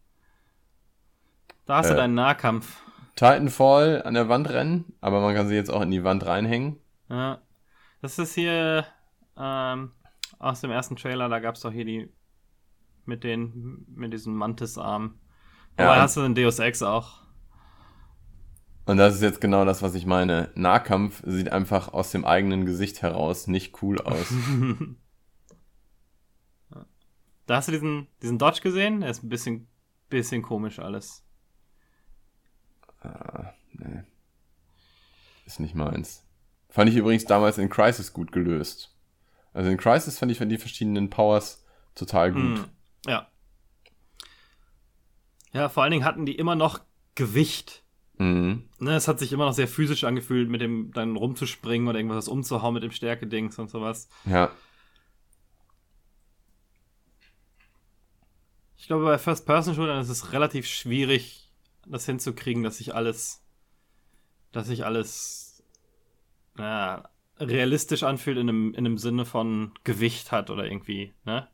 Da 1.66 1.78
hast 1.78 1.88
du 1.90 1.94
Äh. 1.94 1.96
deinen 1.96 2.14
Nahkampf. 2.14 2.80
Titanfall 3.16 4.02
an 4.04 4.14
der 4.14 4.28
Wand 4.28 4.48
rennen, 4.48 4.92
aber 5.00 5.20
man 5.20 5.34
kann 5.34 5.48
sie 5.48 5.56
jetzt 5.56 5.70
auch 5.70 5.80
in 5.82 5.90
die 5.90 6.04
Wand 6.04 6.24
reinhängen. 6.26 6.76
Ja. 7.08 7.40
Das 8.02 8.20
ist 8.20 8.34
hier 8.34 8.84
ähm, 9.36 9.90
aus 10.38 10.60
dem 10.60 10.70
ersten 10.70 10.94
Trailer, 10.94 11.28
da 11.28 11.40
gab's 11.40 11.62
doch 11.62 11.72
hier 11.72 11.84
die 11.84 12.08
mit 13.04 13.24
den 13.24 13.84
mit 13.96 14.12
diesen 14.12 14.36
Mantis-Armen. 14.36 15.18
Ja. 15.78 15.92
Aber 15.92 16.00
hast 16.02 16.16
du 16.16 16.22
in 16.22 16.34
Deus 16.34 16.58
Ex 16.58 16.82
auch. 16.82 17.20
Und 18.86 18.98
das 18.98 19.14
ist 19.16 19.22
jetzt 19.22 19.40
genau 19.40 19.64
das, 19.64 19.82
was 19.82 19.94
ich 19.94 20.06
meine. 20.06 20.50
Nahkampf 20.54 21.22
sieht 21.26 21.50
einfach 21.50 21.92
aus 21.92 22.12
dem 22.12 22.24
eigenen 22.24 22.66
Gesicht 22.66 23.02
heraus 23.02 23.46
nicht 23.46 23.82
cool 23.82 24.00
aus. 24.00 24.32
Da 27.46 27.56
hast 27.56 27.68
du 27.68 27.72
diesen, 27.72 28.08
diesen 28.22 28.38
Dodge 28.38 28.60
gesehen? 28.60 29.02
Der 29.02 29.10
ist 29.10 29.22
ein 29.22 29.28
bisschen, 29.28 29.68
bisschen 30.10 30.42
komisch 30.42 30.80
alles. 30.80 31.24
nee. 33.72 34.02
Ist 35.46 35.60
nicht 35.60 35.76
meins. 35.76 36.24
Fand 36.68 36.90
ich 36.90 36.96
übrigens 36.96 37.24
damals 37.24 37.58
in 37.58 37.68
Crisis 37.70 38.12
gut 38.12 38.32
gelöst. 38.32 38.96
Also 39.52 39.70
in 39.70 39.76
Crisis 39.78 40.18
fand 40.18 40.32
ich 40.32 40.38
die 40.38 40.58
verschiedenen 40.58 41.08
Powers 41.08 41.64
total 41.94 42.32
gut. 42.32 42.58
Hm, 42.58 42.64
Ja. 43.06 43.28
Ja, 45.56 45.70
vor 45.70 45.82
allen 45.82 45.92
Dingen 45.92 46.04
hatten 46.04 46.26
die 46.26 46.36
immer 46.36 46.54
noch 46.54 46.80
Gewicht. 47.14 47.82
Mhm. 48.18 48.68
Ne, 48.78 48.94
es 48.94 49.08
hat 49.08 49.18
sich 49.18 49.32
immer 49.32 49.46
noch 49.46 49.54
sehr 49.54 49.68
physisch 49.68 50.04
angefühlt, 50.04 50.50
mit 50.50 50.60
dem 50.60 50.92
dann 50.92 51.16
rumzuspringen 51.16 51.88
oder 51.88 51.98
irgendwas 51.98 52.28
umzuhauen 52.28 52.74
mit 52.74 52.82
dem 52.82 52.90
Stärke-Dings 52.90 53.58
und 53.58 53.70
sowas. 53.70 54.10
Ja. 54.26 54.50
Ich 58.76 58.86
glaube, 58.86 59.04
bei 59.04 59.16
First-Person-Shootern 59.16 59.98
ist 59.98 60.10
es 60.10 60.32
relativ 60.32 60.66
schwierig, 60.66 61.50
das 61.86 62.04
hinzukriegen, 62.04 62.62
dass 62.62 62.76
sich 62.76 62.94
alles, 62.94 63.42
dass 64.52 64.66
sich 64.66 64.84
alles, 64.84 65.64
naja, 66.54 67.08
realistisch 67.40 68.02
anfühlt 68.02 68.36
in 68.36 68.50
einem, 68.50 68.74
in 68.74 68.84
einem 68.84 68.98
Sinne 68.98 69.24
von 69.24 69.72
Gewicht 69.84 70.32
hat 70.32 70.50
oder 70.50 70.66
irgendwie, 70.66 71.14
ne? 71.24 71.48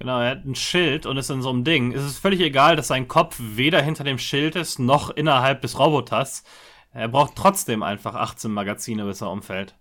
Genau, 0.00 0.18
er 0.18 0.30
hat 0.30 0.46
ein 0.46 0.54
Schild 0.54 1.04
und 1.04 1.18
ist 1.18 1.28
in 1.28 1.42
so 1.42 1.50
einem 1.50 1.62
Ding. 1.62 1.92
Es 1.92 2.02
ist 2.02 2.20
völlig 2.20 2.40
egal, 2.40 2.74
dass 2.74 2.88
sein 2.88 3.06
Kopf 3.06 3.36
weder 3.38 3.82
hinter 3.82 4.02
dem 4.02 4.16
Schild 4.16 4.56
ist, 4.56 4.78
noch 4.78 5.10
innerhalb 5.10 5.60
des 5.60 5.78
Roboters. 5.78 6.42
Er 6.90 7.08
braucht 7.08 7.36
trotzdem 7.36 7.82
einfach 7.82 8.14
18 8.14 8.50
Magazine, 8.50 9.04
bis 9.04 9.20
er 9.20 9.30
umfällt. 9.30 9.76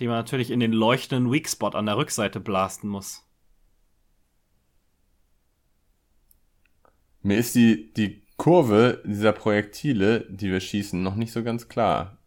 Die 0.00 0.08
man 0.08 0.16
natürlich 0.16 0.50
in 0.50 0.58
den 0.58 0.72
leuchtenden 0.72 1.32
Weakspot 1.32 1.76
an 1.76 1.86
der 1.86 1.96
Rückseite 1.96 2.40
blasten 2.40 2.88
muss. 2.88 3.24
Mir 7.22 7.38
ist 7.38 7.54
die, 7.54 7.92
die 7.92 8.24
Kurve 8.36 9.04
dieser 9.06 9.32
Projektile, 9.32 10.26
die 10.28 10.50
wir 10.50 10.58
schießen, 10.58 11.00
noch 11.00 11.14
nicht 11.14 11.30
so 11.30 11.44
ganz 11.44 11.68
klar. 11.68 12.18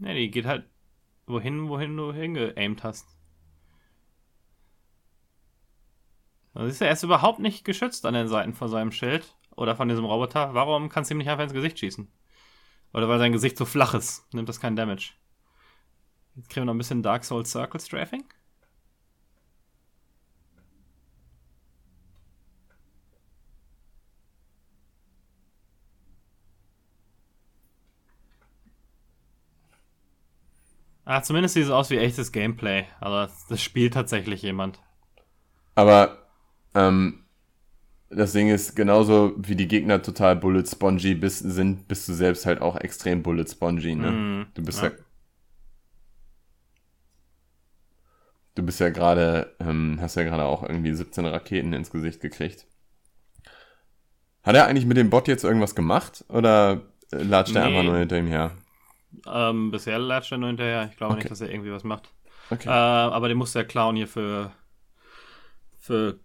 Ja, 0.00 0.12
die 0.12 0.28
geht 0.28 0.44
halt 0.44 0.64
wohin, 1.28 1.68
wohin 1.68 1.96
du 1.96 2.12
hingeaimt 2.12 2.82
hast. 2.82 3.15
Also 6.56 6.68
siehst 6.68 6.80
du, 6.80 6.86
er 6.86 6.92
ist 6.92 7.02
überhaupt 7.02 7.38
nicht 7.38 7.66
geschützt 7.66 8.06
an 8.06 8.14
den 8.14 8.28
Seiten 8.28 8.54
von 8.54 8.70
seinem 8.70 8.90
Schild 8.90 9.36
oder 9.56 9.76
von 9.76 9.88
diesem 9.88 10.06
Roboter. 10.06 10.54
Warum 10.54 10.88
kannst 10.88 11.10
du 11.10 11.14
ihm 11.14 11.18
nicht 11.18 11.28
einfach 11.28 11.44
ins 11.44 11.52
Gesicht 11.52 11.78
schießen? 11.78 12.08
Oder 12.94 13.10
weil 13.10 13.18
sein 13.18 13.32
Gesicht 13.32 13.58
so 13.58 13.66
flach 13.66 13.92
ist, 13.92 14.26
nimmt 14.32 14.48
das 14.48 14.58
keinen 14.58 14.74
Damage. 14.74 15.12
Jetzt 16.34 16.48
kriegen 16.48 16.62
wir 16.62 16.66
noch 16.66 16.74
ein 16.74 16.78
bisschen 16.78 17.02
Dark 17.02 17.24
Souls 17.24 17.50
Circle 17.50 17.78
Strafing. 17.78 18.24
Ah, 31.04 31.22
zumindest 31.22 31.52
sieht 31.54 31.64
es 31.64 31.70
aus 31.70 31.90
wie 31.90 31.98
echtes 31.98 32.32
Gameplay. 32.32 32.86
Also 32.98 33.16
das, 33.16 33.46
das 33.46 33.62
spielt 33.62 33.92
tatsächlich 33.92 34.40
jemand. 34.40 34.80
Aber 35.74 36.25
ähm, 36.76 37.24
das 38.10 38.32
Ding 38.32 38.48
ist, 38.50 38.76
genauso 38.76 39.34
wie 39.38 39.56
die 39.56 39.68
Gegner 39.68 40.02
total 40.02 40.36
bullet 40.36 40.66
spongy 40.66 41.14
bist, 41.14 41.40
sind, 41.40 41.88
bist 41.88 42.08
du 42.08 42.14
selbst 42.14 42.46
halt 42.46 42.60
auch 42.62 42.76
extrem 42.76 43.22
bullet 43.22 43.46
spongy, 43.48 43.96
ne? 43.96 44.12
Mm, 44.12 44.46
du 44.54 44.62
bist 44.64 44.82
ja. 44.82 44.90
ja. 44.90 44.92
du 48.54 48.62
bist 48.64 48.80
ja 48.80 48.88
gerade, 48.90 49.54
ähm, 49.60 49.98
hast 50.00 50.16
ja 50.16 50.22
gerade 50.24 50.44
auch 50.44 50.62
irgendwie 50.62 50.94
17 50.94 51.26
Raketen 51.26 51.72
ins 51.72 51.90
Gesicht 51.90 52.20
gekriegt. 52.20 52.66
Hat 54.42 54.54
er 54.54 54.66
eigentlich 54.66 54.86
mit 54.86 54.96
dem 54.96 55.10
Bot 55.10 55.28
jetzt 55.28 55.44
irgendwas 55.44 55.74
gemacht? 55.74 56.24
Oder 56.28 56.82
äh, 57.12 57.22
latscht 57.22 57.54
er 57.56 57.62
Nee. 57.62 57.68
einfach 57.68 57.82
nur 57.82 57.98
hinter 57.98 58.18
ihm 58.18 58.28
her? 58.28 58.52
Ähm, 59.26 59.70
bisher 59.70 59.98
latscht 59.98 60.32
er 60.32 60.38
nur 60.38 60.48
hinterher. 60.48 60.88
Ich 60.90 60.96
glaube 60.96 61.14
Okay. 61.14 61.20
nicht, 61.20 61.30
dass 61.30 61.40
er 61.40 61.50
irgendwie 61.50 61.72
was 61.72 61.84
macht. 61.84 62.12
Okay. 62.50 62.68
Äh, 62.68 62.72
aber 62.72 63.28
den 63.28 63.38
muss 63.38 63.52
der 63.52 63.64
klauen 63.64 63.96
hier 63.96 64.08
für, 64.08 64.52
für 65.78 66.18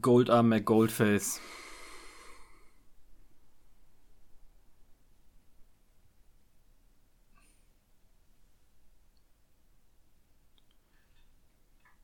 Goldarm 0.00 0.48
McGoldface. 0.48 1.40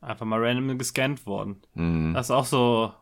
Einfach 0.00 0.26
mal 0.26 0.44
random 0.44 0.78
gescannt 0.78 1.26
worden. 1.26 1.62
Mhm. 1.74 2.14
Das 2.14 2.26
ist 2.26 2.30
auch 2.30 2.44
so, 2.44 2.92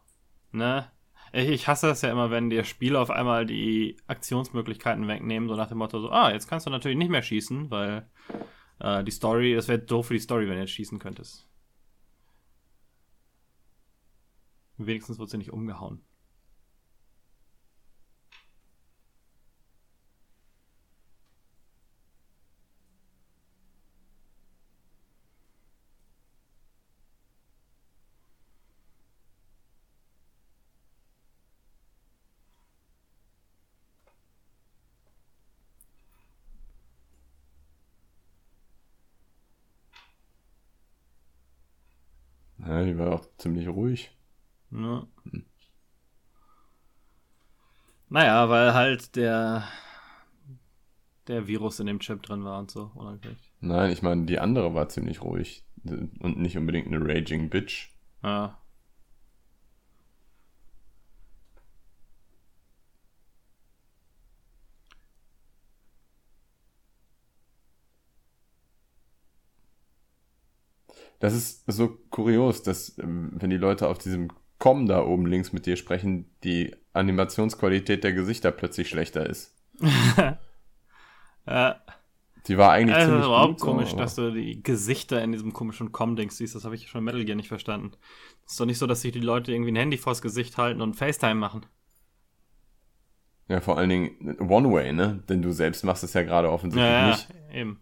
ne? 0.52 0.90
Ich, 1.32 1.48
ich 1.48 1.68
hasse 1.68 1.88
das 1.88 2.00
ja 2.02 2.11
immer, 2.11 2.30
wenn 2.30 2.48
dir 2.48 2.64
Spiele 2.64 2.98
auf 2.98 3.11
einmal 3.11 3.44
die 3.44 3.96
Aktionsmöglichkeiten 4.07 5.07
wegnehmen, 5.09 5.48
so 5.48 5.57
nach 5.57 5.68
dem 5.68 5.78
Motto 5.78 6.00
so, 6.00 6.11
ah, 6.11 6.30
jetzt 6.30 6.48
kannst 6.48 6.66
du 6.66 6.70
natürlich 6.70 6.96
nicht 6.96 7.11
mehr 7.11 7.22
schießen, 7.22 7.70
weil 7.70 8.09
äh, 8.78 9.05
die 9.05 9.11
Story, 9.11 9.52
es 9.52 9.68
wäre 9.68 9.80
doof 9.80 10.07
für 10.07 10.14
die 10.14 10.20
Story, 10.20 10.48
wenn 10.48 10.55
du 10.55 10.61
jetzt 10.61 10.70
schießen 10.70 10.98
könntest. 10.98 11.46
Wenigstens 14.79 15.18
wird 15.18 15.31
sie 15.31 15.39
nicht 15.39 15.53
umgehauen. 15.53 16.01
Ja, 42.59 42.83
die 42.85 42.99
war 42.99 43.12
auch 43.12 43.27
ziemlich 43.39 43.68
ruhig. 43.68 44.11
Ne? 44.75 45.07
Naja, 48.09 48.49
weil 48.49 48.75
halt 48.75 49.14
der 49.14 49.68
der 51.29 51.47
Virus 51.47 51.79
in 51.79 51.87
dem 51.87 52.01
Chip 52.01 52.22
drin 52.22 52.45
war 52.45 52.59
und 52.59 52.70
so. 52.72 52.91
Unangekündigt. 52.95 53.53
Nein, 53.61 53.93
ich 53.93 54.03
meine, 54.03 54.27
die 54.27 54.41
andere 54.41 54.75
war 54.75 54.89
ziemlich 54.89 55.22
ruhig. 55.22 55.64
Und 55.85 56.39
nicht 56.39 56.57
unbedingt 56.57 56.89
eine 56.89 57.01
Raging 57.01 57.51
Bitch. 57.51 57.91
Ja. 58.22 58.59
Das 71.20 71.33
ist 71.33 71.64
so 71.68 71.97
kurios, 72.11 72.62
dass, 72.62 72.99
ähm, 72.99 73.33
wenn 73.37 73.51
die 73.51 73.57
Leute 73.57 73.89
auf 73.89 73.99
diesem 73.99 74.29
Com 74.64 74.86
da 74.86 75.04
oben 75.04 75.26
links 75.26 75.52
mit 75.52 75.66
dir 75.66 75.76
sprechen, 75.76 76.34
die 76.42 76.74
Animationsqualität 76.94 78.02
der 78.02 78.14
Gesichter 78.14 78.50
plötzlich 78.50 78.88
schlechter 78.88 79.26
ist. 79.28 79.54
Äh, 81.46 81.74
Die 82.46 82.56
war 82.56 82.72
eigentlich 82.72 82.96
ist 82.96 83.04
ziemlich 83.04 83.26
überhaupt 83.26 83.60
gut, 83.60 83.68
komisch, 83.68 83.90
aber- 83.92 84.00
dass 84.02 84.14
du 84.14 84.32
die 84.32 84.62
Gesichter 84.62 85.22
in 85.22 85.32
diesem 85.32 85.52
komischen 85.52 85.92
Com-Dings 85.92 86.38
siehst. 86.38 86.54
Das 86.54 86.64
habe 86.64 86.74
ich 86.74 86.88
schon 86.88 87.00
in 87.00 87.04
Metal 87.04 87.22
Gear 87.26 87.36
nicht 87.36 87.48
verstanden. 87.48 87.92
ist 88.46 88.58
doch 88.58 88.64
nicht 88.64 88.78
so, 88.78 88.86
dass 88.86 89.02
sich 89.02 89.12
die 89.12 89.20
Leute 89.20 89.52
irgendwie 89.52 89.72
ein 89.72 89.76
Handy 89.76 89.98
vors 89.98 90.22
Gesicht 90.22 90.56
halten 90.56 90.80
und 90.80 90.94
FaceTime 90.96 91.34
machen. 91.34 91.66
Ja, 93.48 93.60
vor 93.60 93.76
allen 93.76 93.90
Dingen 93.90 94.38
One-Way, 94.40 94.92
ne? 94.94 95.22
Denn 95.28 95.42
du 95.42 95.52
selbst 95.52 95.84
machst 95.84 96.02
es 96.02 96.14
ja 96.14 96.22
gerade 96.22 96.50
offensichtlich 96.50 96.90
Ja, 96.90 97.08
ja, 97.08 97.10
nicht. 97.10 97.28
eben. 97.52 97.80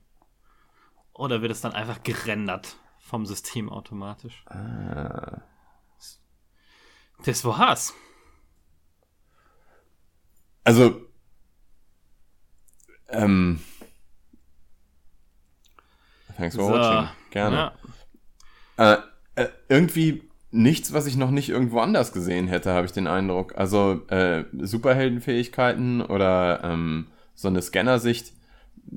Oder 1.15 1.41
wird 1.41 1.53
es 1.53 1.61
dann 1.61 1.73
einfach 1.73 2.03
gerendert 2.03 2.75
vom 2.99 3.27
System 3.27 3.69
automatisch? 3.69 4.45
Ah. 4.47 5.43
Das 7.25 7.45
war's. 7.45 7.95
Also, 10.65 11.01
ähm, 13.09 13.61
thanks 16.37 16.57
for 16.57 16.65
So, 16.67 16.73
watching. 16.73 17.09
Gerne. 17.31 17.73
Ja. 18.79 18.95
Äh, 18.95 18.99
äh, 19.35 19.49
irgendwie 19.69 20.29
nichts, 20.51 20.93
was 20.93 21.07
ich 21.07 21.17
noch 21.17 21.31
nicht 21.31 21.49
irgendwo 21.49 21.81
anders 21.81 22.13
gesehen 22.13 22.47
hätte, 22.49 22.73
habe 22.73 22.87
ich 22.87 22.93
den 22.93 23.07
Eindruck. 23.07 23.57
Also 23.57 24.07
äh, 24.09 24.45
Superheldenfähigkeiten 24.53 26.03
oder 26.03 26.63
ähm, 26.63 27.09
so 27.35 27.49
eine 27.49 27.63
Scannersicht, 27.63 28.35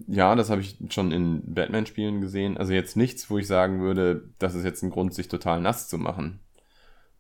ja, 0.08 0.36
das 0.36 0.50
habe 0.50 0.62
ich 0.62 0.78
schon 0.90 1.12
in 1.12 1.54
Batman-Spielen 1.54 2.20
gesehen. 2.22 2.58
Also 2.58 2.74
jetzt 2.74 2.98
nichts, 2.98 3.30
wo 3.30 3.38
ich 3.38 3.48
sagen 3.48 3.80
würde, 3.82 4.30
das 4.40 4.56
ist 4.56 4.66
jetzt 4.66 4.84
ein 4.84 4.90
Grund, 4.90 5.14
sich 5.14 5.28
total 5.30 5.62
nass 5.62 5.88
zu 5.88 5.98
machen. 5.98 6.40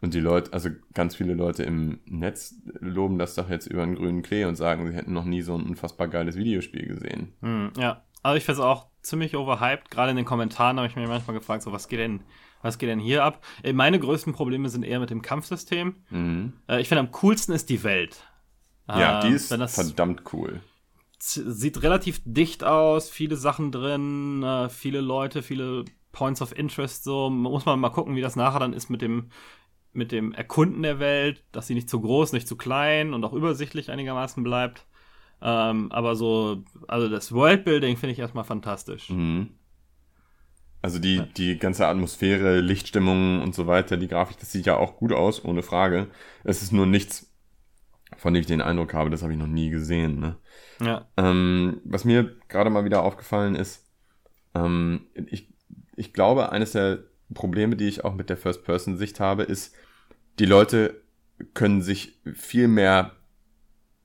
Und 0.06 0.14
die 0.14 0.20
Leute, 0.20 0.54
also 0.54 0.70
ganz 0.94 1.16
viele 1.16 1.34
Leute 1.34 1.64
im 1.64 1.98
Netz 2.06 2.54
loben 2.80 3.18
das 3.18 3.34
doch 3.34 3.50
jetzt 3.50 3.66
über 3.66 3.82
einen 3.82 3.96
grünen 3.96 4.22
Klee 4.22 4.46
und 4.46 4.56
sagen, 4.56 4.88
sie 4.88 4.94
hätten 4.96 5.14
noch 5.14 5.26
nie 5.26 5.42
so 5.42 5.56
ein 5.56 5.64
unfassbar 5.66 6.08
geiles 6.08 6.36
Videospiel 6.36 6.86
gesehen. 6.86 7.34
Hm, 7.42 7.72
ja. 7.76 8.04
Also 8.22 8.38
ich 8.38 8.44
finde 8.44 8.62
es 8.62 8.68
auch 8.68 8.86
ziemlich 9.02 9.36
overhyped. 9.36 9.90
Gerade 9.90 10.12
in 10.12 10.16
den 10.16 10.26
Kommentaren 10.26 10.78
habe 10.78 10.88
ich 10.88 10.96
mir 10.96 11.08
manchmal 11.08 11.36
gefragt, 11.36 11.64
so 11.64 11.72
was 11.72 11.88
geht 11.88 11.98
denn, 12.02 12.22
was 12.62 12.78
geht 12.78 12.88
denn 12.88 13.00
hier 13.00 13.24
ab? 13.24 13.44
Äh, 13.64 13.74
Meine 13.74 13.98
größten 13.98 14.32
Probleme 14.34 14.70
sind 14.70 14.84
eher 14.84 15.00
mit 15.00 15.10
dem 15.10 15.24
Kampfsystem. 15.24 15.96
Mhm. 16.12 16.54
Äh, 16.68 16.82
Ich 16.82 16.88
finde 16.88 17.00
am 17.00 17.10
coolsten 17.12 17.54
ist 17.54 17.72
die 17.72 17.84
Welt. 17.84 18.28
Ja, 18.88 19.22
die 19.22 19.30
ist 19.34 19.50
wenn 19.50 19.60
das 19.60 19.74
verdammt 19.74 20.22
cool. 20.34 20.62
sieht 21.18 21.82
relativ 21.82 22.22
dicht 22.26 22.64
aus, 22.64 23.10
viele 23.10 23.38
Sachen 23.38 23.72
drin, 23.72 24.44
äh, 24.44 24.70
viele 24.70 25.02
Leute, 25.02 25.42
viele 25.42 25.84
Points 26.12 26.44
of 26.44 26.56
Interest. 26.56 27.04
So 27.04 27.32
muss 27.32 27.66
man 27.66 27.80
mal 27.80 27.90
gucken, 27.90 28.16
wie 28.16 28.22
das 28.22 28.36
nachher 28.36 28.60
dann 28.60 28.74
ist 28.74 28.92
mit 28.92 29.02
dem 29.02 29.32
mit 29.96 30.12
dem 30.12 30.34
Erkunden 30.34 30.84
der 30.84 31.00
Welt, 31.00 31.44
dass 31.52 31.68
sie 31.68 31.74
nicht 31.74 31.90
zu 31.90 32.02
groß, 32.02 32.34
nicht 32.34 32.48
zu 32.48 32.56
klein 32.56 33.14
und 33.14 33.24
auch 33.24 33.34
übersichtlich 33.34 33.92
einigermaßen 33.92 34.44
bleibt. 34.44 34.86
Ähm, 35.42 35.92
aber 35.92 36.16
so, 36.16 36.64
also 36.88 37.10
das 37.10 37.32
Worldbuilding 37.32 37.98
finde 37.98 38.14
ich 38.14 38.20
erstmal 38.20 38.44
fantastisch. 38.44 39.10
Mhm. 39.10 39.52
Also 40.82 41.00
die, 41.00 41.22
die 41.36 41.58
ganze 41.58 41.88
Atmosphäre, 41.88 42.62
Lichtstimmung 42.62 43.42
und 43.42 43.56
so 43.56 43.66
weiter, 43.66 43.98
die 43.98 44.08
Grafik, 44.08 44.38
das 44.40 44.52
sieht 44.52 44.68
ja 44.68 44.78
auch 44.78 44.98
gut 44.98 45.14
aus, 45.14 45.44
ohne 45.44 45.64
Frage. 45.64 46.08
Es 46.44 46.62
ist 46.62 46.72
nur 46.72 46.86
nichts, 46.86 47.34
von 48.18 48.34
dem 48.34 48.42
ich 48.42 48.48
den 48.48 48.62
Eindruck 48.62 48.94
habe, 48.94 49.10
das 49.10 49.24
habe 49.24 49.34
ich 49.34 49.40
noch 49.40 49.48
nie 49.48 49.72
gesehen. 49.72 50.20
Ne? 50.20 50.36
Ja. 50.80 51.08
Ähm, 51.18 51.82
was 51.86 52.06
mir 52.06 52.36
gerade 52.50 52.70
mal 52.70 52.86
wieder 52.86 53.02
aufgefallen 53.02 53.56
ist, 53.56 53.90
ähm, 54.54 55.08
ich, 55.16 55.50
ich 55.96 56.14
glaube, 56.14 56.52
eines 56.52 56.74
der 56.74 57.00
Probleme, 57.34 57.76
die 57.76 57.88
ich 57.88 58.06
auch 58.06 58.14
mit 58.14 58.30
der 58.30 58.38
First-Person-Sicht 58.38 59.20
habe, 59.20 59.44
ist, 59.44 59.74
die 60.40 60.46
Leute 60.46 61.02
können 61.54 61.82
sich 61.82 62.20
viel 62.34 62.68
mehr 62.68 63.12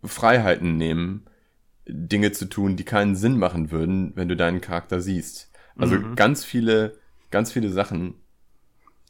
Freiheiten 0.04 0.76
nehmen, 0.76 1.26
Dinge 1.86 2.32
zu 2.32 2.46
tun, 2.46 2.76
die 2.76 2.84
keinen 2.84 3.16
Sinn 3.16 3.38
machen 3.38 3.70
würden, 3.70 4.12
wenn 4.14 4.28
du 4.28 4.36
deinen 4.36 4.60
Charakter 4.60 5.00
siehst. 5.00 5.50
Also 5.76 5.96
Mhm. 5.96 6.14
ganz 6.16 6.44
viele, 6.44 6.98
ganz 7.30 7.52
viele 7.52 7.70
Sachen, 7.70 8.14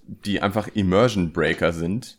die 0.03 0.41
einfach 0.41 0.69
Immersion 0.69 1.33
Breaker 1.33 1.73
sind. 1.73 2.19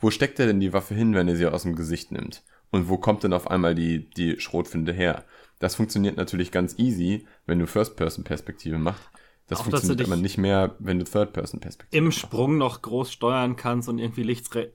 Wo 0.00 0.10
steckt 0.10 0.38
er 0.40 0.46
denn 0.46 0.60
die 0.60 0.72
Waffe 0.72 0.94
hin, 0.94 1.14
wenn 1.14 1.28
er 1.28 1.36
sie 1.36 1.46
aus 1.46 1.62
dem 1.62 1.76
Gesicht 1.76 2.10
nimmt? 2.10 2.42
Und 2.70 2.88
wo 2.88 2.98
kommt 2.98 3.22
denn 3.22 3.32
auf 3.32 3.50
einmal 3.50 3.74
die, 3.74 4.10
die 4.10 4.40
Schrotflinte 4.40 4.92
her? 4.92 5.24
Das 5.58 5.76
funktioniert 5.76 6.16
natürlich 6.16 6.50
ganz 6.50 6.78
easy, 6.78 7.26
wenn 7.46 7.58
du 7.58 7.66
First-Person-Perspektive 7.66 8.78
machst. 8.78 9.04
Das 9.52 9.60
Auch, 9.60 9.68
dass 9.68 9.82
du 9.82 9.88
funktioniert 9.88 10.08
dich 10.16 10.22
nicht 10.22 10.38
mehr, 10.38 10.74
wenn 10.78 10.98
du 10.98 11.04
Third-Person-Perspektive 11.04 11.96
Im 11.98 12.04
machst. 12.06 12.18
Sprung 12.18 12.58
noch 12.58 12.82
groß 12.82 13.12
steuern 13.12 13.56
kannst 13.56 13.88
und 13.88 13.98
irgendwie 13.98 14.22
links, 14.22 14.54
re 14.54 14.70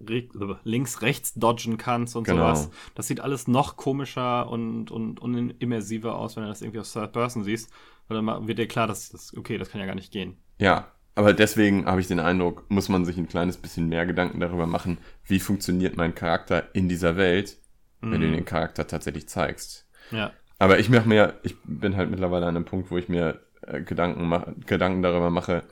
links 0.63 1.01
rechts 1.01 1.33
dodgen 1.33 1.77
kannst 1.77 2.15
und 2.15 2.23
Genau. 2.25 2.53
sowas. 2.53 2.69
Das 2.95 3.07
sieht 3.07 3.19
alles 3.19 3.47
noch 3.47 3.75
komischer 3.77 4.49
und, 4.49 4.91
und, 4.91 5.19
und 5.19 5.51
immersiver 5.59 6.15
aus, 6.17 6.35
wenn 6.35 6.43
du 6.43 6.49
das 6.49 6.61
irgendwie 6.61 6.79
aus 6.79 6.93
Third 6.93 7.13
Person 7.13 7.43
siehst. 7.43 7.71
Weil 8.07 8.23
dann 8.23 8.47
wird 8.47 8.57
dir 8.59 8.67
klar, 8.67 8.87
dass 8.87 9.09
das, 9.09 9.35
okay, 9.35 9.57
das 9.57 9.69
kann 9.69 9.81
ja 9.81 9.87
gar 9.87 9.95
nicht 9.95 10.11
gehen. 10.13 10.37
Ja, 10.59 10.91
aber 11.15 11.33
deswegen 11.33 11.85
habe 11.85 11.99
ich 11.99 12.07
den 12.07 12.19
Eindruck, 12.19 12.65
muss 12.69 12.89
man 12.89 13.03
sich 13.03 13.17
ein 13.17 13.27
kleines 13.27 13.57
bisschen 13.57 13.89
mehr 13.89 14.05
Gedanken 14.05 14.39
darüber 14.39 14.67
machen, 14.67 14.99
wie 15.25 15.39
funktioniert 15.39 15.97
mein 15.97 16.15
Charakter 16.15 16.73
in 16.75 16.87
dieser 16.87 17.17
Welt, 17.17 17.57
wenn 18.01 18.21
du 18.21 18.27
Mhm. 18.27 18.33
den 18.33 18.45
Charakter 18.45 18.85
tatsächlich 18.87 19.27
zeigst. 19.27 19.87
Ja. 20.11 20.31
Aber 20.59 20.79
ich 20.79 20.89
mache 20.89 21.07
mir, 21.09 21.39
ich 21.43 21.55
bin 21.65 21.95
halt 21.97 22.09
mittlerweile 22.09 22.45
an 22.45 22.55
einem 22.55 22.65
Punkt, 22.65 22.89
wo 22.91 22.97
ich 22.97 23.09
mir 23.09 23.41
äh, 23.67 23.81
Gedanken, 23.81 24.63
Gedanken 24.65 25.01
darüber 25.01 25.29
mache, 25.29 25.63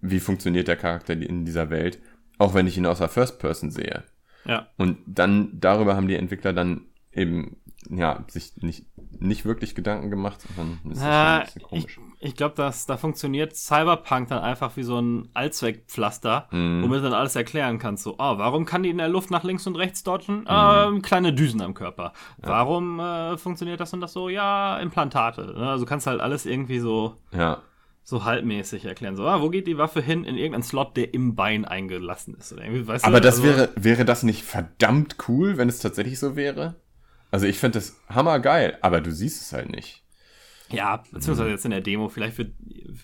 wie 0.00 0.20
funktioniert 0.20 0.68
der 0.68 0.76
Charakter 0.76 1.14
in 1.14 1.44
dieser 1.44 1.70
Welt, 1.70 1.98
auch 2.38 2.54
wenn 2.54 2.66
ich 2.66 2.76
ihn 2.76 2.86
aus 2.86 2.98
der 2.98 3.08
First 3.08 3.38
Person 3.38 3.70
sehe. 3.70 4.04
Ja. 4.44 4.68
Und 4.76 4.98
dann 5.06 5.58
darüber 5.58 5.96
haben 5.96 6.08
die 6.08 6.14
Entwickler 6.14 6.52
dann 6.52 6.86
eben 7.12 7.56
ja 7.90 8.24
sich 8.28 8.56
nicht 8.56 8.86
nicht 9.18 9.44
wirklich 9.44 9.74
Gedanken 9.74 10.10
gemacht, 10.10 10.40
sondern 10.42 10.78
ist 10.90 11.00
das 11.00 11.04
ja, 11.04 11.36
ein 11.36 11.44
bisschen 11.44 11.62
komisch. 11.62 12.00
Ich, 12.20 12.28
ich 12.28 12.36
glaube, 12.36 12.54
dass 12.54 12.86
da 12.86 12.96
funktioniert 12.96 13.56
Cyberpunk 13.56 14.28
dann 14.28 14.40
einfach 14.40 14.76
wie 14.76 14.82
so 14.82 14.98
ein 14.98 15.28
Allzweckpflaster, 15.34 16.48
mm. 16.50 16.82
womit 16.82 16.98
du 16.98 17.02
dann 17.02 17.12
alles 17.12 17.36
erklären 17.36 17.78
kannst. 17.78 18.02
So, 18.02 18.14
oh, 18.14 18.38
warum 18.38 18.64
kann 18.64 18.82
die 18.82 18.90
in 18.90 18.98
der 18.98 19.08
Luft 19.08 19.30
nach 19.30 19.44
links 19.44 19.66
und 19.66 19.76
rechts 19.76 20.02
dodgen? 20.02 20.42
Mm. 20.42 20.46
Ähm, 20.48 21.02
kleine 21.02 21.32
Düsen 21.32 21.60
am 21.62 21.74
Körper. 21.74 22.12
Ja. 22.42 22.48
Warum 22.48 23.00
äh, 23.00 23.36
funktioniert 23.38 23.80
das 23.80 23.92
und 23.92 24.00
das 24.00 24.12
so? 24.12 24.28
Ja, 24.28 24.78
Implantate. 24.78 25.54
Ne? 25.56 25.70
Also 25.70 25.86
kannst 25.86 26.06
halt 26.06 26.20
alles 26.20 26.46
irgendwie 26.46 26.78
so 26.78 27.16
ja 27.32 27.62
so 28.08 28.24
halbmäßig 28.24 28.84
erklären. 28.84 29.16
So, 29.16 29.26
ah, 29.26 29.42
wo 29.42 29.50
geht 29.50 29.66
die 29.66 29.78
Waffe 29.78 30.00
hin? 30.00 30.22
In 30.22 30.36
irgendeinen 30.36 30.62
Slot, 30.62 30.96
der 30.96 31.12
im 31.12 31.34
Bein 31.34 31.64
eingelassen 31.64 32.36
ist. 32.36 32.52
Oder 32.52 32.62
irgendwie, 32.62 32.86
weißt 32.86 33.04
Aber 33.04 33.18
du, 33.20 33.26
das 33.26 33.40
also, 33.40 33.48
wäre, 33.48 33.68
wäre 33.74 34.04
das 34.04 34.22
nicht 34.22 34.44
verdammt 34.44 35.16
cool, 35.26 35.56
wenn 35.56 35.68
es 35.68 35.80
tatsächlich 35.80 36.20
so 36.20 36.36
wäre? 36.36 36.76
Also 37.36 37.48
ich 37.48 37.58
finde 37.58 37.80
das 37.80 38.00
hammergeil, 38.08 38.78
aber 38.80 39.02
du 39.02 39.12
siehst 39.12 39.42
es 39.42 39.52
halt 39.52 39.68
nicht. 39.68 40.02
Ja, 40.70 41.04
beziehungsweise 41.12 41.50
jetzt 41.50 41.66
in 41.66 41.70
der 41.70 41.82
Demo, 41.82 42.08
vielleicht 42.08 42.38
wird, 42.38 42.54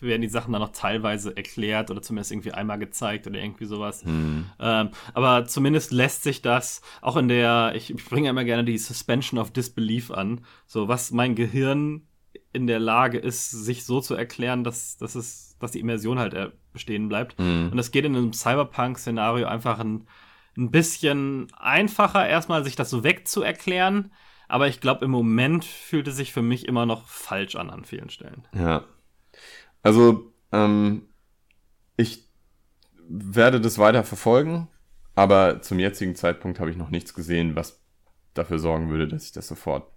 werden 0.01 0.23
die 0.23 0.31
Sachen 0.31 0.55
dann 0.55 0.63
noch 0.63 0.73
teilweise 0.73 1.37
erklärt 1.37 1.91
oder 1.91 2.01
zumindest 2.01 2.33
irgendwie 2.33 2.53
einmal 2.53 2.79
gezeigt 2.79 3.27
oder 3.27 3.39
irgendwie 3.39 3.67
sowas. 3.67 4.03
Hm. 4.03 4.47
Ähm, 4.59 4.89
aber 5.13 5.45
zumindest 5.45 5.93
lässt 5.93 6.23
sich 6.23 6.41
das 6.41 6.81
auch 7.03 7.19
in 7.19 7.29
der, 7.29 7.75
ich, 7.77 7.95
bringe 8.09 8.31
immer 8.31 8.45
gerne 8.45 8.65
die 8.65 8.79
Suspension 8.79 9.39
of 9.39 9.51
Disbelief 9.51 10.11
an, 10.11 10.47
so 10.65 10.89
was 10.89 11.11
mein 11.11 11.35
Gehirn 11.35 12.07
in 12.55 12.67
der 12.67 12.81
Lage 12.81 13.19
ist, 13.19 13.51
sich 13.51 13.85
so 13.85 14.01
zu 14.01 14.15
erklären, 14.15 14.65
dass, 14.65 14.97
dass, 14.97 15.15
es, 15.15 15.59
dass 15.61 15.73
die 15.73 15.81
Immersion 15.81 16.19
halt 16.19 16.33
äh, 16.33 16.53
bestehen 16.73 17.11
bleibt. 17.11 17.39
Mhm. 17.39 17.69
Und 17.71 17.79
es 17.79 17.91
geht 17.91 18.07
in 18.07 18.17
einem 18.17 18.33
Cyberpunk-Szenario 18.33 19.47
einfach 19.47 19.79
ein, 19.79 20.07
ein 20.57 20.71
bisschen 20.71 21.49
einfacher, 21.57 22.29
erstmal 22.29 22.65
sich 22.65 22.77
das 22.77 22.91
so 22.91 23.05
wegzuerklären. 23.05 24.13
Aber 24.49 24.69
ich 24.69 24.81
glaube, 24.81 25.05
im 25.05 25.11
Moment 25.11 25.65
fühlt 25.65 26.09
es 26.09 26.17
sich 26.17 26.33
für 26.33 26.43
mich 26.43 26.69
immer 26.69 26.85
noch 26.85 27.09
falsch 27.09 27.57
an 27.57 27.71
an 27.71 27.85
vielen 27.85 28.11
Stellen. 28.11 28.47
Ja. 28.55 28.85
Also, 29.83 30.33
ähm, 30.53 31.09
ich 31.97 32.29
werde 33.09 33.61
das 33.61 33.79
weiter 33.79 34.05
verfolgen, 34.05 34.69
aber 35.15 35.63
zum 35.63 35.79
jetzigen 35.79 36.15
Zeitpunkt 36.15 36.61
habe 36.61 36.71
ich 36.71 36.77
noch 36.77 36.91
nichts 36.91 37.15
gesehen, 37.15 37.57
was 37.57 37.83
dafür 38.35 38.59
sorgen 38.59 38.91
würde, 38.91 39.09
dass 39.09 39.27
ich 39.27 39.33
das 39.33 39.49
sofort 39.49 39.91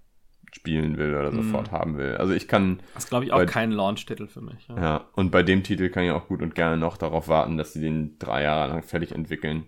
spielen 0.53 0.97
will 0.97 1.15
oder 1.15 1.31
sofort 1.31 1.71
mm. 1.71 1.75
haben 1.75 1.97
will. 1.97 2.15
Also 2.15 2.33
ich 2.33 2.47
kann. 2.47 2.79
Das 2.93 3.03
ist, 3.03 3.09
glaube 3.09 3.25
ich, 3.25 3.33
auch 3.33 3.39
bei, 3.39 3.45
kein 3.45 3.71
Launch-Titel 3.71 4.27
für 4.27 4.41
mich. 4.41 4.67
Ja. 4.69 4.75
ja. 4.81 5.09
und 5.13 5.31
bei 5.31 5.43
dem 5.43 5.63
Titel 5.63 5.89
kann 5.89 6.03
ich 6.03 6.11
auch 6.11 6.27
gut 6.27 6.41
und 6.41 6.55
gerne 6.55 6.77
noch 6.77 6.95
darauf 6.97 7.27
warten, 7.27 7.57
dass 7.57 7.73
sie 7.73 7.81
den 7.81 8.17
drei 8.19 8.43
Jahre 8.43 8.69
lang 8.69 8.83
fertig 8.83 9.11
entwickeln. 9.11 9.65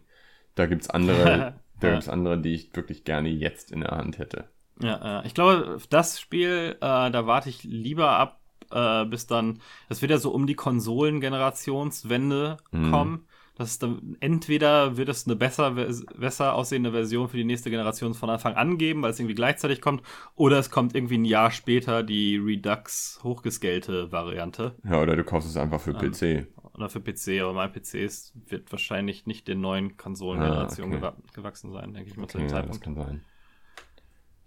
Da 0.57 0.65
gibt's 0.65 0.89
andere, 0.89 1.53
da 1.79 1.91
gibt's 1.91 2.09
andere, 2.09 2.39
die 2.39 2.53
ich 2.53 2.75
wirklich 2.75 3.03
gerne 3.03 3.29
jetzt 3.29 3.71
in 3.71 3.81
der 3.81 3.91
Hand 3.91 4.17
hätte. 4.17 4.45
Ja, 4.81 5.23
ich 5.23 5.33
glaube, 5.33 5.77
das 5.89 6.19
Spiel, 6.19 6.75
äh, 6.81 7.11
da 7.11 7.25
warte 7.25 7.49
ich 7.49 7.63
lieber 7.63 8.09
ab, 8.09 8.41
äh, 8.71 9.05
bis 9.05 9.27
dann, 9.27 9.59
es 9.89 10.01
wird 10.01 10.11
ja 10.11 10.17
so 10.17 10.31
um 10.31 10.45
die 10.45 10.55
Konsolengenerationswende 10.55 12.57
mm. 12.71 12.91
kommen 12.91 13.27
das 13.57 13.71
ist 13.71 13.83
dann 13.83 14.17
entweder 14.19 14.97
wird 14.97 15.09
es 15.09 15.25
eine 15.25 15.35
besser, 15.35 15.75
besser 16.15 16.53
aussehende 16.53 16.91
Version 16.91 17.27
für 17.27 17.37
die 17.37 17.43
nächste 17.43 17.71
Generation 17.71 18.13
von 18.13 18.29
Anfang 18.29 18.53
an 18.53 18.77
geben, 18.77 19.01
weil 19.01 19.09
es 19.09 19.19
irgendwie 19.19 19.33
gleichzeitig 19.33 19.81
kommt, 19.81 20.03
oder 20.35 20.59
es 20.59 20.69
kommt 20.69 20.95
irgendwie 20.95 21.17
ein 21.17 21.25
Jahr 21.25 21.49
später 21.49 22.03
die 22.03 22.37
Redux 22.37 23.19
hochgescalte 23.23 24.11
Variante. 24.11 24.75
Ja, 24.83 25.01
oder 25.01 25.15
du 25.15 25.23
kaufst 25.23 25.49
es 25.49 25.57
einfach 25.57 25.81
für 25.81 25.91
ähm, 25.91 26.11
PC. 26.11 26.47
Oder 26.77 26.89
für 26.89 27.01
PC, 27.01 27.41
aber 27.41 27.53
mein 27.53 27.71
PC 27.71 27.95
ist, 27.95 28.33
wird 28.45 28.71
wahrscheinlich 28.71 29.25
nicht 29.25 29.47
den 29.47 29.61
neuen 29.61 29.97
Konsolengenerationen 29.97 31.03
ah, 31.03 31.07
okay. 31.07 31.21
gewachsen 31.33 31.71
sein, 31.71 31.93
denke 31.93 32.11
ich 32.11 32.17
mal 32.17 32.23
okay, 32.23 32.33
zu 32.33 32.37
dem 32.37 32.49
Zeitpunkt. 32.49 32.85
Ja, 32.85 32.93
das 32.93 32.95
kann 32.95 33.07
sein. 33.07 33.25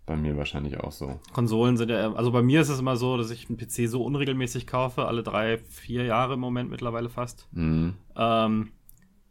Bei 0.07 0.17
mir 0.17 0.37
wahrscheinlich 0.37 0.79
auch 0.79 0.93
so. 0.93 1.21
Konsolen 1.33 1.77
sind 1.77 1.91
ja, 1.91 2.13
also 2.13 2.31
bei 2.31 2.43
mir 2.43 2.61
ist 2.61 2.69
es 2.69 2.79
immer 2.79 2.97
so, 2.97 3.17
dass 3.17 3.31
ich 3.31 3.49
einen 3.49 3.59
PC 3.59 3.89
so 3.89 4.05
unregelmäßig 4.05 4.67
kaufe, 4.67 5.07
alle 5.07 5.23
drei, 5.23 5.59
vier 5.59 6.05
Jahre 6.05 6.35
im 6.35 6.41
Moment 6.41 6.71
mittlerweile 6.71 7.09
fast. 7.09 7.49
Mhm. 7.53 7.95
Ähm, 8.17 8.73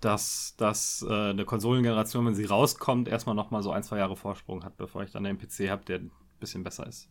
dass, 0.02 0.56
dass 0.58 1.06
äh, 1.08 1.32
eine 1.32 1.46
Konsolengeneration, 1.46 2.26
wenn 2.26 2.36
sie 2.36 2.46
rauskommt, 2.46 3.08
erstmal 3.08 3.36
nochmal 3.36 3.64
so 3.64 3.72
ein, 3.72 3.84
zwei 3.84 3.98
Jahre 3.98 4.16
Vorsprung 4.16 4.64
hat, 4.64 4.78
bevor 4.78 5.04
ich 5.04 5.12
dann 5.12 5.26
einen 5.26 5.38
PC 5.38 5.70
habe, 5.70 5.84
der 5.86 6.00
ein 6.00 6.12
bisschen 6.40 6.64
besser 6.64 6.88
ist. 6.88 7.10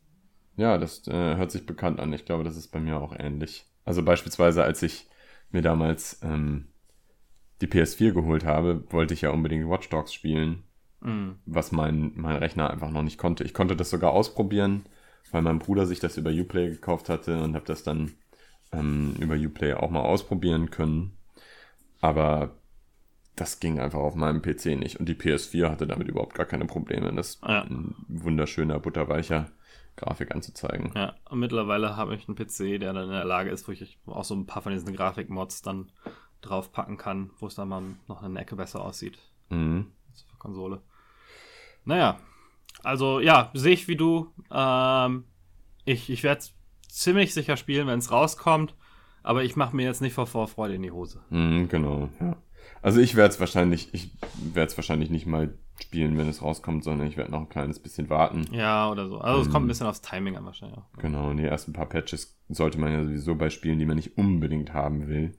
Ja, 0.57 0.78
das 0.78 1.07
äh, 1.07 1.36
hört 1.36 1.51
sich 1.51 1.66
bekannt 1.66 2.01
an. 2.01 2.12
Ich 2.12 2.24
glaube, 2.24 2.45
das 2.45 2.57
ist 2.57 2.68
bei 2.68 2.80
mir 2.80 2.99
auch 2.99 3.14
ähnlich. 3.18 3.66
Also 3.84 4.03
beispielsweise, 4.03 4.64
als 4.64 4.82
ich 4.82 5.09
mir 5.51 5.63
damals 5.63 6.21
ähm, 6.23 6.69
die 7.61 7.67
PS4 7.67 8.13
geholt 8.13 8.45
habe, 8.45 8.85
wollte 8.91 9.15
ich 9.15 9.23
ja 9.23 9.31
unbedingt 9.31 9.69
Watch 9.69 9.89
Dogs 9.89 10.13
spielen, 10.13 10.63
mm. 11.01 11.31
was 11.47 11.73
mein, 11.73 12.13
mein 12.15 12.37
Rechner 12.37 12.71
einfach 12.71 12.91
noch 12.91 13.03
nicht 13.03 13.19
konnte. 13.19 13.45
Ich 13.45 13.55
konnte 13.55 13.77
das 13.77 13.91
sogar 13.91 14.13
ausprobieren, 14.13 14.87
weil 15.31 15.43
mein 15.43 15.59
Bruder 15.59 15.87
sich 15.87 16.01
das 16.01 16.17
über 16.17 16.31
Uplay 16.31 16.71
gekauft 16.71 17.09
hatte 17.09 17.43
und 17.43 17.55
habe 17.55 17.67
das 17.67 17.83
dann 17.83 18.13
ähm, 18.73 19.15
über 19.19 19.35
Uplay 19.35 19.75
auch 19.75 19.91
mal 19.91 20.03
ausprobieren 20.03 20.71
können. 20.71 21.17
Aber 22.01 22.57
das 23.35 23.61
ging 23.61 23.79
einfach 23.81 23.99
auf 23.99 24.15
meinem 24.15 24.43
PC 24.43 24.79
nicht. 24.79 24.99
Und 24.99 25.09
die 25.09 25.15
PS4 25.15 25.71
hatte 25.71 25.87
damit 25.87 26.09
überhaupt 26.09 26.35
gar 26.35 26.47
keine 26.47 26.67
Probleme. 26.67 27.13
Das 27.15 27.41
ja. 27.43 27.63
ein 27.63 27.95
wunderschöner, 28.09 28.79
butterweicher 28.79 29.51
Grafik 29.99 30.35
anzuzeigen. 30.35 30.93
Ja, 30.95 31.15
und 31.29 31.41
mittlerweile 31.41 31.97
habe 31.97 32.15
ich 32.15 32.29
einen 32.29 32.37
PC, 32.37 32.81
der 32.81 32.93
dann 32.93 33.05
in 33.05 33.11
der 33.11 33.25
Lage 33.25 33.51
ist, 33.51 33.69
wo 33.69 33.73
ich 33.73 33.99
auch 34.07 34.25
so 34.25 34.35
ein 34.35 34.47
paar 34.47 34.63
von 34.63 34.73
diesen 34.73 34.95
Grafikmods 34.95 35.63
dann 35.63 35.91
draufpacken 36.41 36.97
kann, 36.97 37.31
wo 37.39 37.47
es 37.49 37.57
dann 37.57 37.69
mal 37.69 37.83
noch 38.07 38.23
eine 38.23 38.41
Ecke 38.41 38.57
besser 38.57 38.81
aussieht. 38.81 39.19
Mhm. 39.51 39.93
Für 40.31 40.37
Konsole. 40.39 40.81
Naja, 41.85 42.19
also 42.83 43.21
ja, 43.21 43.51
sehe 43.55 43.75
ich 43.75 43.89
wie 43.89 43.97
du. 43.97 44.33
Ähm, 44.51 45.25
ich 45.85 46.11
ich 46.11 46.23
werde 46.23 46.45
ziemlich 46.89 47.35
sicher 47.35 47.57
spielen, 47.57 47.87
wenn 47.89 47.99
es 47.99 48.13
rauskommt, 48.13 48.75
aber 49.23 49.43
ich 49.43 49.57
mache 49.57 49.75
mir 49.75 49.85
jetzt 49.85 50.01
nicht 50.01 50.15
vor 50.15 50.27
Vorfreude 50.27 50.75
in 50.75 50.83
die 50.83 50.93
Hose. 50.93 51.21
Mhm, 51.31 51.69
genau, 51.69 52.09
ja. 52.21 52.37
Also 52.83 53.01
ich 53.01 53.16
werde 53.16 53.35
es 53.35 53.41
wahrscheinlich, 53.41 53.93
ich 53.93 54.11
werde 54.55 54.70
es 54.70 54.76
wahrscheinlich 54.76 55.11
nicht 55.11 55.26
mal 55.26 55.55
spielen, 55.83 56.18
wenn 56.18 56.29
es 56.29 56.43
rauskommt, 56.43 56.85
sondern 56.85 57.07
ich 57.07 57.16
werde 57.16 57.31
noch 57.31 57.41
ein 57.41 57.49
kleines 57.49 57.79
bisschen 57.79 58.11
warten. 58.11 58.47
Ja, 58.53 58.91
oder 58.91 59.09
so. 59.09 59.18
Also 59.18 59.43
es 59.43 59.47
kommt 59.47 59.57
ein 59.57 59.62
ähm, 59.62 59.68
bisschen 59.68 59.87
aufs 59.87 60.01
Timing 60.01 60.37
an 60.37 60.45
wahrscheinlich. 60.45 60.79
Auch. 60.79 60.99
Genau, 60.99 61.31
und 61.31 61.37
die 61.37 61.45
ersten 61.45 61.72
paar 61.72 61.87
Patches 61.87 62.39
sollte 62.49 62.79
man 62.79 62.93
ja 62.93 63.05
sowieso 63.05 63.35
bei 63.35 63.51
Spielen, 63.51 63.79
die 63.79 63.87
man 63.87 63.97
nicht 63.97 64.16
unbedingt 64.16 64.72
haben 64.72 65.09
will, 65.09 65.37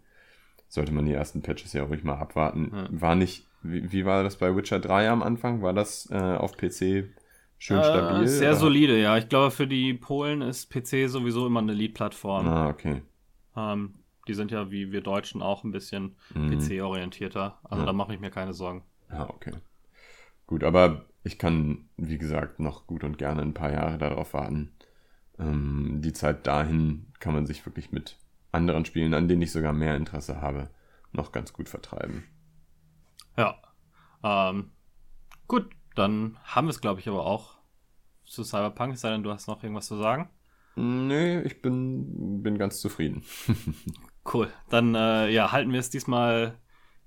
sollte 0.67 0.93
man 0.93 1.05
die 1.05 1.13
ersten 1.13 1.41
Patches 1.41 1.73
ja 1.73 1.83
ruhig 1.83 2.03
mal 2.03 2.15
abwarten. 2.15 2.71
Ja. 2.73 2.87
War 2.91 3.15
nicht, 3.15 3.47
wie, 3.61 3.91
wie, 3.91 4.05
war 4.05 4.23
das 4.23 4.37
bei 4.37 4.55
Witcher 4.55 4.79
3 4.79 5.09
am 5.09 5.23
Anfang? 5.23 5.61
War 5.61 5.73
das 5.73 6.09
äh, 6.11 6.17
auf 6.17 6.55
PC 6.55 7.09
schön 7.57 7.79
äh, 7.79 7.83
stabil? 7.83 8.27
Sehr 8.27 8.51
oder? 8.51 8.59
solide, 8.59 9.01
ja. 9.01 9.17
Ich 9.17 9.27
glaube, 9.27 9.51
für 9.51 9.67
die 9.67 9.93
Polen 9.93 10.41
ist 10.41 10.69
PC 10.69 11.09
sowieso 11.09 11.47
immer 11.47 11.59
eine 11.59 11.73
Lead-Plattform. 11.73 12.47
Ah, 12.47 12.69
okay. 12.69 13.01
Ähm, 13.57 13.95
die 14.29 14.35
sind 14.35 14.51
ja 14.51 14.69
wie 14.69 14.91
wir 14.91 15.01
Deutschen 15.01 15.41
auch 15.41 15.63
ein 15.63 15.71
bisschen 15.71 16.15
mhm. 16.33 16.51
PC-orientierter. 16.51 17.59
Also 17.63 17.81
ja. 17.81 17.85
da 17.87 17.93
mache 17.93 18.13
ich 18.13 18.19
mir 18.19 18.29
keine 18.29 18.53
Sorgen. 18.53 18.83
Ja, 19.09 19.27
okay. 19.27 19.53
Gut, 20.45 20.63
aber 20.63 21.05
ich 21.23 21.39
kann, 21.39 21.89
wie 21.97 22.19
gesagt, 22.19 22.59
noch 22.59 22.85
gut 22.87 23.03
und 23.03 23.17
gerne 23.17 23.41
ein 23.41 23.55
paar 23.55 23.71
Jahre 23.71 23.97
darauf 23.97 24.33
warten. 24.33 24.71
Ähm, 25.39 26.01
die 26.01 26.13
Zeit 26.13 26.45
dahin 26.45 27.11
kann 27.19 27.33
man 27.33 27.47
sich 27.47 27.65
wirklich 27.65 27.91
mit 27.91 28.17
anderen 28.51 28.85
Spielen, 28.85 29.15
an 29.15 29.27
denen 29.27 29.41
ich 29.41 29.51
sogar 29.51 29.73
mehr 29.73 29.95
Interesse 29.95 30.41
habe, 30.41 30.69
noch 31.11 31.31
ganz 31.31 31.51
gut 31.51 31.67
vertreiben. 31.67 32.23
Ja. 33.35 33.59
Ähm, 34.23 34.71
gut, 35.47 35.69
dann 35.95 36.37
haben 36.43 36.67
wir 36.67 36.71
es, 36.71 36.81
glaube 36.81 36.99
ich, 36.99 37.09
aber 37.09 37.25
auch 37.25 37.57
zu 38.25 38.43
Cyberpunk, 38.43 38.93
es 38.93 39.01
sei 39.01 39.09
denn, 39.09 39.23
du 39.23 39.31
hast 39.31 39.47
noch 39.47 39.63
irgendwas 39.63 39.87
zu 39.87 39.97
sagen. 39.97 40.29
Nee, 40.75 41.41
ich 41.41 41.61
bin, 41.61 42.43
bin 42.43 42.59
ganz 42.59 42.79
zufrieden. 42.79 43.23
Cool. 44.31 44.51
Dann 44.69 44.95
äh, 44.95 45.29
ja, 45.29 45.51
halten 45.51 45.71
wir 45.73 45.79
es 45.79 45.89
diesmal, 45.89 46.57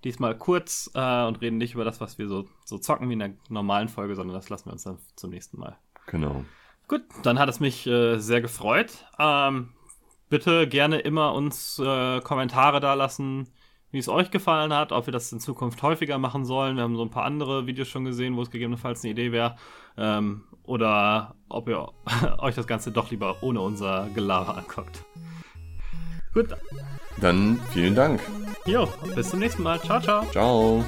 diesmal 0.05 0.37
kurz 0.37 0.91
äh, 0.95 1.25
und 1.25 1.41
reden 1.41 1.59
nicht 1.59 1.75
über 1.75 1.85
das, 1.85 2.01
was 2.01 2.18
wir 2.18 2.29
so, 2.29 2.49
so 2.64 2.79
zocken 2.79 3.09
wie 3.09 3.14
in 3.14 3.18
der 3.20 3.35
normalen 3.49 3.89
Folge, 3.89 4.14
sondern 4.14 4.35
das 4.35 4.49
lassen 4.49 4.66
wir 4.66 4.73
uns 4.73 4.85
dann 4.85 4.99
zum 5.16 5.31
nächsten 5.31 5.59
Mal. 5.59 5.77
Genau. 6.07 6.45
Gut, 6.89 7.03
dann 7.23 7.39
hat 7.39 7.49
es 7.49 7.61
mich 7.61 7.87
äh, 7.87 8.18
sehr 8.18 8.41
gefreut. 8.41 9.07
Ähm, 9.18 9.70
bitte 10.29 10.66
gerne 10.66 10.99
immer 10.99 11.35
uns 11.35 11.79
äh, 11.79 12.20
Kommentare 12.20 12.81
da 12.81 12.95
lassen, 12.95 13.49
wie 13.93 13.99
es 13.99 14.09
euch 14.09 14.31
gefallen 14.31 14.73
hat, 14.73 14.91
ob 14.91 15.07
wir 15.07 15.12
das 15.12 15.31
in 15.33 15.39
Zukunft 15.39 15.83
häufiger 15.83 16.18
machen 16.18 16.45
sollen. 16.45 16.77
Wir 16.77 16.83
haben 16.83 16.97
so 16.97 17.05
ein 17.05 17.11
paar 17.11 17.25
andere 17.25 17.66
Videos 17.66 17.89
schon 17.89 18.05
gesehen, 18.05 18.37
wo 18.37 18.43
es 18.43 18.51
gegebenenfalls 18.51 19.05
eine 19.05 19.12
Idee 19.12 19.31
wäre. 19.31 19.57
Ähm, 19.97 20.45
oder 20.64 21.35
ob 21.49 21.68
ihr 21.68 21.89
euch 22.39 22.55
das 22.55 22.66
Ganze 22.66 22.91
doch 22.91 23.11
lieber 23.11 23.43
ohne 23.43 23.61
unser 23.61 24.09
Gelaber 24.14 24.57
anguckt. 24.57 25.05
Gut. 26.35 26.49
Dann 27.20 27.61
vielen 27.72 27.95
Dank. 27.95 28.20
Jo, 28.64 28.89
bis 29.14 29.30
zum 29.30 29.41
nächsten 29.41 29.62
Mal. 29.62 29.80
Ciao, 29.80 30.01
ciao. 30.01 30.24
Ciao. 30.30 30.85